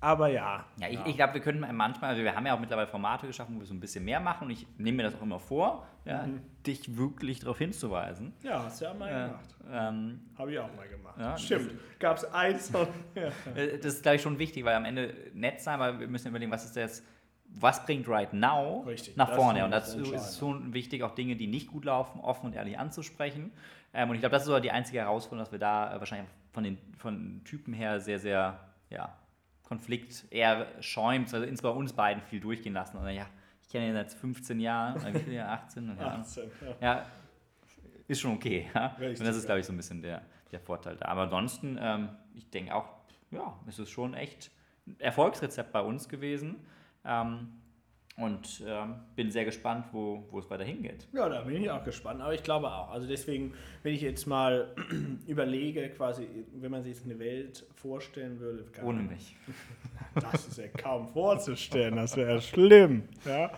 Aber 0.00 0.28
ja. 0.28 0.64
Ja, 0.80 0.88
ich, 0.88 0.98
ich 1.06 1.16
glaube, 1.16 1.34
wir 1.34 1.40
können 1.40 1.60
manchmal, 1.76 2.10
also 2.10 2.22
wir 2.22 2.34
haben 2.34 2.46
ja 2.46 2.54
auch 2.54 2.60
mittlerweile 2.60 2.86
Formate 2.86 3.26
geschaffen, 3.26 3.56
wo 3.56 3.60
wir 3.60 3.66
so 3.66 3.74
ein 3.74 3.80
bisschen 3.80 4.04
mehr 4.04 4.20
machen 4.20 4.44
und 4.44 4.50
ich 4.52 4.64
nehme 4.78 4.98
mir 4.98 5.02
das 5.04 5.16
auch 5.16 5.22
immer 5.22 5.40
vor, 5.40 5.86
ja, 6.04 6.22
Mhm. 6.26 6.40
dich 6.66 6.96
wirklich 6.96 7.40
darauf 7.40 7.58
hinzuweisen. 7.58 8.32
Ja, 8.42 8.62
hast 8.62 8.80
du 8.80 8.84
ja 8.84 8.94
mal 8.94 9.08
Äh, 9.08 9.26
gemacht. 9.28 9.54
ähm, 9.70 10.20
Habe 10.38 10.52
ich 10.52 10.58
auch 10.60 10.74
mal 10.76 10.88
gemacht. 10.88 11.16
Ja, 11.18 11.36
Stimmt. 11.36 11.72
Gab 11.98 12.16
es 12.16 12.24
eins 12.32 12.70
ja. 12.72 12.86
Äh, 13.56 13.78
Das 13.78 13.94
ist, 13.94 14.02
glaube 14.02 14.16
ich, 14.16 14.22
schon 14.22 14.38
wichtig, 14.38 14.64
weil 14.64 14.76
am 14.76 14.84
Ende 14.84 15.12
nett 15.34 15.60
sein, 15.60 15.80
weil 15.80 15.98
wir 15.98 16.06
müssen 16.08 16.28
überlegen, 16.28 16.52
was 16.52 16.64
ist 16.64 16.76
jetzt, 16.76 17.04
was 17.48 17.84
bringt 17.84 18.06
right 18.08 18.32
now 18.32 18.82
Richtig, 18.86 19.16
nach 19.16 19.32
vorne. 19.34 19.64
Und 19.64 19.70
dazu 19.72 20.00
ist 20.12 20.20
es 20.30 20.38
schon 20.38 20.72
wichtig, 20.74 21.02
auch 21.02 21.14
Dinge, 21.14 21.34
die 21.34 21.46
nicht 21.48 21.66
gut 21.68 21.84
laufen, 21.84 22.20
offen 22.20 22.46
und 22.46 22.54
ehrlich 22.54 22.78
anzusprechen. 22.78 23.52
Ähm, 23.92 24.10
und 24.10 24.14
ich 24.14 24.20
glaube, 24.20 24.32
das 24.34 24.42
ist 24.42 24.48
so 24.48 24.60
die 24.60 24.70
einzige 24.70 25.00
Herausforderung, 25.00 25.44
dass 25.44 25.50
wir 25.52 25.58
da 25.58 25.96
äh, 25.96 25.98
wahrscheinlich 25.98 26.28
von 26.52 26.62
den 26.62 26.78
von 26.98 27.40
Typen 27.44 27.72
her 27.74 28.00
sehr, 28.00 28.18
sehr, 28.18 28.60
ja, 28.90 29.12
Konflikt 29.68 30.24
eher 30.30 30.66
schäumt, 30.80 31.32
also 31.32 31.46
ins 31.46 31.60
bei 31.60 31.68
uns 31.68 31.92
beiden 31.92 32.22
viel 32.22 32.40
durchgehen 32.40 32.72
lassen. 32.72 32.96
Und 32.96 33.08
ja, 33.10 33.26
ich 33.62 33.68
kenne 33.68 33.88
ihn 33.88 33.92
seit 33.92 34.12
15 34.12 34.58
Jahren, 34.60 35.14
wie 35.14 35.18
viele 35.18 35.36
Jahre? 35.36 35.52
18? 35.52 35.90
Und 35.90 36.00
ja, 36.00 36.06
18, 36.06 36.50
ja. 36.60 36.76
ja, 36.80 37.06
ist 38.06 38.20
schon 38.20 38.32
okay. 38.32 38.68
Ja? 38.74 38.86
Richtig, 38.98 39.20
und 39.20 39.26
das 39.26 39.36
ist, 39.36 39.44
glaube 39.44 39.60
ich, 39.60 39.66
so 39.66 39.72
ein 39.72 39.76
bisschen 39.76 40.00
der, 40.00 40.22
der 40.50 40.60
Vorteil 40.60 40.96
da. 40.96 41.06
Aber 41.08 41.22
ansonsten, 41.22 41.78
ähm, 41.80 42.08
ich 42.34 42.48
denke 42.48 42.74
auch, 42.74 42.88
ja, 43.30 43.54
es 43.66 43.78
ist 43.78 43.90
schon 43.90 44.14
echt 44.14 44.50
ein 44.86 44.98
Erfolgsrezept 44.98 45.70
bei 45.70 45.82
uns 45.82 46.08
gewesen. 46.08 46.64
Ähm, 47.04 47.60
und 48.18 48.62
ähm, 48.66 48.96
bin 49.16 49.30
sehr 49.30 49.44
gespannt, 49.44 49.86
wo, 49.92 50.24
wo 50.30 50.40
es 50.40 50.50
weiter 50.50 50.64
hingeht. 50.64 51.06
Ja, 51.12 51.28
da 51.28 51.42
bin 51.42 51.62
ich 51.62 51.70
auch 51.70 51.84
gespannt. 51.84 52.20
Aber 52.20 52.34
ich 52.34 52.42
glaube 52.42 52.66
auch. 52.70 52.90
Also 52.90 53.06
deswegen, 53.06 53.54
wenn 53.82 53.94
ich 53.94 54.00
jetzt 54.02 54.26
mal 54.26 54.74
überlege, 55.26 55.88
quasi, 55.90 56.26
wenn 56.54 56.70
man 56.70 56.82
sich 56.82 56.94
jetzt 56.94 57.04
eine 57.04 57.18
Welt 57.18 57.64
vorstellen 57.76 58.38
würde. 58.40 58.64
Ohne 58.82 59.02
mich. 59.02 59.36
Das 60.14 60.48
ist 60.48 60.58
ja 60.58 60.66
kaum 60.68 61.06
vorzustellen, 61.08 61.94
das 61.94 62.16
wäre 62.16 62.40
schlimm. 62.40 63.04
Ja? 63.24 63.52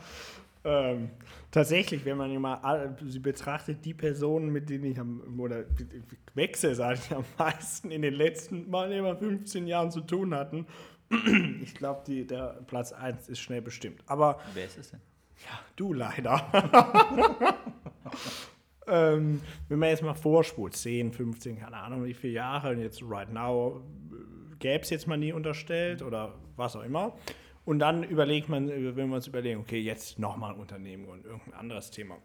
Ähm, 0.63 1.09
tatsächlich, 1.51 2.05
wenn 2.05 2.19
man 2.19 2.37
mal 2.39 2.57
all- 2.57 2.95
sie 3.07 3.19
betrachtet, 3.19 3.83
die 3.85 3.95
Personen, 3.95 4.51
mit 4.53 4.69
denen 4.69 4.85
ich 4.85 4.99
am, 4.99 5.39
oder 5.41 5.65
wechselseitig 6.35 7.13
am 7.15 7.25
meisten 7.39 7.91
in 7.91 8.03
den 8.03 8.15
letzten 8.15 8.69
mal 8.69 8.93
immer 8.93 9.17
15 9.17 9.67
Jahren 9.67 9.91
zu 9.91 10.03
tun 10.03 10.35
hatten, 10.35 10.67
ich 11.63 11.75
glaube, 11.75 12.25
der 12.25 12.61
Platz 12.67 12.93
1 12.93 13.29
ist 13.29 13.41
schnell 13.41 13.63
bestimmt. 13.63 14.03
Aber 14.07 14.41
Wer 14.55 14.67
ist 14.67 14.79
es 14.79 14.91
denn? 14.91 15.01
Du 15.75 15.93
leider. 15.93 16.47
ähm, 18.87 19.41
wenn 19.69 19.79
man 19.79 19.89
jetzt 19.89 20.03
mal 20.03 20.15
vorspult, 20.15 20.77
10, 20.77 21.13
15, 21.13 21.59
keine 21.59 21.77
Ahnung 21.79 22.05
wie 22.05 22.15
viele 22.15 22.35
Jahre, 22.35 22.71
und 22.71 22.81
jetzt 22.81 23.03
right 23.03 23.33
now 23.33 23.83
gäbe 24.59 24.83
es 24.83 24.91
jetzt 24.91 25.07
mal 25.07 25.17
nie 25.17 25.33
unterstellt 25.33 26.03
oder 26.03 26.35
was 26.57 26.77
auch 26.77 26.83
immer. 26.83 27.17
Und 27.65 27.79
dann 27.79 28.03
überlegt 28.03 28.49
man, 28.49 28.69
wenn 28.69 29.09
wir 29.09 29.17
uns 29.17 29.27
überlegen, 29.27 29.61
okay, 29.61 29.81
jetzt 29.81 30.19
nochmal 30.19 30.55
ein 30.55 30.61
Unternehmen 30.61 31.07
und 31.07 31.25
irgendein 31.25 31.55
anderes 31.55 31.91
Thema. 31.91 32.19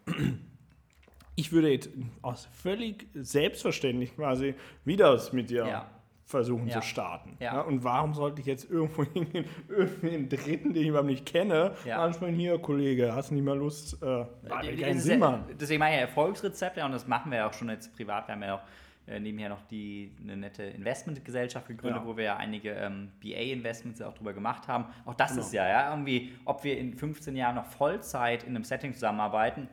Ich 1.34 1.52
würde 1.52 1.70
jetzt 1.70 1.90
aus 2.22 2.48
völlig 2.52 3.08
selbstverständlich 3.14 4.14
quasi 4.16 4.54
wieder 4.84 5.12
es 5.12 5.32
mit 5.32 5.50
dir 5.50 5.66
Ja. 5.66 5.95
Versuchen 6.26 6.66
Ja. 6.66 6.80
zu 6.80 6.82
starten. 6.86 7.36
Ja. 7.40 7.54
Ja, 7.54 7.60
und 7.62 7.84
warum 7.84 8.12
sollte 8.12 8.40
ich 8.40 8.46
jetzt 8.46 8.68
irgendwo 8.70 9.04
hingehen, 9.14 9.44
irgendwie 9.68 10.10
einen 10.14 10.28
Dritten, 10.28 10.74
den 10.74 10.82
ich 10.82 10.88
überhaupt 10.88 11.08
nicht 11.08 11.24
kenne, 11.24 11.72
Ja. 11.84 12.02
ansprechen, 12.04 12.34
hier, 12.34 12.58
Kollege, 12.58 13.14
hast 13.14 13.30
du 13.30 13.34
nicht 13.34 13.44
mal 13.44 13.56
Lust? 13.56 14.02
Äh, 14.02 14.24
macht 14.48 14.64
ja 14.64 14.76
keinen 14.76 14.98
Sinn, 15.00 15.20
ja- 15.20 15.30
Mann. 15.30 15.44
Deswegen 15.58 15.78
meine 15.78 15.94
ich 15.94 16.00
ja 16.00 16.06
Erfolgsrezept, 16.06 16.76
ja, 16.76 16.84
und 16.84 16.92
das 16.92 17.06
machen 17.06 17.30
wir 17.30 17.38
ja 17.38 17.48
auch 17.48 17.52
schon 17.52 17.68
jetzt 17.70 17.94
privat. 17.94 18.26
Wir 18.28 18.34
haben 18.34 18.42
ja 18.42 18.56
auch 18.56 18.62
äh, 19.08 19.20
nebenher 19.20 19.50
noch 19.50 19.62
die, 19.70 20.10
eine 20.20 20.36
nette 20.36 20.64
Investmentgesellschaft 20.64 21.68
gegründet, 21.68 22.02
wo 22.04 22.16
wir 22.16 22.24
ja 22.24 22.36
einige 22.38 22.70
ähm, 22.72 23.12
BA-Investments 23.22 24.02
auch 24.02 24.14
drüber 24.14 24.32
gemacht 24.32 24.66
haben. 24.66 24.86
Auch 25.04 25.14
das 25.14 25.30
Genau. 25.30 25.42
ist 25.42 25.52
ja, 25.52 25.68
ja, 25.68 25.90
irgendwie, 25.90 26.32
ob 26.44 26.64
wir 26.64 26.76
in 26.76 26.92
15 26.92 27.36
Jahren 27.36 27.54
noch 27.54 27.66
Vollzeit 27.66 28.42
in 28.42 28.56
einem 28.56 28.64
Setting 28.64 28.92
zusammenarbeiten, 28.94 29.68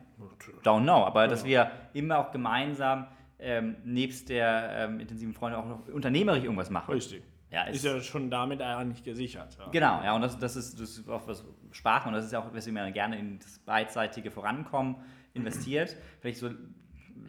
don't 0.62 0.84
know. 0.84 1.04
Aber 1.04 1.26
dass 1.26 1.44
wir 1.44 1.68
immer 1.94 2.18
auch 2.20 2.30
gemeinsam 2.30 3.06
ähm, 3.44 3.76
nebst 3.84 4.28
der 4.28 4.70
ähm, 4.76 5.00
intensiven 5.00 5.34
Freundin 5.34 5.60
auch 5.60 5.66
noch 5.66 5.88
unternehmerisch 5.88 6.42
irgendwas 6.44 6.70
machen. 6.70 6.92
Richtig. 6.92 7.22
Ja, 7.50 7.64
Ist 7.64 7.84
ja 7.84 8.00
schon 8.00 8.30
damit 8.30 8.60
eigentlich 8.60 9.04
gesichert. 9.04 9.56
Ja. 9.58 9.68
Genau, 9.70 10.02
ja, 10.02 10.14
und 10.16 10.22
das, 10.22 10.36
das, 10.38 10.56
ist, 10.56 10.80
das 10.80 10.98
ist 10.98 11.08
auch 11.08 11.28
was 11.28 11.44
Sprachen 11.70 12.08
und 12.08 12.14
das 12.14 12.24
ist 12.24 12.32
ja 12.32 12.40
auch, 12.40 12.52
weswegen 12.52 12.74
man 12.74 12.92
gerne 12.92 13.16
in 13.16 13.38
das 13.38 13.60
beidseitige 13.60 14.32
Vorankommen 14.32 14.96
investiert. 15.34 15.94
Vielleicht 16.20 16.38
so 16.38 16.50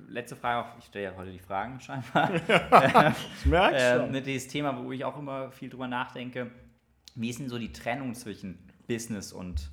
letzte 0.08 0.36
Frage, 0.36 0.70
ich 0.80 0.86
stelle 0.86 1.06
ja 1.06 1.16
heute 1.16 1.32
die 1.32 1.40
Fragen 1.40 1.80
scheinbar. 1.82 2.34
Ich 2.34 3.46
merke 3.46 3.78
ähm, 3.78 4.00
schon. 4.02 4.12
ne, 4.12 4.22
dieses 4.24 4.48
Thema, 4.48 4.84
wo 4.84 4.92
ich 4.92 5.06
auch 5.06 5.20
immer 5.20 5.52
viel 5.52 5.70
drüber 5.70 5.88
nachdenke, 5.88 6.50
wie 7.14 7.30
ist 7.30 7.40
denn 7.40 7.50
so 7.50 7.60
die 7.60 7.72
Trennung 7.72 8.16
zwischen 8.16 8.58
Business 8.88 9.32
und 9.32 9.70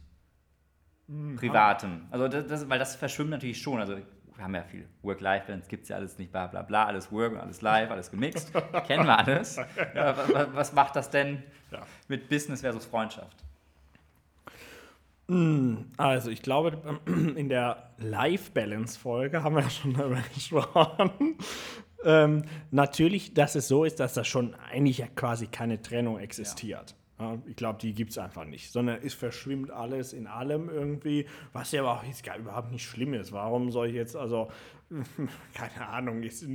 Hm, 1.09 1.37
Privatem? 1.37 2.07
Also 2.11 2.29
das, 2.29 2.47
das, 2.47 2.69
weil 2.69 2.79
das 2.79 2.97
verschwimmt 2.97 3.31
natürlich 3.31 3.61
schon. 3.61 3.81
Also 3.81 3.97
wir 4.43 4.47
haben 4.47 4.55
ja 4.57 4.65
viel 4.65 4.89
Work-Life-Balance, 5.03 5.69
gibt 5.69 5.85
es 5.85 5.89
ja 5.91 5.97
alles 5.97 6.19
nicht, 6.19 6.33
bla 6.33 6.49
bla 6.49 6.63
bla, 6.63 6.87
alles 6.87 7.13
Work 7.13 7.35
und 7.35 7.39
alles 7.39 7.63
Live, 7.63 7.91
alles 7.93 8.11
gemixt. 8.11 8.53
Kennen 8.89 9.07
wir 9.07 9.17
alles. 9.17 9.57
Ja, 9.95 10.17
wa- 10.17 10.35
wa- 10.35 10.49
was 10.53 10.73
macht 10.73 10.97
das 10.97 11.11
denn 11.11 11.45
Ja. 11.71 11.83
mit 12.09 12.29
Business 12.29 12.61
versus 12.63 12.85
Freundschaft? 12.85 13.37
Also, 15.97 16.31
ich 16.31 16.43
glaube, 16.43 17.01
in 17.07 17.49
der 17.49 17.91
Life-Balance-Folge 17.99 19.43
haben 19.45 19.55
wir 19.55 19.63
ja 19.63 19.71
schon 19.71 19.95
darüber 19.95 20.21
gesprochen. 20.35 21.37
Ähm, 22.05 22.43
natürlich, 22.73 23.33
dass 23.35 23.55
es 23.55 23.69
so 23.69 23.85
ist, 23.85 24.01
dass 24.01 24.15
da 24.15 24.25
schon 24.25 24.55
eigentlich 24.73 24.99
ja 24.99 25.07
quasi 25.15 25.47
keine 25.47 25.81
Trennung 25.81 26.19
existiert. 26.19 26.97
Ich 27.47 27.57
glaube, 27.57 27.79
die 27.81 27.93
gibt 27.95 28.11
es 28.13 28.19
einfach 28.19 28.45
nicht, 28.45 28.71
sondern 28.73 28.99
es 29.03 29.15
verschwimmt 29.15 29.71
alles 29.71 30.13
in 30.13 30.27
allem 30.27 30.69
irgendwie, 30.69 31.27
was 31.53 31.73
ja 31.73 31.83
aber 31.83 31.93
auch 32.01 32.05
jetzt 32.05 32.25
gar 32.25 32.37
überhaupt 32.39 32.71
nicht 32.71 32.85
schlimm 32.85 33.15
ist. 33.15 33.33
Warum 33.33 33.71
soll 33.71 33.89
ich 33.89 33.95
jetzt, 33.95 34.17
also, 34.17 34.51
keine 35.55 35.89
Ahnung, 35.89 36.23
jetzt 36.23 36.47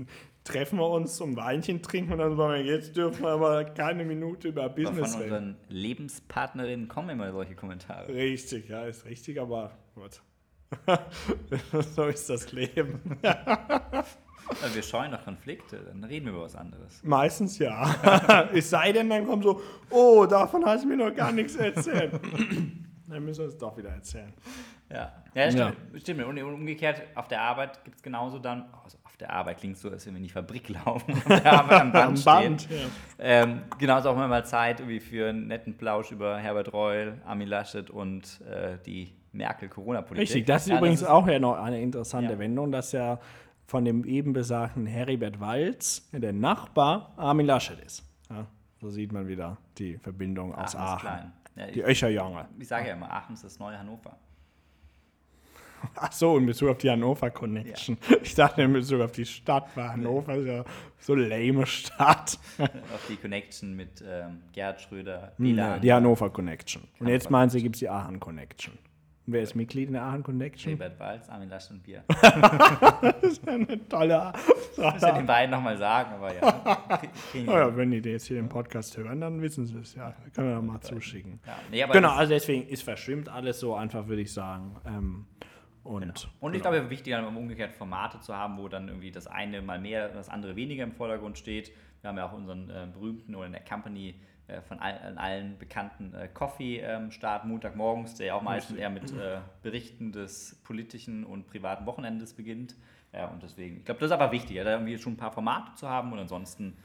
treffen 0.44 0.80
wir 0.80 0.90
uns 0.90 1.16
zum 1.16 1.36
Weinchen 1.36 1.82
trinken 1.82 2.14
und 2.14 2.20
dann 2.20 2.38
sagen 2.38 2.54
wir, 2.54 2.64
jetzt 2.64 2.96
dürfen 2.96 3.24
wir 3.24 3.30
aber 3.32 3.66
keine 3.66 4.06
Minute 4.06 4.48
über 4.50 4.66
Aber 4.66 4.76
Business 4.76 5.14
von 5.14 5.22
reden. 5.22 5.34
unseren 5.34 5.56
Lebenspartnerinnen 5.70 6.88
kommen 6.88 7.10
immer 7.10 7.32
solche 7.32 7.56
Kommentare. 7.56 8.08
Richtig, 8.14 8.70
ja, 8.70 8.86
ist 8.86 9.06
richtig, 9.06 9.40
aber 9.40 9.78
gut. 9.96 10.22
so 11.96 12.06
ist 12.06 12.30
das 12.30 12.52
Leben. 12.52 13.20
Also 14.62 14.76
wir 14.76 14.82
scheuen 14.82 15.12
doch 15.12 15.26
Konflikte, 15.26 15.78
dann 15.78 16.02
reden 16.06 16.28
wir 16.28 16.32
über 16.32 16.44
was 16.44 16.56
anderes. 16.56 17.04
Meistens 17.04 17.60
ja. 17.60 18.48
es 18.54 18.70
sei 18.70 18.94
denn, 18.94 19.10
dann 19.10 19.28
kommt 19.28 19.44
so, 19.44 19.62
oh, 19.90 20.26
davon 20.26 20.66
hast 20.66 20.86
du 20.86 20.88
mir 20.88 20.96
noch 20.96 21.14
gar 21.14 21.34
nichts 21.34 21.58
erzählt. 21.58 22.14
dann 23.08 23.26
müssen 23.26 23.42
wir 23.42 23.48
es 23.48 23.58
doch 23.58 23.78
wieder 23.78 23.90
erzählen. 23.90 24.34
Ja, 24.90 25.12
ja, 25.34 25.52
stimmt. 25.52 26.02
stimmt. 26.02 26.24
Und 26.24 26.42
umgekehrt, 26.42 27.04
auf 27.16 27.28
der 27.28 27.42
Arbeit 27.42 27.84
gibt 27.84 27.98
es 27.98 28.02
genauso 28.02 28.40
dann, 28.40 28.70
also 28.84 28.98
auf 29.18 29.28
der 29.28 29.34
Arbeit 29.34 29.58
klingt 29.58 29.78
so, 29.78 29.90
als 29.90 30.06
wenn 30.06 30.14
wir 30.14 30.18
in 30.18 30.24
die 30.26 30.30
Fabrik 30.30 30.70
laufen, 30.86 31.12
auf 31.12 31.24
der 31.26 31.52
Arbeit 31.54 31.82
am 31.82 31.92
Band, 31.92 32.06
Am 32.06 32.16
stehen. 32.18 32.34
Band, 32.34 32.68
ja. 32.70 32.78
Ähm, 33.18 33.62
genauso 33.80 34.10
auch 34.10 34.14
immer 34.14 34.28
mal 34.28 34.46
Zeit 34.46 34.80
irgendwie 34.80 35.00
für 35.00 35.30
einen 35.30 35.48
netten 35.48 35.76
Plausch 35.76 36.12
über 36.12 36.38
Herbert 36.38 36.72
Reul, 36.72 37.16
Armin 37.26 37.48
Laschet 37.48 37.90
und 37.90 38.42
äh, 38.42 38.78
die 38.86 39.12
Merkel-Corona-Politik. 39.32 40.22
Richtig, 40.22 40.46
das 40.46 40.64
ist 40.64 40.70
Ja, 40.70 40.78
übrigens 40.78 41.02
ist- 41.02 41.08
auch 41.08 41.28
ja 41.28 41.40
noch 41.40 41.56
eine 41.58 41.82
interessante 41.82 42.34
Ja. 42.34 42.40
Wendung, 42.40 42.72
dass 42.72 42.92
ja 42.92 43.20
von 43.66 43.84
dem 43.86 44.06
eben 44.06 44.34
besagten 44.34 44.86
Heribert 44.86 45.40
Walz 45.40 46.08
der 46.12 46.32
Nachbar 46.34 47.14
Armin 47.18 47.48
Laschet 47.48 47.80
ist. 47.80 48.04
Ja, 48.30 48.46
so 48.80 48.92
sieht 48.92 49.12
man 49.12 49.28
wieder 49.28 49.58
die 49.80 49.98
Verbindung 49.98 50.54
aus 50.54 50.76
Aachen 50.76 51.08
Aachen. 51.10 51.34
Ja, 51.56 51.66
Die 51.72 51.82
Öcherjonge. 51.84 52.46
ich 52.60 52.68
sage 52.68 52.88
ja 52.90 52.94
immer, 52.94 53.12
Aachen 53.12 53.34
ist 53.34 53.44
das 53.44 53.58
neue 53.58 53.80
Hannover. 53.80 54.16
Ach 55.96 56.12
so, 56.12 56.38
in 56.38 56.46
Bezug 56.46 56.70
auf 56.70 56.78
die 56.78 56.90
Hannover 56.90 57.30
Connection. 57.32 57.98
Ich 58.24 58.36
dachte 58.36 58.62
in 58.62 58.74
Bezug 58.74 59.02
auf 59.02 59.12
die 59.12 59.26
Stadt, 59.26 59.68
weil 59.76 59.90
Hannover 59.90 60.36
ist 60.36 60.46
ja 60.48 60.64
so 61.00 61.16
lame 61.16 61.66
Stadt. 61.66 62.38
auf 62.60 63.06
die 63.10 63.16
Connection 63.16 63.76
mit 63.76 64.04
ähm, 64.08 64.42
Gerhard 64.54 64.82
Schröder, 64.82 65.20
Ja, 65.38 65.44
Wieland, 65.44 65.84
die 65.84 65.94
Hannover 65.94 66.30
Connection. 66.30 66.84
Und 67.00 67.08
jetzt 67.08 67.30
meinen 67.30 67.50
Sie, 67.50 67.62
gibt 67.62 67.76
es 67.76 67.80
die 67.80 67.90
Aachen 67.90 68.20
Connection. 68.20 68.74
Und 69.26 69.34
wer 69.34 69.42
ist 69.42 69.56
Mitglied 69.56 69.88
in 69.88 69.94
der 69.94 70.04
Aachen 70.04 70.24
Connection? 70.24 70.78
Herbert 70.78 71.00
Walz, 71.00 71.28
Armin 71.30 71.50
Laschet 71.50 71.72
und 71.72 71.86
wir. 71.86 72.04
Eine 73.46 73.88
tolle. 73.90 74.32
Das 74.78 75.02
wir 75.02 75.12
den 75.14 75.26
beiden 75.26 75.52
nochmal 75.52 75.78
sagen, 75.78 76.14
aber 76.14 76.34
ja. 76.34 76.80
Oh 77.48 77.52
ja, 77.52 77.76
wenn 77.76 77.92
die 77.92 77.98
jetzt 77.98 78.28
hier 78.28 78.38
den 78.38 78.48
Podcast 78.48 78.96
hören, 78.98 79.20
dann 79.22 79.42
wissen 79.42 79.66
sie 79.66 79.78
es 79.80 79.96
ja. 79.96 80.14
Können 80.34 80.50
wir 80.50 80.62
mal 80.62 80.80
zuschicken. 80.82 81.40
Ja, 81.46 81.58
nee, 81.72 81.84
Genau, 81.92 82.10
das- 82.10 82.18
also 82.20 82.34
deswegen 82.34 82.68
ist 82.70 82.84
verschwimmt 82.84 83.28
alles 83.28 83.60
so 83.60 83.76
einfach, 83.76 84.08
würde 84.08 84.22
ich 84.22 84.32
sagen. 84.32 84.76
Ähm, 84.86 85.26
und 85.88 86.30
Und 86.40 86.52
genau. 86.52 86.56
ich 86.56 86.62
glaube, 86.62 86.90
wichtiger 86.90 87.28
umgekehrt 87.28 87.74
Formate 87.74 88.20
zu 88.20 88.36
haben, 88.36 88.58
wo 88.58 88.68
dann 88.68 88.88
irgendwie 88.88 89.12
das 89.12 89.28
eine 89.28 89.62
mal 89.62 89.80
mehr, 89.80 90.10
das 90.10 90.30
andere 90.30 90.56
weniger 90.56 90.84
im 90.84 90.94
Vordergrund 90.94 91.38
steht. 91.38 91.72
Wir 92.02 92.10
haben 92.10 92.18
ja 92.18 92.28
auch 92.28 92.34
unseren 92.34 92.70
äh, 92.70 92.88
berühmten 92.92 93.36
oder 93.36 93.48
in 93.48 93.54
der 93.54 93.64
Company 93.64 94.16
äh, 94.48 94.62
von 94.62 94.80
all, 94.80 95.18
allen 95.18 95.58
bekannten 95.58 96.14
äh, 96.14 96.28
Coffee-Start 96.28 97.46
Montagmorgens, 97.46 98.16
der 98.16 98.28
ja 98.28 98.34
auch 98.36 98.42
meistens 98.42 98.78
eher 98.78 98.90
mit 98.90 99.12
äh, 99.12 99.40
Berichten 99.62 100.12
des 100.12 100.62
politischen 100.64 101.26
und 101.26 101.48
privaten 101.48 101.86
Wochenendes 101.86 102.34
beginnt. 102.34 102.76
Ja, 103.14 103.28
und 103.28 103.44
deswegen, 103.44 103.78
ich 103.78 103.86
glaube, 103.86 104.00
das 104.00 104.08
ist 104.08 104.14
aber 104.14 104.32
wichtig, 104.32 104.58
ja, 104.58 104.64
da 104.64 104.72
irgendwie 104.72 104.98
schon 104.98 105.14
ein 105.14 105.18
paar 105.18 105.32
Formate 105.32 105.74
zu 105.76 105.90
haben 105.90 106.12
und 106.12 106.20
ansonsten, 106.20 106.78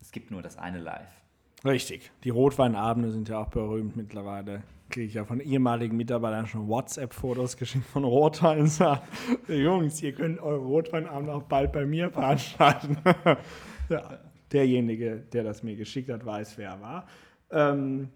es 0.00 0.12
gibt 0.12 0.30
nur 0.30 0.42
das 0.42 0.58
eine 0.58 0.78
Live. 0.78 1.10
Richtig. 1.64 2.12
Die 2.24 2.30
Rotweinabende 2.30 3.10
sind 3.10 3.28
ja 3.28 3.38
auch 3.38 3.48
berühmt 3.48 3.96
mittlerweile. 3.96 4.62
Kriege 4.90 5.06
ich 5.06 5.14
ja 5.14 5.24
von 5.24 5.40
ehemaligen 5.40 5.96
Mitarbeitern 5.96 6.46
schon 6.46 6.66
WhatsApp-Fotos 6.66 7.56
geschickt 7.56 7.84
von 7.84 8.04
Rotwein. 8.04 8.60
und 8.60 8.68
Sagt, 8.68 9.02
Jungs, 9.48 10.02
ihr 10.02 10.12
könnt 10.12 10.40
eure 10.40 10.64
Rotweinabende 10.64 11.34
auch 11.34 11.42
bald 11.42 11.72
bei 11.72 11.84
mir 11.84 12.10
veranstalten. 12.10 12.96
ja, 13.90 14.18
derjenige, 14.50 15.16
der 15.32 15.44
das 15.44 15.62
mir 15.62 15.76
geschickt 15.76 16.10
hat, 16.10 16.24
weiß, 16.24 16.56
wer 16.56 16.70
er 16.70 16.80
war. 16.80 17.06
Ähm, 17.50 18.08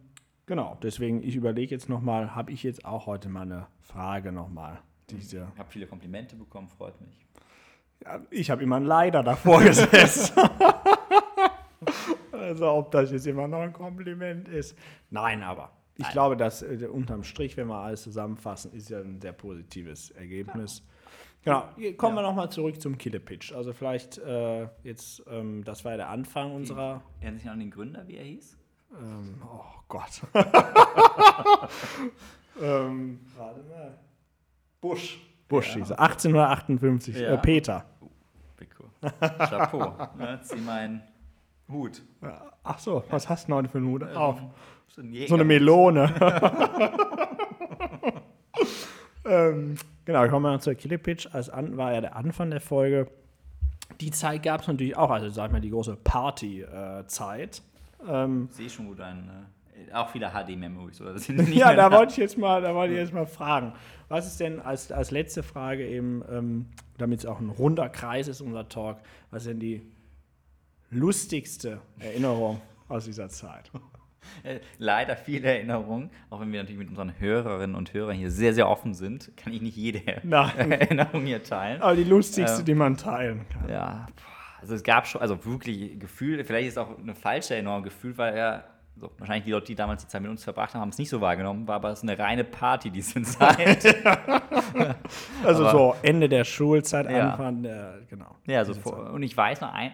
genau, 0.46 0.78
deswegen, 0.82 1.22
ich 1.22 1.36
überlege 1.36 1.74
jetzt 1.74 1.90
nochmal, 1.90 2.34
habe 2.34 2.52
ich 2.52 2.62
jetzt 2.62 2.86
auch 2.86 3.06
heute 3.06 3.28
mal 3.28 3.42
eine 3.42 3.66
Frage 3.80 4.32
nochmal? 4.32 4.80
Ich 5.10 5.34
habe 5.34 5.68
viele 5.68 5.86
Komplimente 5.86 6.36
bekommen, 6.36 6.68
freut 6.68 6.98
mich. 7.02 7.26
Ja, 8.02 8.20
ich 8.30 8.50
habe 8.50 8.62
immer 8.62 8.76
ein 8.76 8.84
Leider 8.84 9.22
davor 9.22 9.60
gesetzt. 9.64 10.32
also 12.32 12.70
ob 12.70 12.90
das 12.92 13.12
jetzt 13.12 13.26
immer 13.26 13.46
noch 13.46 13.60
ein 13.60 13.74
Kompliment 13.74 14.48
ist. 14.48 14.76
Nein, 15.10 15.42
aber 15.42 15.70
ich 16.02 16.06
Nein. 16.08 16.12
glaube, 16.12 16.36
dass 16.36 16.62
äh, 16.62 16.86
unterm 16.90 17.24
Strich, 17.24 17.56
wenn 17.56 17.66
wir 17.68 17.76
alles 17.78 18.02
zusammenfassen, 18.02 18.72
ist 18.72 18.90
ja 18.90 19.00
ein 19.00 19.20
sehr 19.20 19.32
positives 19.32 20.10
Ergebnis. 20.10 20.82
Genau, 21.44 21.64
hier 21.76 21.96
kommen 21.96 22.14
wir 22.14 22.22
nochmal 22.22 22.50
zurück 22.50 22.80
zum 22.80 22.96
Killepitch. 22.98 23.52
Also 23.52 23.72
vielleicht 23.72 24.20
jetzt, 24.84 25.22
ähm, 25.28 25.64
das 25.64 25.84
war 25.84 25.92
ja 25.92 25.96
der 25.96 26.08
Anfang 26.10 26.54
unserer, 26.54 27.02
Erinnern 27.20 27.38
sich 27.40 27.50
an 27.50 27.58
den 27.58 27.70
Gründer, 27.70 28.06
wie 28.06 28.16
er 28.16 28.24
hieß? 28.24 28.56
ähm, 29.00 29.42
oh 29.44 29.64
Gott. 29.88 30.22
ähm, 32.60 33.20
warte 33.36 33.60
mal. 33.62 33.98
Busch. 34.80 35.20
Busch 35.48 35.74
hieß 35.74 35.90
er. 35.90 36.00
1858, 36.00 37.16
Ja. 37.16 37.34
äh, 37.34 37.38
Peter. 37.38 37.84
Pico. 38.56 38.84
Chapeau. 39.20 39.94
ne, 40.16 40.40
zieh 40.42 40.60
meinen 40.60 41.02
Hut. 41.68 42.02
Ja, 42.20 42.52
Ach 42.64 42.78
so, 42.78 43.02
was 43.10 43.28
hast 43.28 43.44
du 43.44 43.46
denn 43.48 43.56
heute 43.56 43.68
für 43.68 43.78
einen 43.78 43.88
Hut 43.88 44.04
auf? 44.04 44.40
So, 44.94 45.00
ein 45.00 45.26
So 45.26 45.34
eine 45.34 45.44
Melone. 45.44 46.12
ähm, 49.24 49.76
genau, 50.04 50.28
kommen 50.28 50.44
wir 50.44 50.52
noch 50.52 50.60
zur 50.60 50.74
Killepitch. 50.74 51.28
Als 51.32 51.48
an, 51.48 51.76
war 51.78 51.92
ja 51.92 52.00
der 52.02 52.16
Anfang 52.16 52.50
der 52.50 52.60
Folge. 52.60 53.08
Die 54.00 54.10
Zeit 54.10 54.42
gab 54.42 54.60
es 54.62 54.66
natürlich 54.68 54.96
auch, 54.96 55.10
also 55.10 55.28
sag 55.30 55.46
ich 55.46 55.52
mal, 55.52 55.60
die 55.60 55.70
große 55.70 55.96
Party-Zeit. 55.96 57.62
ähm, 58.06 58.48
Ich 58.50 58.56
sehe 58.56 58.68
schon 58.70 58.86
gut 58.88 59.00
ein. 59.00 59.30
Äh, 59.88 59.94
auch 59.94 60.10
viele 60.10 60.30
HD-Memories, 60.30 61.00
oder? 61.00 61.16
Ja, 61.50 61.74
da 61.74 61.90
wollte 61.90 62.12
ich 62.12 62.18
jetzt 62.18 62.36
mal, 62.36 62.60
da 62.60 62.74
wollte 62.74 62.92
ich 62.94 63.00
jetzt 63.00 63.12
mal 63.14 63.26
fragen. 63.26 63.72
Was 64.08 64.26
ist 64.26 64.40
denn 64.40 64.60
als, 64.60 64.92
als 64.92 65.10
letzte 65.10 65.42
Frage 65.42 65.86
eben, 65.86 66.22
ähm, 66.30 66.66
damit 66.98 67.20
es 67.20 67.26
auch 67.26 67.40
ein 67.40 67.48
runder 67.48 67.88
Kreis 67.88 68.28
ist, 68.28 68.42
unser 68.42 68.68
Talk, 68.68 68.98
was 69.30 69.42
ist 69.44 69.48
denn 69.48 69.60
die 69.60 69.82
lustigste 70.90 71.80
Erinnerung 71.98 72.60
aus 72.88 73.06
dieser 73.06 73.28
Zeit? 73.30 73.70
Leider 74.78 75.16
viele 75.16 75.48
Erinnerungen, 75.48 76.10
auch 76.30 76.40
wenn 76.40 76.52
wir 76.52 76.60
natürlich 76.60 76.78
mit 76.78 76.88
unseren 76.88 77.18
Hörerinnen 77.18 77.76
und 77.76 77.92
Hörern 77.94 78.16
hier 78.16 78.30
sehr, 78.30 78.54
sehr 78.54 78.68
offen 78.68 78.94
sind, 78.94 79.30
kann 79.36 79.52
ich 79.52 79.62
nicht 79.62 79.76
jede 79.76 80.00
Nein. 80.22 80.72
Erinnerung 80.72 81.24
hier 81.24 81.42
teilen. 81.42 81.80
Aber 81.82 81.94
die 81.96 82.04
lustigste, 82.04 82.60
Ähm, 82.60 82.64
die 82.64 82.74
man 82.74 82.96
teilen 82.96 83.44
kann. 83.48 83.68
Ja, 83.68 84.06
also 84.60 84.74
es 84.74 84.82
gab 84.82 85.06
schon, 85.06 85.20
also 85.20 85.44
wirklich 85.44 85.98
Gefühl, 85.98 86.44
vielleicht 86.44 86.68
ist 86.68 86.78
auch 86.78 86.98
eine 86.98 87.14
falsche 87.14 87.54
Erinnerung, 87.54 87.82
Gefühl, 87.82 88.16
weil 88.16 88.36
ja, 88.36 88.64
so, 88.94 89.10
wahrscheinlich 89.18 89.44
die 89.44 89.50
Leute, 89.52 89.66
die 89.66 89.74
damals 89.74 90.02
die 90.02 90.08
Zeit 90.08 90.20
mit 90.20 90.30
uns 90.30 90.44
verbracht 90.44 90.74
haben, 90.74 90.82
haben 90.82 90.90
es 90.90 90.98
nicht 90.98 91.08
so 91.08 91.20
wahrgenommen, 91.20 91.66
war 91.66 91.76
aber 91.76 91.90
es 91.90 92.02
eine 92.02 92.18
reine 92.18 92.44
Party, 92.44 92.90
diese 92.90 93.22
Zeit. 93.22 93.84
Also 95.44 95.62
Aber- 95.66 95.70
so 95.70 95.94
Ende 96.02 96.28
der 96.28 96.44
Schulzeit, 96.44 97.10
Ja. 97.10 97.30
Anfang 97.30 97.62
der, 97.62 98.00
genau. 98.08 98.36
ja, 98.46 98.58
also 98.58 98.74
vor, 98.74 99.10
und 99.12 99.22
ich 99.22 99.36
weiß 99.36 99.60
noch 99.62 99.72
ein, 99.72 99.92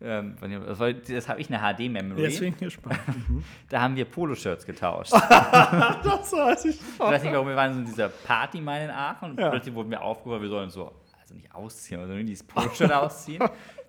ähm, 0.00 0.36
das, 0.40 0.78
das 1.08 1.28
habe 1.28 1.40
ich 1.40 1.52
eine 1.52 1.58
HD-Memory. 1.58 2.26
Ich 2.26 2.56
gespannt. 2.58 3.00
Da 3.68 3.80
haben 3.80 3.96
wir 3.96 4.04
Poloshirts 4.04 4.64
getauscht. 4.64 5.12
das 5.12 6.32
weiß 6.32 6.66
ich 6.66 6.80
Ich 6.80 7.00
weiß 7.00 7.22
nicht, 7.22 7.32
warum 7.32 7.48
wir 7.48 7.56
waren 7.56 7.74
so 7.74 7.80
in 7.80 7.86
dieser 7.86 8.08
Party 8.08 8.60
mal 8.60 8.80
in 8.82 8.90
Aachen 8.90 9.30
und 9.30 9.40
Ja. 9.40 9.50
plötzlich 9.50 9.74
wurden 9.74 9.90
wir 9.90 10.00
aufgerufen, 10.00 10.42
wir 10.42 10.48
sollen 10.48 10.70
so, 10.70 10.92
also 11.20 11.34
nicht 11.34 11.52
ausziehen, 11.52 12.00
sondern 12.00 12.24
dieses 12.26 12.44
Poloshirt 12.44 12.92
ausziehen. 12.92 13.42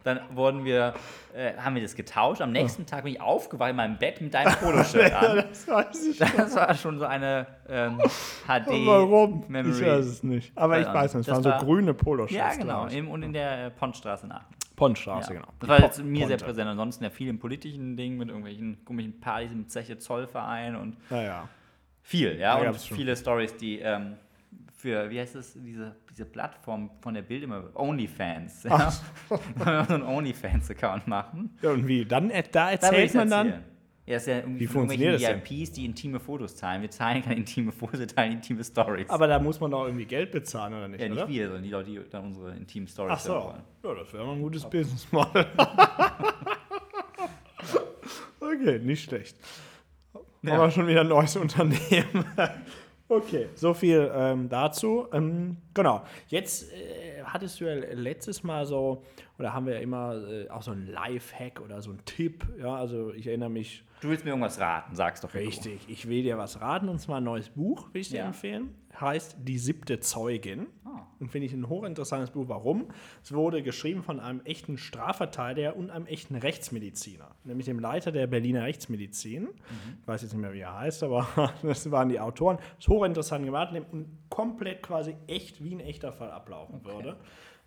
Dann 0.04 0.22
wurden 0.34 0.64
wir, 0.64 0.94
äh, 1.36 1.54
haben 1.58 1.76
wir 1.76 1.82
das 1.82 1.94
getauscht. 1.94 2.42
Am 2.42 2.52
nächsten 2.52 2.86
Tag 2.86 3.04
bin 3.04 3.14
ich 3.14 3.22
aufgewacht 3.22 3.70
in 3.72 3.76
meinem 3.76 3.98
Bett 3.98 4.22
mit 4.22 4.34
deinem 4.34 4.56
Poloshirt 4.56 5.14
an. 5.22 5.44
Das 5.50 5.68
weiß 5.68 6.08
ich 6.08 6.18
Das 6.18 6.56
war 6.56 6.74
schon 6.74 6.98
so 6.98 7.06
eine 7.06 7.46
ähm, 7.68 8.00
HD 8.48 8.68
Warum? 8.86 9.44
Ich 9.50 9.82
weiß 9.86 10.06
es 10.06 10.24
nicht. 10.24 10.58
Aber 10.58 10.80
ich 10.80 10.88
weiß 10.88 11.16
nicht, 11.16 11.28
es 11.28 11.36
Das 11.36 11.44
waren 11.46 11.60
so 11.60 11.66
grüne 11.66 11.94
Poloshirts. 11.94 12.34
Ja, 12.34 12.56
genau. 12.56 12.88
Im, 12.88 13.10
und 13.10 13.24
in 13.24 13.34
der 13.34 13.66
äh, 13.66 13.70
Pontstraße 13.72 14.26
in 14.26 14.32
Aachen. 14.32 14.56
Pontstraße, 14.80 15.34
Ja. 15.34 15.42
genau. 15.42 15.52
Das 15.60 15.70
war 15.70 15.82
jetzt 15.82 16.04
mir 16.04 16.28
sehr 16.28 16.38
präsent. 16.38 16.68
Ansonsten 16.70 17.04
ja 17.04 17.10
viel 17.10 17.28
im 17.28 17.38
politischen 17.38 17.98
Ding 17.98 18.18
mit 18.18 18.30
irgendwelchen 18.30 18.84
komischen 18.86 19.20
Partys 19.20 19.52
im 19.52 19.68
Zeche 19.68 19.98
Zollverein 19.98 20.76
und 20.76 20.96
Ja, 21.10 21.22
ja. 21.22 21.50
Viel, 22.02 22.40
ja. 22.40 22.60
Da 22.60 22.70
und 22.70 22.78
viele 22.78 23.16
Stories, 23.16 23.56
die 23.58 23.80
ähm, 23.80 24.16
für, 24.78 25.10
wie 25.10 25.20
heißt 25.20 25.36
das, 25.36 25.54
diese, 25.54 25.96
diese 26.10 26.26
Plattform 26.26 26.90
von 27.02 27.14
der 27.14 27.22
Bild 27.22 27.44
immer, 27.44 27.66
OnlyFans. 27.76 28.64
Ja? 28.64 28.90
So 29.30 29.40
einen 29.94 30.04
OnlyFans-Account 30.04 31.08
machen. 31.08 31.58
ja. 31.62 31.72
Und 31.72 31.86
wie? 31.88 32.06
Dann, 32.06 32.30
da 32.30 32.42
Da 32.52 32.70
erzählt 32.72 33.06
ich's 33.06 33.14
man 33.14 33.30
dann. 33.30 33.54
Ja, 34.10 34.18
ist 34.18 34.26
ja 34.26 34.38
irgendwie 34.38 34.62
Wie 34.62 34.66
von 34.66 34.88
funktioniert 34.88 35.22
irgendwelchen 35.22 35.60
VIPs, 35.60 35.72
die 35.74 35.86
intime 35.86 36.20
Fotos 36.20 36.56
teilen. 36.56 36.82
Wir 36.82 36.90
teilen 36.90 37.22
keine 37.22 37.36
intime 37.36 37.72
Fotos, 37.72 38.00
wir 38.00 38.08
teilen 38.08 38.32
intime 38.32 38.64
Stories. 38.64 39.08
Aber 39.08 39.28
da 39.28 39.38
muss 39.38 39.60
man 39.60 39.70
doch 39.70 39.86
irgendwie 39.86 40.06
Geld 40.06 40.32
bezahlen, 40.32 40.74
oder 40.74 40.88
nicht? 40.88 41.00
ja, 41.00 41.10
nicht 41.10 41.18
oder? 41.20 41.28
wir, 41.28 41.46
sondern 41.46 41.64
die 41.64 41.70
Leute, 41.70 41.92
die 41.92 42.02
dann 42.10 42.26
unsere 42.26 42.56
intimen 42.56 42.88
Stories 42.88 43.14
Ach 43.14 43.20
so. 43.20 43.34
wollen. 43.34 43.62
Ja, 43.84 43.94
das 43.94 44.12
wäre 44.12 44.26
mal 44.26 44.34
ein 44.34 44.42
gutes 44.42 44.68
Business 44.68 45.12
Model. 45.12 45.46
okay, 48.40 48.80
nicht 48.80 49.04
schlecht. 49.04 49.38
Ja. 50.42 50.56
Aber 50.56 50.72
schon 50.72 50.88
wieder 50.88 51.02
ein 51.02 51.08
neues 51.08 51.36
Unternehmen. 51.36 52.26
okay, 53.10 53.50
so 53.54 53.76
viel 53.76 54.12
ähm, 54.12 54.50
dazu. 54.50 55.08
Ähm, 55.14 55.58
genau. 55.76 56.04
Jetzt 56.30 56.74
äh, 56.74 57.22
hattest 57.26 57.62
du 57.62 57.66
ja 57.66 57.76
letztes 57.94 58.42
Mal 58.42 58.66
so, 58.66 59.04
oder 59.38 59.54
haben 59.54 59.68
wir 59.68 59.76
ja 59.76 59.82
immer 59.82 60.16
äh, 60.16 60.50
auch 60.50 60.64
so 60.64 60.72
ein 60.72 60.88
Live-Hack 60.88 61.62
oder 61.62 61.84
so 61.84 61.92
ein 61.92 62.04
Tipp. 62.06 62.44
Ja, 62.58 62.76
also 62.76 63.14
ich 63.14 63.28
erinnere 63.28 63.52
mich 63.52 63.84
Du 64.02 64.08
willst 64.10 64.24
mir 64.24 64.32
irgendwas 64.32 64.60
raten, 64.60 64.96
sag's 64.96 65.20
doch. 65.22 65.34
Richtig. 65.34 65.82
Ich 65.90 66.08
will 66.08 66.24
dir 66.24 66.38
was 66.38 66.62
raten 66.62 66.88
und 66.88 67.00
zwar 67.00 67.18
ein 67.18 67.24
neues 67.26 67.50
Buch, 67.50 67.94
will 67.94 68.02
ich 68.02 68.10
dir 68.10 68.20
Ja. 68.20 68.26
empfehlen. 68.28 68.74
Heißt 69.00 69.36
Die 69.42 69.58
siebte 69.60 70.00
Zeugin. 70.00 70.68
Ah. 70.86 71.06
Und 71.20 71.30
finde 71.30 71.48
ich 71.48 71.54
ein 71.54 71.68
hochinteressantes 71.68 72.32
Buch. 72.32 72.46
Warum? 72.48 72.88
Es 73.22 73.34
wurde 73.34 73.62
geschrieben 73.62 74.02
von 74.04 74.20
einem 74.22 74.40
echten 74.46 74.78
Strafverteidiger 74.78 75.76
und 75.76 75.90
einem 75.92 76.06
echten 76.06 76.36
Rechtsmediziner, 76.36 77.30
nämlich 77.44 77.66
dem 77.66 77.80
Leiter 77.80 78.12
der 78.14 78.26
Berliner 78.28 78.64
Rechtsmedizin. 78.64 79.44
Mhm. 79.44 79.50
Ich 80.02 80.08
weiß 80.08 80.22
jetzt 80.22 80.32
nicht 80.34 80.42
mehr, 80.42 80.54
wie 80.54 80.62
er 80.62 80.80
heißt, 80.80 81.04
aber 81.04 81.28
das 81.62 81.92
waren 81.92 82.08
die 82.10 82.20
Autoren. 82.22 82.58
Es 82.78 82.86
ist 82.86 82.88
hochinteressant 82.88 83.44
gemacht 83.46 83.74
und 83.92 84.08
komplett 84.30 84.82
quasi 84.82 85.16
echt 85.28 85.62
wie 85.64 85.76
ein 85.76 85.82
echter 85.82 86.14
Fall 86.14 86.32
ablaufen 86.32 86.84
würde. 86.86 87.18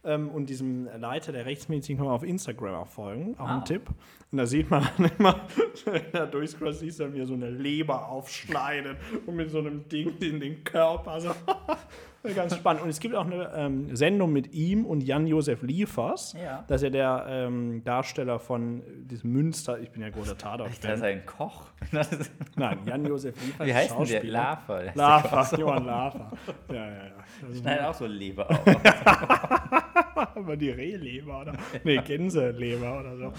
Ähm, 0.05 0.29
und 0.31 0.47
diesem 0.51 0.89
Leiter 0.99 1.31
der 1.33 1.47
Rechtsmedizin 1.47 1.97
kann 1.97 2.07
man 2.07 2.15
auf 2.15 2.25
Instagram 2.25 2.75
auch 2.75 2.89
folgen, 2.89 3.37
auch 3.39 3.47
Ah. 3.49 3.59
ein 3.59 3.65
Tipp. 3.65 3.89
Und 4.33 4.39
da 4.39 4.47
sieht 4.47 4.69
man 4.71 4.83
dann 4.99 5.11
immer, 5.19 5.41
wenn 5.85 6.03
er 6.13 6.27
durchscrollt, 6.27 6.75
siehst 6.77 6.99
du 6.99 7.05
dann, 7.05 7.15
wie 7.15 7.21
er 7.21 7.27
so 7.27 7.35
eine 7.35 7.51
Leber 7.51 8.09
aufschneidet 8.09 8.97
und 9.27 9.37
mit 9.37 9.51
so 9.51 9.59
einem 9.59 9.89
Ding 9.89 10.15
in 10.21 10.41
den 10.41 10.65
Körper. 10.65 11.13
Also, 11.13 11.31
ganz 12.35 12.57
spannend. 12.57 12.83
Und 12.83 12.89
es 12.89 13.01
gibt 13.01 13.15
auch 13.15 13.27
eine 13.27 13.51
ähm, 13.55 13.95
Sendung 13.95 14.33
mit 14.33 14.53
ihm 14.53 14.87
und 14.87 15.03
Jan-Josef 15.03 15.63
Liefers. 15.63 16.35
Ja. 16.43 16.65
Das 16.69 16.83
ist 16.83 16.85
ja 16.85 16.91
der 16.91 17.27
ähm, 17.29 17.83
Darsteller 17.85 18.39
von 18.39 18.83
diesem 19.09 19.33
Münster. 19.33 19.81
Ich 19.81 19.91
bin 19.91 20.03
ja 20.03 20.11
großer 20.11 20.37
Ich 20.71 20.81
dachte, 20.81 21.05
ein 21.05 21.27
Koch. 21.27 21.67
Nein, 22.57 22.79
Jan-Josef 22.87 23.35
Liefers. 23.45 23.67
wie 23.67 23.75
heißt 23.75 23.95
der? 24.11 24.25
Lava, 24.25 25.43
Koch. 25.45 25.59
Johann 25.59 25.85
Lava. 25.85 26.33
Ja, 26.69 26.75
ja, 26.75 26.93
ja. 26.93 27.55
Schneidet 27.55 27.85
auch 27.85 27.95
so 27.95 28.07
Leber 28.07 28.51
auf. 28.51 28.61
Aber 30.37 30.57
die 30.57 30.71
Rehleber 30.71 31.41
oder? 31.41 31.53
Nee, 31.85 31.99
Gänseleber 31.99 33.01
oder 33.01 33.17
so. 33.17 33.33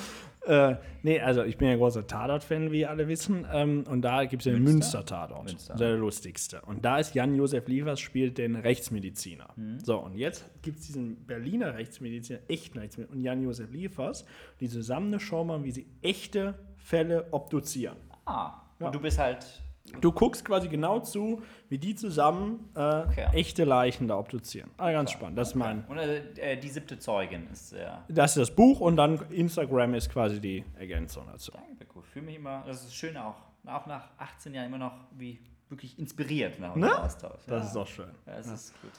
Äh, 0.46 0.76
nee, 1.04 1.20
also 1.20 1.44
ich 1.44 1.58
bin 1.58 1.70
ja 1.70 1.76
großer 1.76 2.06
Tatort-Fan, 2.06 2.72
wie 2.72 2.86
alle 2.86 3.08
wissen. 3.08 3.46
Ähm, 3.52 3.86
und 3.90 4.02
da 4.02 4.26
gibt 4.26 4.42
es 4.42 4.46
den 4.46 4.56
Münster? 4.64 5.00
Münster-Tatort. 5.00 5.46
Münster. 5.46 5.76
Der 5.76 5.96
lustigste. 5.96 6.62
Und 6.62 6.84
da 6.84 7.00
ist 7.00 7.16
Jan-Josef 7.16 7.68
Liefers, 7.68 8.00
spielt 8.00 8.38
den 8.38 8.56
Rechtsmediziner. 8.56 9.50
Mhm. 9.56 9.80
So, 9.80 9.98
und 10.00 10.16
jetzt 10.16 10.46
gibt 10.62 10.80
es 10.80 10.88
diesen 10.88 11.26
Berliner 11.26 11.76
Rechtsmediziner, 11.76 12.40
echten 12.48 12.80
Rechtsmediziner, 12.80 13.18
und 13.18 13.24
Jan-Josef 13.24 13.72
Liefers, 13.72 14.26
die 14.60 14.68
zusammen 14.68 15.08
eine 15.08 15.20
Show 15.20 15.44
machen, 15.44 15.64
wie 15.64 15.72
sie 15.72 15.88
echte 16.02 16.56
Fälle 16.78 17.28
obduzieren. 17.32 17.98
Ah, 18.26 18.62
und 18.80 18.94
du 18.94 19.00
bist 19.00 19.20
halt 19.20 19.63
Du 20.00 20.12
guckst 20.14 20.46
quasi 20.46 20.70
genau 20.70 21.00
zu, 21.02 21.42
wie 21.70 21.78
die 21.78 21.94
zusammen 21.96 22.70
äh, 22.76 22.80
Okay. 22.80 23.28
echte 23.34 23.64
Leichen 23.66 24.08
da 24.08 24.18
obduzieren. 24.18 24.72
Ah, 24.78 24.92
ganz 24.92 25.12
spannend. 25.12 25.38
Das 25.38 25.50
ist 25.50 25.56
mein 25.56 25.84
Und 25.86 25.98
äh, 25.98 26.58
die 26.58 26.70
siebte 26.70 26.98
Zeugin 27.00 27.48
ist 27.52 27.70
sehr. 27.70 28.04
Das 28.08 28.32
ist 28.38 28.50
das 28.50 28.56
Buch 28.56 28.80
und 28.80 28.96
dann 28.96 29.20
Instagram 29.30 29.94
ist 29.94 30.10
quasi 30.10 30.40
die 30.40 30.64
Ergänzung 30.80 31.28
dazu. 31.32 31.52
Danke, 31.52 31.76
Beckuf. 31.76 32.06
fühle 32.06 32.26
mich 32.26 32.38
immer, 32.38 32.64
das 32.66 32.86
ist 32.86 32.96
schön 32.96 33.18
auch, 33.18 33.36
auch 33.66 33.86
nach 33.86 34.08
18 34.20 34.54
Jahren 34.54 34.68
immer 34.68 34.78
noch 34.78 34.94
wie 35.18 35.40
wirklich 35.70 36.00
inspiriert 36.00 36.60
nach 36.60 36.76
Ne? 36.76 36.86
unserem 36.88 37.04
Austausch. 37.06 37.42
Das 37.48 37.62
ja. 37.64 37.68
ist 37.68 37.76
doch 37.76 37.88
schön. 37.88 38.12
Ja, 38.26 38.38
das 38.38 38.48
ist 38.48 38.82
gut. 38.82 38.92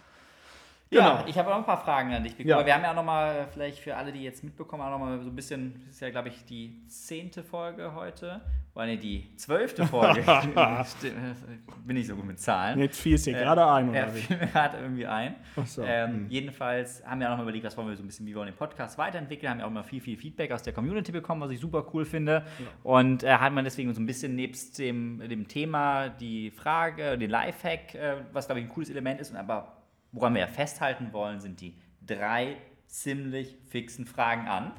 Genau. 0.91 1.03
Ja, 1.05 1.25
ich 1.27 1.37
habe 1.39 1.53
auch 1.53 1.59
ein 1.59 1.65
paar 1.65 1.83
Fragen 1.83 2.13
an 2.15 2.23
dich 2.23 2.37
bekommen. 2.37 2.51
Ja. 2.61 2.67
Wir 2.67 2.75
haben 2.75 2.83
ja 2.83 2.91
auch 2.91 2.97
nochmal, 2.97 3.49
vielleicht 3.53 3.79
für 3.79 3.97
alle, 3.97 4.13
die 4.13 4.23
jetzt 4.23 4.45
mitbekommen, 4.45 4.83
auch 4.83 4.91
nochmal 4.91 5.21
so 5.21 5.29
ein 5.31 5.35
bisschen, 5.35 5.83
das 5.87 5.97
ist 5.97 6.01
ja, 6.01 6.11
glaube 6.11 6.29
ich, 6.29 6.45
die 6.45 6.87
zehnte 6.89 7.43
Folge 7.43 7.95
heute. 7.95 8.41
Oder 8.75 8.87
nee, 8.87 8.97
die 8.97 9.25
zwölfte 9.37 9.87
Folge. 9.87 10.23
Stimmt, 10.99 11.87
Bin 11.87 11.97
ich 11.97 12.09
so 12.09 12.17
gut 12.17 12.25
mit 12.27 12.41
Zahlen. 12.41 12.81
Jetzt 12.81 13.01
fiel 13.01 13.15
es 13.15 13.23
dir 13.23 13.37
Äh, 13.37 13.41
gerade 13.43 13.65
ein, 13.67 13.95
Ja, 13.95 14.03
oder 14.03 14.13
fiel 14.13 14.37
mir 14.37 14.47
gerade 14.49 14.79
irgendwie 14.79 15.07
ein. 15.07 15.37
Ach 15.57 15.67
so, 15.67 15.85
ähm, 15.85 16.11
hm. 16.11 16.27
Jedenfalls 16.29 17.05
haben 17.07 17.21
wir 17.21 17.29
auch 17.29 17.31
nochmal 17.31 17.45
überlegt, 17.47 17.65
was 17.65 17.77
wollen 17.77 17.89
wir 17.89 17.97
so 17.97 18.03
ein 18.03 18.07
bisschen, 18.07 18.27
wie 18.27 18.35
wollen 18.35 18.47
wir 18.49 18.53
den 18.53 18.59
Podcast 18.59 18.99
weiterentwickeln. 18.99 19.49
Haben 19.51 19.61
ja 19.61 19.67
auch 19.67 19.71
immer 19.71 19.85
viel, 19.85 20.01
viel 20.01 20.17
Feedback 20.17 20.51
aus 20.51 20.63
der 20.63 20.73
Community 20.73 21.13
bekommen, 21.13 21.41
was 21.41 21.53
ich 21.53 21.61
super 21.61 21.87
cool 21.95 22.05
finde. 22.05 22.45
Und 22.83 23.23
äh, 23.23 23.35
hat 23.37 23.53
man 23.53 23.65
deswegen 23.65 23.95
so 23.95 24.01
ein 24.01 24.07
bisschen 24.07 24.35
nebst 24.35 24.77
dem, 24.81 25.21
dem 25.29 25.47
Thema 25.47 26.09
die 26.09 26.51
Frage, 26.51 27.17
den 27.17 27.31
Lifehack, 27.31 27.95
äh, 27.95 28.17
was 28.33 28.47
glaube 28.47 28.59
ich 28.61 28.67
ein 28.67 28.71
cooles 28.71 28.91
Element 28.91 29.21
ist, 29.21 29.31
und 29.31 29.37
aber 29.37 29.84
woran 30.15 30.35
wir 30.35 30.41
ja 30.41 30.47
festhalten 30.47 31.13
wollen, 31.13 31.41
sind 31.41 31.61
die 31.61 31.77
drei 32.01 32.57
ziemlich 32.87 33.57
fixen 33.69 34.07
Fragen 34.07 34.47
an. 34.47 34.73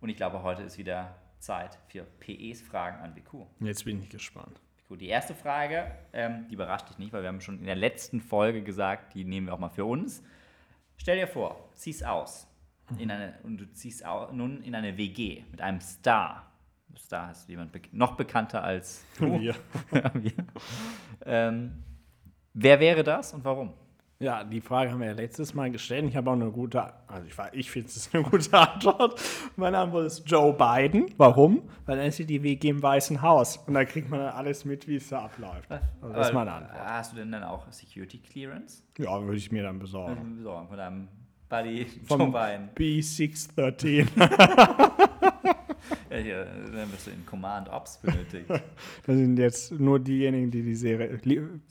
Und 0.00 0.08
ich 0.08 0.16
glaube, 0.16 0.42
heute 0.42 0.62
ist 0.62 0.78
wieder 0.78 1.16
Zeit 1.38 1.78
für 1.88 2.04
PEs 2.20 2.62
Fragen 2.62 3.02
an 3.02 3.14
BQ. 3.14 3.46
Jetzt 3.60 3.84
bin 3.84 4.00
ich 4.00 4.08
gespannt. 4.08 4.60
Gut, 4.88 5.00
die 5.00 5.08
erste 5.08 5.34
Frage, 5.34 5.90
ähm, 6.12 6.46
die 6.48 6.54
überrascht 6.54 6.88
dich 6.88 6.98
nicht, 6.98 7.12
weil 7.12 7.22
wir 7.22 7.28
haben 7.28 7.40
schon 7.40 7.58
in 7.58 7.66
der 7.66 7.74
letzten 7.74 8.20
Folge 8.20 8.62
gesagt, 8.62 9.14
die 9.14 9.24
nehmen 9.24 9.48
wir 9.48 9.54
auch 9.54 9.58
mal 9.58 9.68
für 9.68 9.84
uns. 9.84 10.22
Stell 10.96 11.18
dir 11.18 11.26
vor, 11.26 11.70
ziehst 11.74 12.04
aus 12.06 12.46
in 12.98 13.10
eine, 13.10 13.34
und 13.42 13.58
du 13.58 13.72
ziehst 13.72 14.06
au, 14.06 14.30
nun 14.32 14.62
in 14.62 14.76
eine 14.76 14.96
WG 14.96 15.42
mit 15.50 15.60
einem 15.60 15.80
Star. 15.80 16.52
Star 16.96 17.32
ist 17.32 17.48
jemand 17.48 17.72
be 17.72 17.80
noch 17.90 18.16
bekannter 18.16 18.62
als 18.62 19.04
du. 19.18 19.40
Wir. 19.40 19.56
Wir. 20.14 20.32
ähm, 21.24 21.82
wer 22.54 22.78
wäre 22.78 23.02
das 23.02 23.34
und 23.34 23.44
warum? 23.44 23.74
Ja, 24.18 24.44
die 24.44 24.62
Frage 24.62 24.90
haben 24.92 25.00
wir 25.00 25.08
ja 25.08 25.12
letztes 25.12 25.52
Mal 25.52 25.70
gestellt. 25.70 26.06
Ich 26.08 26.16
habe 26.16 26.30
auch 26.30 26.34
eine 26.34 26.50
gute, 26.50 26.82
also 27.06 27.26
ich, 27.26 27.36
war- 27.36 27.52
ich 27.52 27.70
finde 27.70 27.88
es 27.88 28.08
eine 28.14 28.22
gute 28.30 28.50
Antwort. 28.58 29.20
Meine 29.56 29.76
Antwort 29.76 30.06
ist 30.06 30.22
Joe 30.26 30.54
Biden. 30.54 31.12
Warum? 31.18 31.62
Weil 31.84 31.98
dann 31.98 32.06
ist 32.06 32.18
die 32.18 32.42
WG 32.42 32.70
im 32.70 32.82
Weißen 32.82 33.20
Haus 33.20 33.58
und 33.66 33.74
da 33.74 33.84
kriegt 33.84 34.08
man 34.08 34.20
dann 34.20 34.30
alles 34.32 34.64
mit, 34.64 34.88
wie 34.88 34.96
es 34.96 35.08
da 35.10 35.26
abläuft. 35.26 35.70
Also 36.00 36.14
das 36.14 36.28
ist 36.28 36.32
meine 36.32 36.50
Antwort. 36.52 36.78
Hast 36.82 37.12
du 37.12 37.16
denn 37.16 37.30
dann 37.30 37.42
auch 37.42 37.70
Security 37.70 38.18
Clearance? 38.18 38.82
Ja, 38.96 39.20
würde 39.22 39.36
ich 39.36 39.52
mir 39.52 39.62
dann 39.64 39.78
besorgen. 39.78 40.36
Besorgen 40.38 40.68
von 40.68 40.76
deinem 40.78 41.08
Buddy 41.50 41.86
Vom 42.06 42.20
Joe 42.20 42.30
Biden. 42.32 42.70
B613. 42.74 44.08
Ja, 46.10 46.16
hier, 46.16 46.44
dann 46.46 46.90
wirst 46.90 47.06
du 47.06 47.10
in 47.10 47.26
Command 47.26 47.68
Ops 47.68 47.98
benötigt. 47.98 48.46
Das 49.06 49.14
sind 49.16 49.38
jetzt 49.38 49.72
nur 49.72 50.00
diejenigen, 50.00 50.50
die 50.50 50.62
die 50.62 50.74
Serie. 50.74 51.18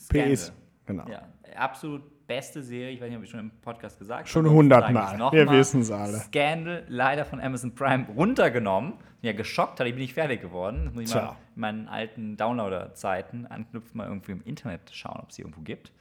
PS. 0.09 0.53
Genau. 0.85 1.05
Ja, 1.09 1.23
absolut 1.57 2.03
beste 2.27 2.61
Serie. 2.63 2.91
Ich 2.91 3.01
weiß 3.01 3.09
nicht, 3.09 3.17
ob 3.17 3.23
ich 3.23 3.29
schon 3.29 3.39
im 3.39 3.51
Podcast 3.61 3.99
gesagt 3.99 4.19
habe. 4.21 4.29
Schon 4.29 4.49
hundertmal. 4.49 5.17
Wir 5.31 5.45
mal. 5.45 5.57
wissen 5.57 5.81
es 5.81 5.91
alle. 5.91 6.17
Scandal 6.19 6.83
leider 6.87 7.25
von 7.25 7.39
Amazon 7.41 7.73
Prime 7.75 8.07
runtergenommen. 8.15 8.93
Ja, 9.21 9.33
geschockt 9.33 9.79
hat, 9.79 9.87
ich 9.87 9.93
bin 9.93 10.01
nicht 10.03 10.13
fertig 10.13 10.41
geworden. 10.41 10.85
Das 10.85 10.93
muss 10.93 11.03
ich 11.05 11.13
mal 11.15 11.21
Tja. 11.21 11.37
in 11.55 11.61
meinen 11.61 11.87
alten 11.87 12.37
Downloader-Zeiten 12.37 13.47
anknüpfen, 13.47 13.97
mal 13.97 14.07
irgendwie 14.07 14.33
im 14.33 14.41
Internet 14.43 14.81
schauen, 14.91 15.19
ob 15.21 15.29
es 15.29 15.35
sie 15.35 15.41
irgendwo 15.41 15.61
gibt. 15.61 15.91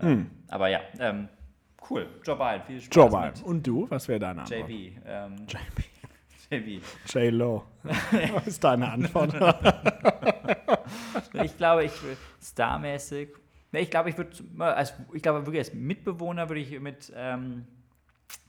Ähm, 0.00 0.30
Aber 0.48 0.68
ja, 0.68 0.80
ähm, 1.00 1.28
cool. 1.90 2.06
Joe 2.24 2.36
Biden, 2.36 2.62
viel 2.66 2.80
Spaß 2.80 2.94
Hm. 2.94 3.02
Joe 3.02 3.10
Biden. 3.10 3.32
mit 3.34 3.42
Und 3.42 3.66
du? 3.66 3.86
Was 3.90 4.08
wäre 4.08 4.20
deine 4.20 4.42
Antwort? 4.42 4.70
JB. 4.70 4.92
Ähm, 5.06 5.36
JB. 6.50 6.82
J-Lo. 7.06 7.64
Was 8.34 8.46
ist 8.46 8.62
deine 8.62 8.90
Antwort? 8.92 9.34
Ich 11.42 11.56
glaube, 11.56 11.84
ich 11.84 12.02
will 12.02 12.16
starmäßig. 12.42 13.30
Ne, 13.72 13.80
ich 13.80 13.90
glaube, 13.90 14.10
ich 14.10 14.18
würde, 14.18 14.30
als, 14.58 14.94
ich 15.14 15.22
glaube 15.22 15.46
wirklich 15.46 15.60
als 15.60 15.72
Mitbewohner 15.72 16.48
würde 16.50 16.60
ich 16.60 16.78
mit, 16.78 17.10
ähm, 17.16 17.64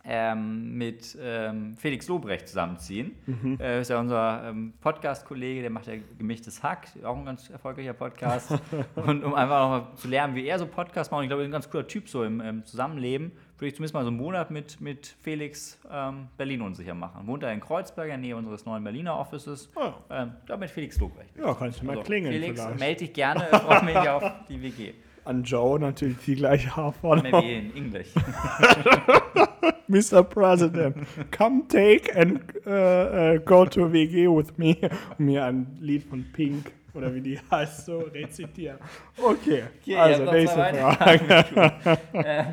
ähm, 0.04 0.78
mit 0.78 1.18
ähm, 1.22 1.78
Felix 1.78 2.10
Lobrecht 2.10 2.50
zusammenziehen. 2.50 3.16
Mhm. 3.26 3.58
Äh, 3.58 3.80
ist 3.80 3.90
ja 3.90 4.02
unser 4.02 4.50
ähm, 4.50 4.74
Podcast-Kollege, 4.82 5.62
der 5.62 5.70
macht 5.70 5.88
ja 5.88 5.94
gemischtes 6.18 6.62
Hack, 6.62 6.90
auch 7.06 7.16
ein 7.16 7.24
ganz 7.24 7.50
erfolgreicher 7.50 7.94
Podcast. 7.94 8.52
und 8.96 9.24
um 9.24 9.34
einfach 9.34 9.62
nochmal 9.62 9.96
zu 9.96 10.10
lernen, 10.10 10.36
wie 10.36 10.46
er 10.46 10.60
so 10.60 10.66
Podcast 10.66 11.10
macht, 11.10 11.20
und 11.20 11.24
ich 11.24 11.30
glaube, 11.30 11.44
er 11.44 11.46
ist 11.46 11.50
ein 11.50 11.54
ganz 11.54 11.70
cooler 11.70 11.88
Typ 11.88 12.10
so 12.10 12.26
im, 12.26 12.42
im 12.42 12.66
Zusammenleben, 12.66 13.32
würde 13.58 13.68
ich 13.70 13.76
zumindest 13.76 13.94
mal 13.94 14.02
so 14.02 14.10
einen 14.10 14.18
Monat 14.18 14.52
mit, 14.52 14.82
mit 14.82 15.16
Felix 15.22 15.80
ähm, 15.90 16.28
Berlin 16.36 16.62
unsicher 16.64 16.96
machen. 16.96 17.26
Wohnt 17.28 17.44
er 17.44 17.54
in 17.54 17.62
Kreuzberg, 17.62 18.08
in 18.08 18.10
der 18.10 18.18
Nähe 18.18 18.36
unseres 18.36 18.66
neuen 18.66 18.84
Berliner 18.84 19.18
Offices. 19.18 19.70
Oh. 19.76 19.94
Ähm, 20.10 20.34
ich 20.42 20.46
glaube, 20.48 20.60
mit 20.60 20.70
Felix 20.70 21.00
Lobrecht. 21.00 21.34
Ja, 21.38 21.54
kannst 21.54 21.80
du 21.80 21.86
mal 21.86 21.94
Also, 21.94 22.04
klingeln 22.04 22.34
Felix, 22.34 22.62
melde 22.78 23.00
dich 23.00 23.14
gerne, 23.14 23.46
freue 23.52 23.86
mich 23.86 23.98
auf 23.98 24.30
die 24.50 24.62
WG. 24.62 24.94
An 25.26 25.44
Joe 25.44 25.80
natürlich 25.80 26.18
die 26.26 26.36
gleiche 26.36 26.76
Haarfarbe. 26.76 27.24
Maybe 27.24 27.54
in 27.54 27.76
English. 27.76 28.10
Mr. 29.88 30.24
President, 30.24 30.96
come 31.32 31.64
take 31.68 32.14
and 32.16 32.42
uh, 32.66 32.70
uh, 32.70 33.38
go 33.40 33.66
to 33.66 33.92
WG 33.92 34.28
with 34.28 34.58
me. 34.58 34.78
Um 35.18 35.26
mir 35.26 35.46
ein 35.46 35.78
Lied 35.80 36.04
von 36.04 36.26
Pink 36.34 36.72
oder 36.94 37.14
wie 37.14 37.22
die 37.22 37.40
heißt, 37.52 37.86
so 37.86 38.00
rezitieren. 38.00 38.78
Okay, 39.18 39.64
Okay, 39.82 39.98
also 39.98 40.32
nächste 40.32 40.58
Frage. 40.58 41.98
äh, 42.14 42.44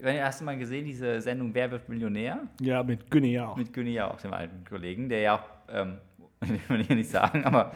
wenn 0.00 0.16
ihr 0.16 0.24
hast 0.24 0.40
du 0.40 0.44
mal 0.44 0.58
gesehen, 0.58 0.84
diese 0.84 1.20
Sendung 1.20 1.54
Wer 1.54 1.70
wird 1.70 1.88
Millionär? 1.88 2.40
Ja, 2.60 2.82
mit 2.82 3.10
Günni 3.10 3.38
auch. 3.38 3.56
Mit 3.56 3.72
Günni 3.72 4.00
auch, 4.00 4.20
dem 4.20 4.32
alten 4.32 4.64
Kollegen, 4.64 5.08
der 5.08 5.20
ja 5.20 5.34
auch, 5.36 5.44
ähm, 5.72 5.98
ich 6.42 6.68
will 6.68 6.84
hier 6.84 6.96
nicht 6.96 7.10
sagen, 7.10 7.44
aber 7.44 7.72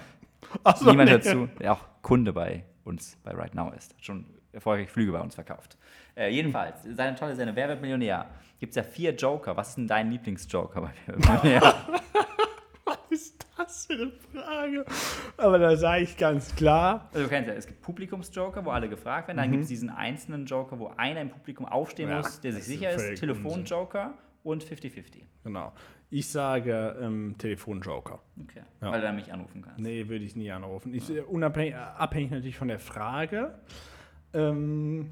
Ach 0.64 0.76
so, 0.76 0.90
niemand 0.90 1.10
nee. 1.10 1.16
dazu, 1.16 1.48
der 1.60 1.72
auch 1.72 1.84
Kunde 2.02 2.32
bei 2.32 2.64
uns, 2.86 3.16
bei 3.24 3.32
Right 3.32 3.54
Now 3.54 3.72
ist. 3.72 3.94
Hat 3.94 4.04
schon 4.04 4.24
erfolgreich 4.52 4.90
Flüge 4.90 5.12
bei 5.12 5.20
uns 5.20 5.34
verkauft. 5.34 5.76
Äh, 6.16 6.30
jedenfalls, 6.30 6.78
seine 6.84 7.14
tolle 7.16 7.34
Sendung 7.36 7.56
Wer 7.56 7.68
wird 7.68 7.80
Millionär? 7.82 8.26
Gibt 8.58 8.70
es 8.70 8.76
ja 8.76 8.82
vier 8.82 9.14
Joker. 9.14 9.56
Was 9.56 9.70
ist 9.70 9.74
denn 9.78 9.86
dein 9.86 10.10
Lieblingsjoker 10.10 10.80
bei 10.80 10.90
Wer 11.06 11.14
wird 11.16 11.28
Millionär? 11.44 11.74
Was 12.84 12.98
ist 13.10 13.46
das 13.56 13.86
für 13.86 13.94
eine 13.94 14.12
Frage? 14.32 14.84
Aber 15.36 15.58
da 15.58 15.76
sage 15.76 16.04
ich 16.04 16.16
ganz 16.16 16.54
klar, 16.54 17.08
Also 17.12 17.24
du 17.24 17.28
kennst 17.28 17.48
ja, 17.48 17.54
es 17.54 17.66
gibt 17.66 17.82
Publikumsjoker, 17.82 18.64
wo 18.64 18.70
alle 18.70 18.88
gefragt 18.88 19.26
werden. 19.28 19.38
Dann 19.38 19.50
gibt 19.50 19.64
es 19.64 19.68
diesen 19.68 19.90
einzelnen 19.90 20.46
Joker, 20.46 20.78
wo 20.78 20.92
einer 20.96 21.20
im 21.20 21.30
Publikum 21.30 21.66
aufstehen 21.66 22.06
Mhm. 22.08 22.12
Ja, 22.12 22.18
muss, 22.18 22.40
der 22.40 22.52
sich 22.52 22.60
ist 22.60 22.66
sicher 22.68 22.90
ist. 22.92 23.02
völlig 23.02 23.20
Telefonjoker 23.20 24.14
und 24.46 24.64
50-50. 24.64 25.22
genau. 25.44 25.72
Ich 26.08 26.28
sage 26.28 26.96
ähm, 27.00 27.34
Telefonjoker. 27.36 28.20
Okay. 28.40 28.62
Ja. 28.80 28.92
Weil 28.92 29.00
du 29.00 29.06
dann 29.08 29.16
mich 29.16 29.32
anrufen 29.32 29.62
kannst. 29.62 29.80
Nee, 29.80 30.08
würde 30.08 30.24
ich 30.24 30.36
nie 30.36 30.50
anrufen. 30.52 30.94
Ich, 30.94 31.10
äh, 31.10 31.20
unabhängig, 31.22 31.74
äh, 31.74 31.78
abhängig 31.78 32.30
natürlich 32.30 32.56
von 32.56 32.68
der 32.68 32.78
Frage. 32.78 33.58
Ähm, 34.32 35.10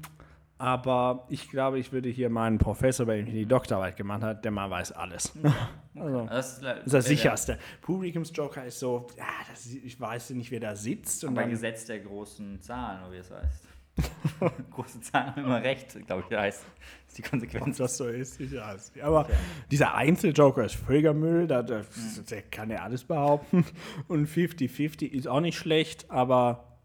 aber 0.57 1.25
ich 1.29 1.49
glaube, 1.49 1.79
ich 1.79 1.91
würde 1.91 2.07
hier 2.07 2.29
meinen 2.29 2.59
Professor, 2.59 3.05
bei 3.05 3.17
dem 3.17 3.27
ich 3.27 3.33
die 3.33 3.45
Doktorarbeit 3.45 3.97
gemacht 3.97 4.23
habe, 4.23 4.39
der 4.41 4.51
mal 4.51 4.69
weiß 4.69 4.93
alles. 4.93 5.33
also, 5.95 6.25
Das 6.27 6.53
ist, 6.53 6.63
das 6.63 6.85
ist 6.85 6.93
das 6.93 7.05
sicherste. 7.05 7.59
Publikumsjoker 7.81 8.63
ist 8.63 8.79
so, 8.79 9.07
ja, 9.17 9.25
das, 9.49 9.65
ich 9.65 9.99
weiß 9.99 10.29
nicht, 10.29 10.49
wer 10.51 10.61
da 10.61 10.77
sitzt. 10.77 11.25
Und 11.25 11.33
Bei 11.33 11.41
dann, 11.41 11.51
Gesetz 11.51 11.85
der 11.85 11.99
großen 11.99 12.61
Zahlen, 12.61 13.11
wie 13.11 13.17
es 13.17 13.29
heißt. 13.29 13.67
Große 14.71 15.01
Zahlen 15.01 15.27
haben 15.27 15.43
immer 15.45 15.63
recht, 15.63 16.05
glaube 16.05 16.23
ich, 16.29 16.37
heißt. 16.37 16.63
Das 16.63 17.07
ist 17.07 17.17
die 17.17 17.23
ob 17.23 17.29
Konsequenz. 17.29 17.77
das 17.77 17.97
so 17.97 18.07
ist, 18.07 18.39
ich 18.41 18.53
weiß 18.53 18.93
nicht. 18.93 19.03
Aber 19.03 19.27
dieser 19.71 19.95
Einzeljoker 19.95 20.65
ist 20.65 20.75
völliger 20.75 21.13
Müll, 21.13 21.47
da, 21.47 21.63
da, 21.63 21.81
der 22.29 22.41
kann 22.43 22.69
ja 22.69 22.83
alles 22.83 23.03
behaupten. 23.03 23.65
Und 24.07 24.27
50-50 24.27 25.07
ist 25.07 25.27
auch 25.27 25.39
nicht 25.39 25.57
schlecht, 25.57 26.09
aber 26.11 26.75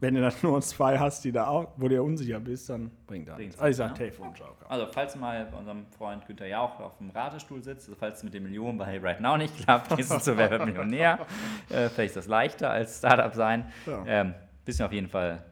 wenn 0.00 0.14
du 0.14 0.22
dann 0.22 0.32
nur 0.42 0.60
zwei 0.62 0.98
hast, 0.98 1.24
die 1.24 1.32
da 1.32 1.46
auch, 1.46 1.72
wo 1.76 1.82
du 1.82 1.96
dir 1.96 2.02
unsicher 2.02 2.40
bist, 2.40 2.70
dann 2.70 2.90
bringt 3.06 3.28
das 3.28 3.38
nichts. 3.38 3.58
Also 3.58 3.70
ich 3.70 3.76
sage? 3.76 3.94
Telefonjoker. 3.94 4.70
Also, 4.70 4.86
falls 4.90 5.12
du 5.12 5.18
mal 5.18 5.44
bei 5.44 5.58
unserem 5.58 5.86
Freund 5.98 6.26
Günther 6.26 6.46
Jauch 6.46 6.80
auf 6.80 6.96
dem 6.96 7.10
Ratestuhl 7.10 7.62
sitzt, 7.62 7.88
also 7.88 7.98
falls 7.98 8.18
es 8.18 8.24
mit 8.24 8.32
den 8.32 8.44
Millionen 8.44 8.78
bei 8.78 8.98
Right 8.98 9.20
Now 9.20 9.36
nicht 9.36 9.56
klappt, 9.58 9.94
gehst 9.94 10.10
du 10.10 10.18
zu 10.18 10.36
Wer 10.38 10.50
wird 10.50 10.64
Millionär. 10.64 11.18
Äh, 11.68 11.88
vielleicht 11.88 12.10
ist 12.10 12.16
das 12.16 12.26
leichter 12.26 12.70
als 12.70 12.98
Startup 12.98 13.32
sein. 13.34 13.70
Ja. 13.86 14.02
Ähm, 14.06 14.34
wissen 14.64 14.80
wir 14.80 14.86
auf 14.86 14.92
jeden 14.92 15.08
Fall 15.08 15.44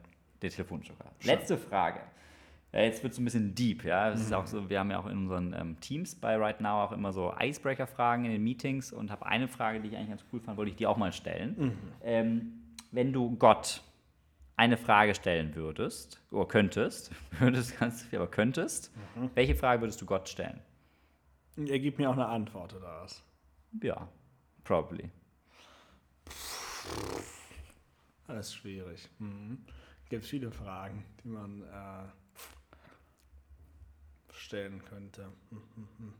der 0.42 0.50
Telefonjoker. 0.50 1.04
Letzte 1.22 1.56
Frage. 1.56 2.00
Ja, 2.72 2.80
jetzt 2.80 3.02
wird 3.02 3.14
es 3.14 3.18
ein 3.18 3.24
bisschen 3.24 3.54
deep, 3.54 3.84
ja. 3.84 4.10
Es 4.10 4.20
ist 4.20 4.32
auch 4.32 4.46
so, 4.46 4.68
wir 4.68 4.78
haben 4.78 4.90
ja 4.90 4.98
auch 4.98 5.06
in 5.06 5.16
unseren 5.18 5.54
ähm, 5.54 5.80
Teams 5.80 6.14
bei 6.14 6.36
Right 6.36 6.60
Now 6.60 6.84
auch 6.84 6.92
immer 6.92 7.12
so 7.12 7.34
Icebreaker-Fragen 7.38 8.26
in 8.26 8.32
den 8.32 8.44
Meetings 8.44 8.92
und 8.92 9.10
habe 9.10 9.24
eine 9.24 9.48
Frage, 9.48 9.80
die 9.80 9.88
ich 9.88 9.96
eigentlich 9.96 10.10
ganz 10.10 10.24
cool 10.32 10.40
fand, 10.40 10.58
wollte 10.58 10.70
ich 10.70 10.76
dir 10.76 10.90
auch 10.90 10.98
mal 10.98 11.12
stellen. 11.12 11.78
Ähm, 12.04 12.52
wenn 12.90 13.12
du 13.12 13.36
Gott 13.36 13.82
eine 14.56 14.76
Frage 14.76 15.14
stellen 15.14 15.54
würdest, 15.54 16.20
oder 16.30 16.46
könntest, 16.46 17.10
würdest 17.38 17.78
ganz 17.78 18.02
viel, 18.02 18.18
aber 18.18 18.30
könntest, 18.30 18.92
welche 19.34 19.54
Frage 19.54 19.80
würdest 19.80 20.02
du 20.02 20.06
Gott 20.06 20.28
stellen? 20.28 20.60
Er 21.56 21.78
gibt 21.78 21.98
mir 21.98 22.10
auch 22.10 22.14
eine 22.14 22.26
Antwort 22.26 22.74
oder 22.74 23.00
was? 23.02 23.22
Ja, 23.82 24.08
probably. 24.64 25.10
Das 28.26 28.48
ist 28.48 28.54
schwierig. 28.54 29.08
Mhm. 29.18 29.64
Gibt 30.08 30.24
viele 30.24 30.50
Fragen, 30.50 31.04
die 31.22 31.28
man 31.28 31.62
äh, 31.62 32.08
stellen 34.32 34.82
könnte. 34.84 35.30
Mhm. 35.50 36.14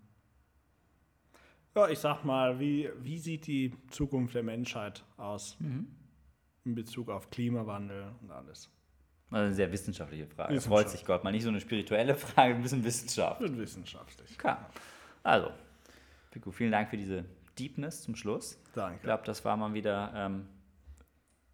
Ja, 1.75 1.89
ich 1.89 1.99
sag 1.99 2.25
mal, 2.25 2.59
wie, 2.59 2.91
wie 3.01 3.19
sieht 3.19 3.47
die 3.47 3.73
Zukunft 3.91 4.35
der 4.35 4.43
Menschheit 4.43 5.05
aus 5.17 5.57
in 6.65 6.75
Bezug 6.75 7.09
auf 7.09 7.31
Klimawandel 7.31 8.13
und 8.21 8.31
alles? 8.31 8.71
Also 9.31 9.45
eine 9.45 9.55
sehr 9.55 9.71
wissenschaftliche 9.71 10.27
Frage. 10.27 10.55
Das 10.55 10.67
freut 10.67 10.89
sich 10.89 11.05
Gott. 11.05 11.23
Mal 11.23 11.31
nicht 11.31 11.45
so 11.45 11.51
eine 11.51 11.61
spirituelle 11.61 12.15
Frage, 12.15 12.55
ein 12.55 12.63
bisschen 12.63 12.83
Wissenschaft. 12.83 13.41
Wird 13.41 13.57
wissenschaftlich. 13.59 14.37
Klar. 14.39 14.71
Also, 15.23 15.51
Pico, 16.31 16.51
vielen 16.51 16.73
Dank 16.73 16.89
für 16.91 16.97
diese 16.97 17.25
Deepness 17.59 18.03
zum 18.03 18.15
Schluss. 18.17 18.59
Danke. 18.75 18.97
Ich 18.97 19.03
glaube, 19.03 19.25
das 19.25 19.45
war 19.45 19.57
mal 19.57 19.73
wieder 19.75 20.13
ähm, 20.15 20.49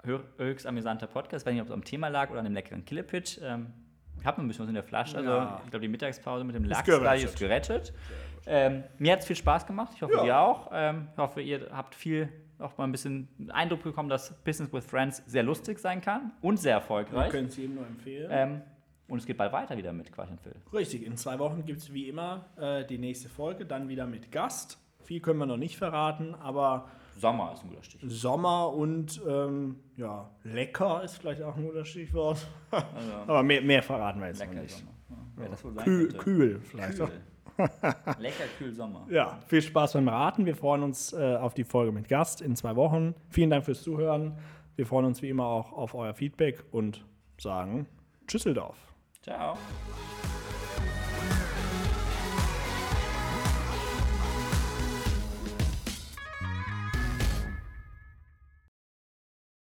höchst 0.04 0.66
amüsanter 0.66 1.06
Podcast. 1.06 1.42
Ich 1.42 1.46
weiß 1.46 1.52
nicht, 1.52 1.62
ob 1.62 1.68
es 1.68 1.72
am 1.74 1.84
Thema 1.84 2.08
lag 2.08 2.30
oder 2.30 2.38
an 2.40 2.44
dem 2.44 2.54
leckeren 2.54 2.84
Killepitch. 2.84 3.38
Ähm, 3.42 3.72
ich 4.20 4.26
habe 4.26 4.40
ein 4.40 4.48
bisschen 4.48 4.62
was 4.64 4.68
in 4.68 4.74
der 4.74 4.84
Flasche. 4.84 5.18
Also, 5.18 5.30
Ja. 5.30 5.60
ich 5.64 5.70
glaube, 5.70 5.82
die 5.82 5.88
Mittagspause 5.88 6.44
mit 6.44 6.54
dem 6.54 6.64
Lachs 6.64 6.88
ist 6.88 7.38
gerettet. 7.38 7.92
Ähm, 8.46 8.84
mir 8.98 9.12
hat 9.12 9.20
es 9.20 9.26
viel 9.26 9.36
Spaß 9.36 9.66
gemacht. 9.66 9.92
Ich 9.94 10.02
hoffe, 10.02 10.14
Ja. 10.14 10.24
ihr 10.24 10.38
auch. 10.38 10.70
Ähm, 10.72 11.08
ich 11.12 11.18
hoffe, 11.18 11.40
ihr 11.40 11.68
habt 11.72 11.94
viel 11.94 12.28
auch 12.58 12.76
mal 12.78 12.84
ein 12.84 12.92
bisschen 12.92 13.28
Eindruck 13.52 13.82
bekommen, 13.82 14.08
dass 14.08 14.32
Business 14.44 14.72
with 14.72 14.84
Friends 14.86 15.22
sehr 15.26 15.42
lustig 15.42 15.78
sein 15.78 16.00
kann 16.00 16.32
und 16.40 16.58
sehr 16.58 16.72
Wir 16.72 16.80
erfolgreich. 16.80 17.30
können 17.30 17.48
es 17.48 17.56
jedem 17.56 17.74
nur 17.76 17.86
empfehlen. 17.86 18.28
Ähm, 18.32 18.62
und 19.08 19.18
es 19.18 19.26
geht 19.26 19.36
bald 19.36 19.52
weiter 19.52 19.76
wieder 19.76 19.92
mit 19.92 20.10
Quatsch 20.12 20.30
und 20.30 20.40
Phil. 20.40 20.54
Richtig, 20.72 21.04
in 21.04 21.16
zwei 21.16 21.38
Wochen 21.38 21.64
gibt 21.66 21.80
es 21.80 21.92
wie 21.92 22.08
immer 22.08 22.46
äh, 22.56 22.84
die 22.86 22.96
nächste 22.98 23.28
Folge, 23.28 23.66
dann 23.66 23.88
wieder 23.88 24.06
mit 24.06 24.30
Gast. 24.30 24.78
Viel 25.02 25.20
können 25.20 25.38
wir 25.38 25.46
noch 25.46 25.56
nicht 25.58 25.76
verraten, 25.76 26.34
aber 26.36 26.88
Sommer 27.16 27.52
ist 27.54 27.62
ein 27.62 27.70
guter 27.70 27.82
Stich. 27.82 28.00
Sommer 28.06 28.72
und 28.72 29.20
ähm, 29.26 29.76
ja, 29.96 30.30
lecker 30.42 31.02
ist 31.02 31.18
vielleicht 31.18 31.42
auch 31.42 31.56
ein 31.56 31.64
guter 31.64 31.84
Stichwort. 31.84 32.46
Also, 32.70 33.12
aber 33.26 33.42
mehr, 33.42 33.62
mehr 33.62 33.82
verraten 33.82 34.20
wir 34.20 34.28
jetzt 34.28 34.40
lecker 34.40 34.60
nicht. 34.60 34.76
Sommer. 34.76 35.50
Ja, 35.50 35.56
sein 35.56 35.84
Kühl, 35.84 36.12
kühl 36.12 36.60
vielleicht. 36.60 36.98
Kühl. 36.98 37.10
Lecker 38.18 38.44
kühl 38.58 38.72
Sommer. 38.72 39.06
Ja, 39.10 39.38
viel 39.46 39.62
Spaß 39.62 39.92
beim 39.92 40.08
Raten. 40.08 40.44
Wir 40.44 40.56
freuen 40.56 40.82
uns 40.82 41.12
äh, 41.12 41.36
auf 41.36 41.54
die 41.54 41.64
Folge 41.64 41.92
mit 41.92 42.08
Gast 42.08 42.40
in 42.40 42.56
zwei 42.56 42.74
Wochen. 42.76 43.14
Vielen 43.30 43.50
Dank 43.50 43.64
fürs 43.64 43.82
Zuhören. 43.82 44.36
Wir 44.76 44.86
freuen 44.86 45.06
uns 45.06 45.22
wie 45.22 45.28
immer 45.28 45.46
auch 45.46 45.72
auf 45.72 45.94
euer 45.94 46.14
Feedback 46.14 46.64
und 46.72 47.04
sagen 47.38 47.86
Tschüsseldorf. 48.26 48.76
Ciao. 49.22 49.56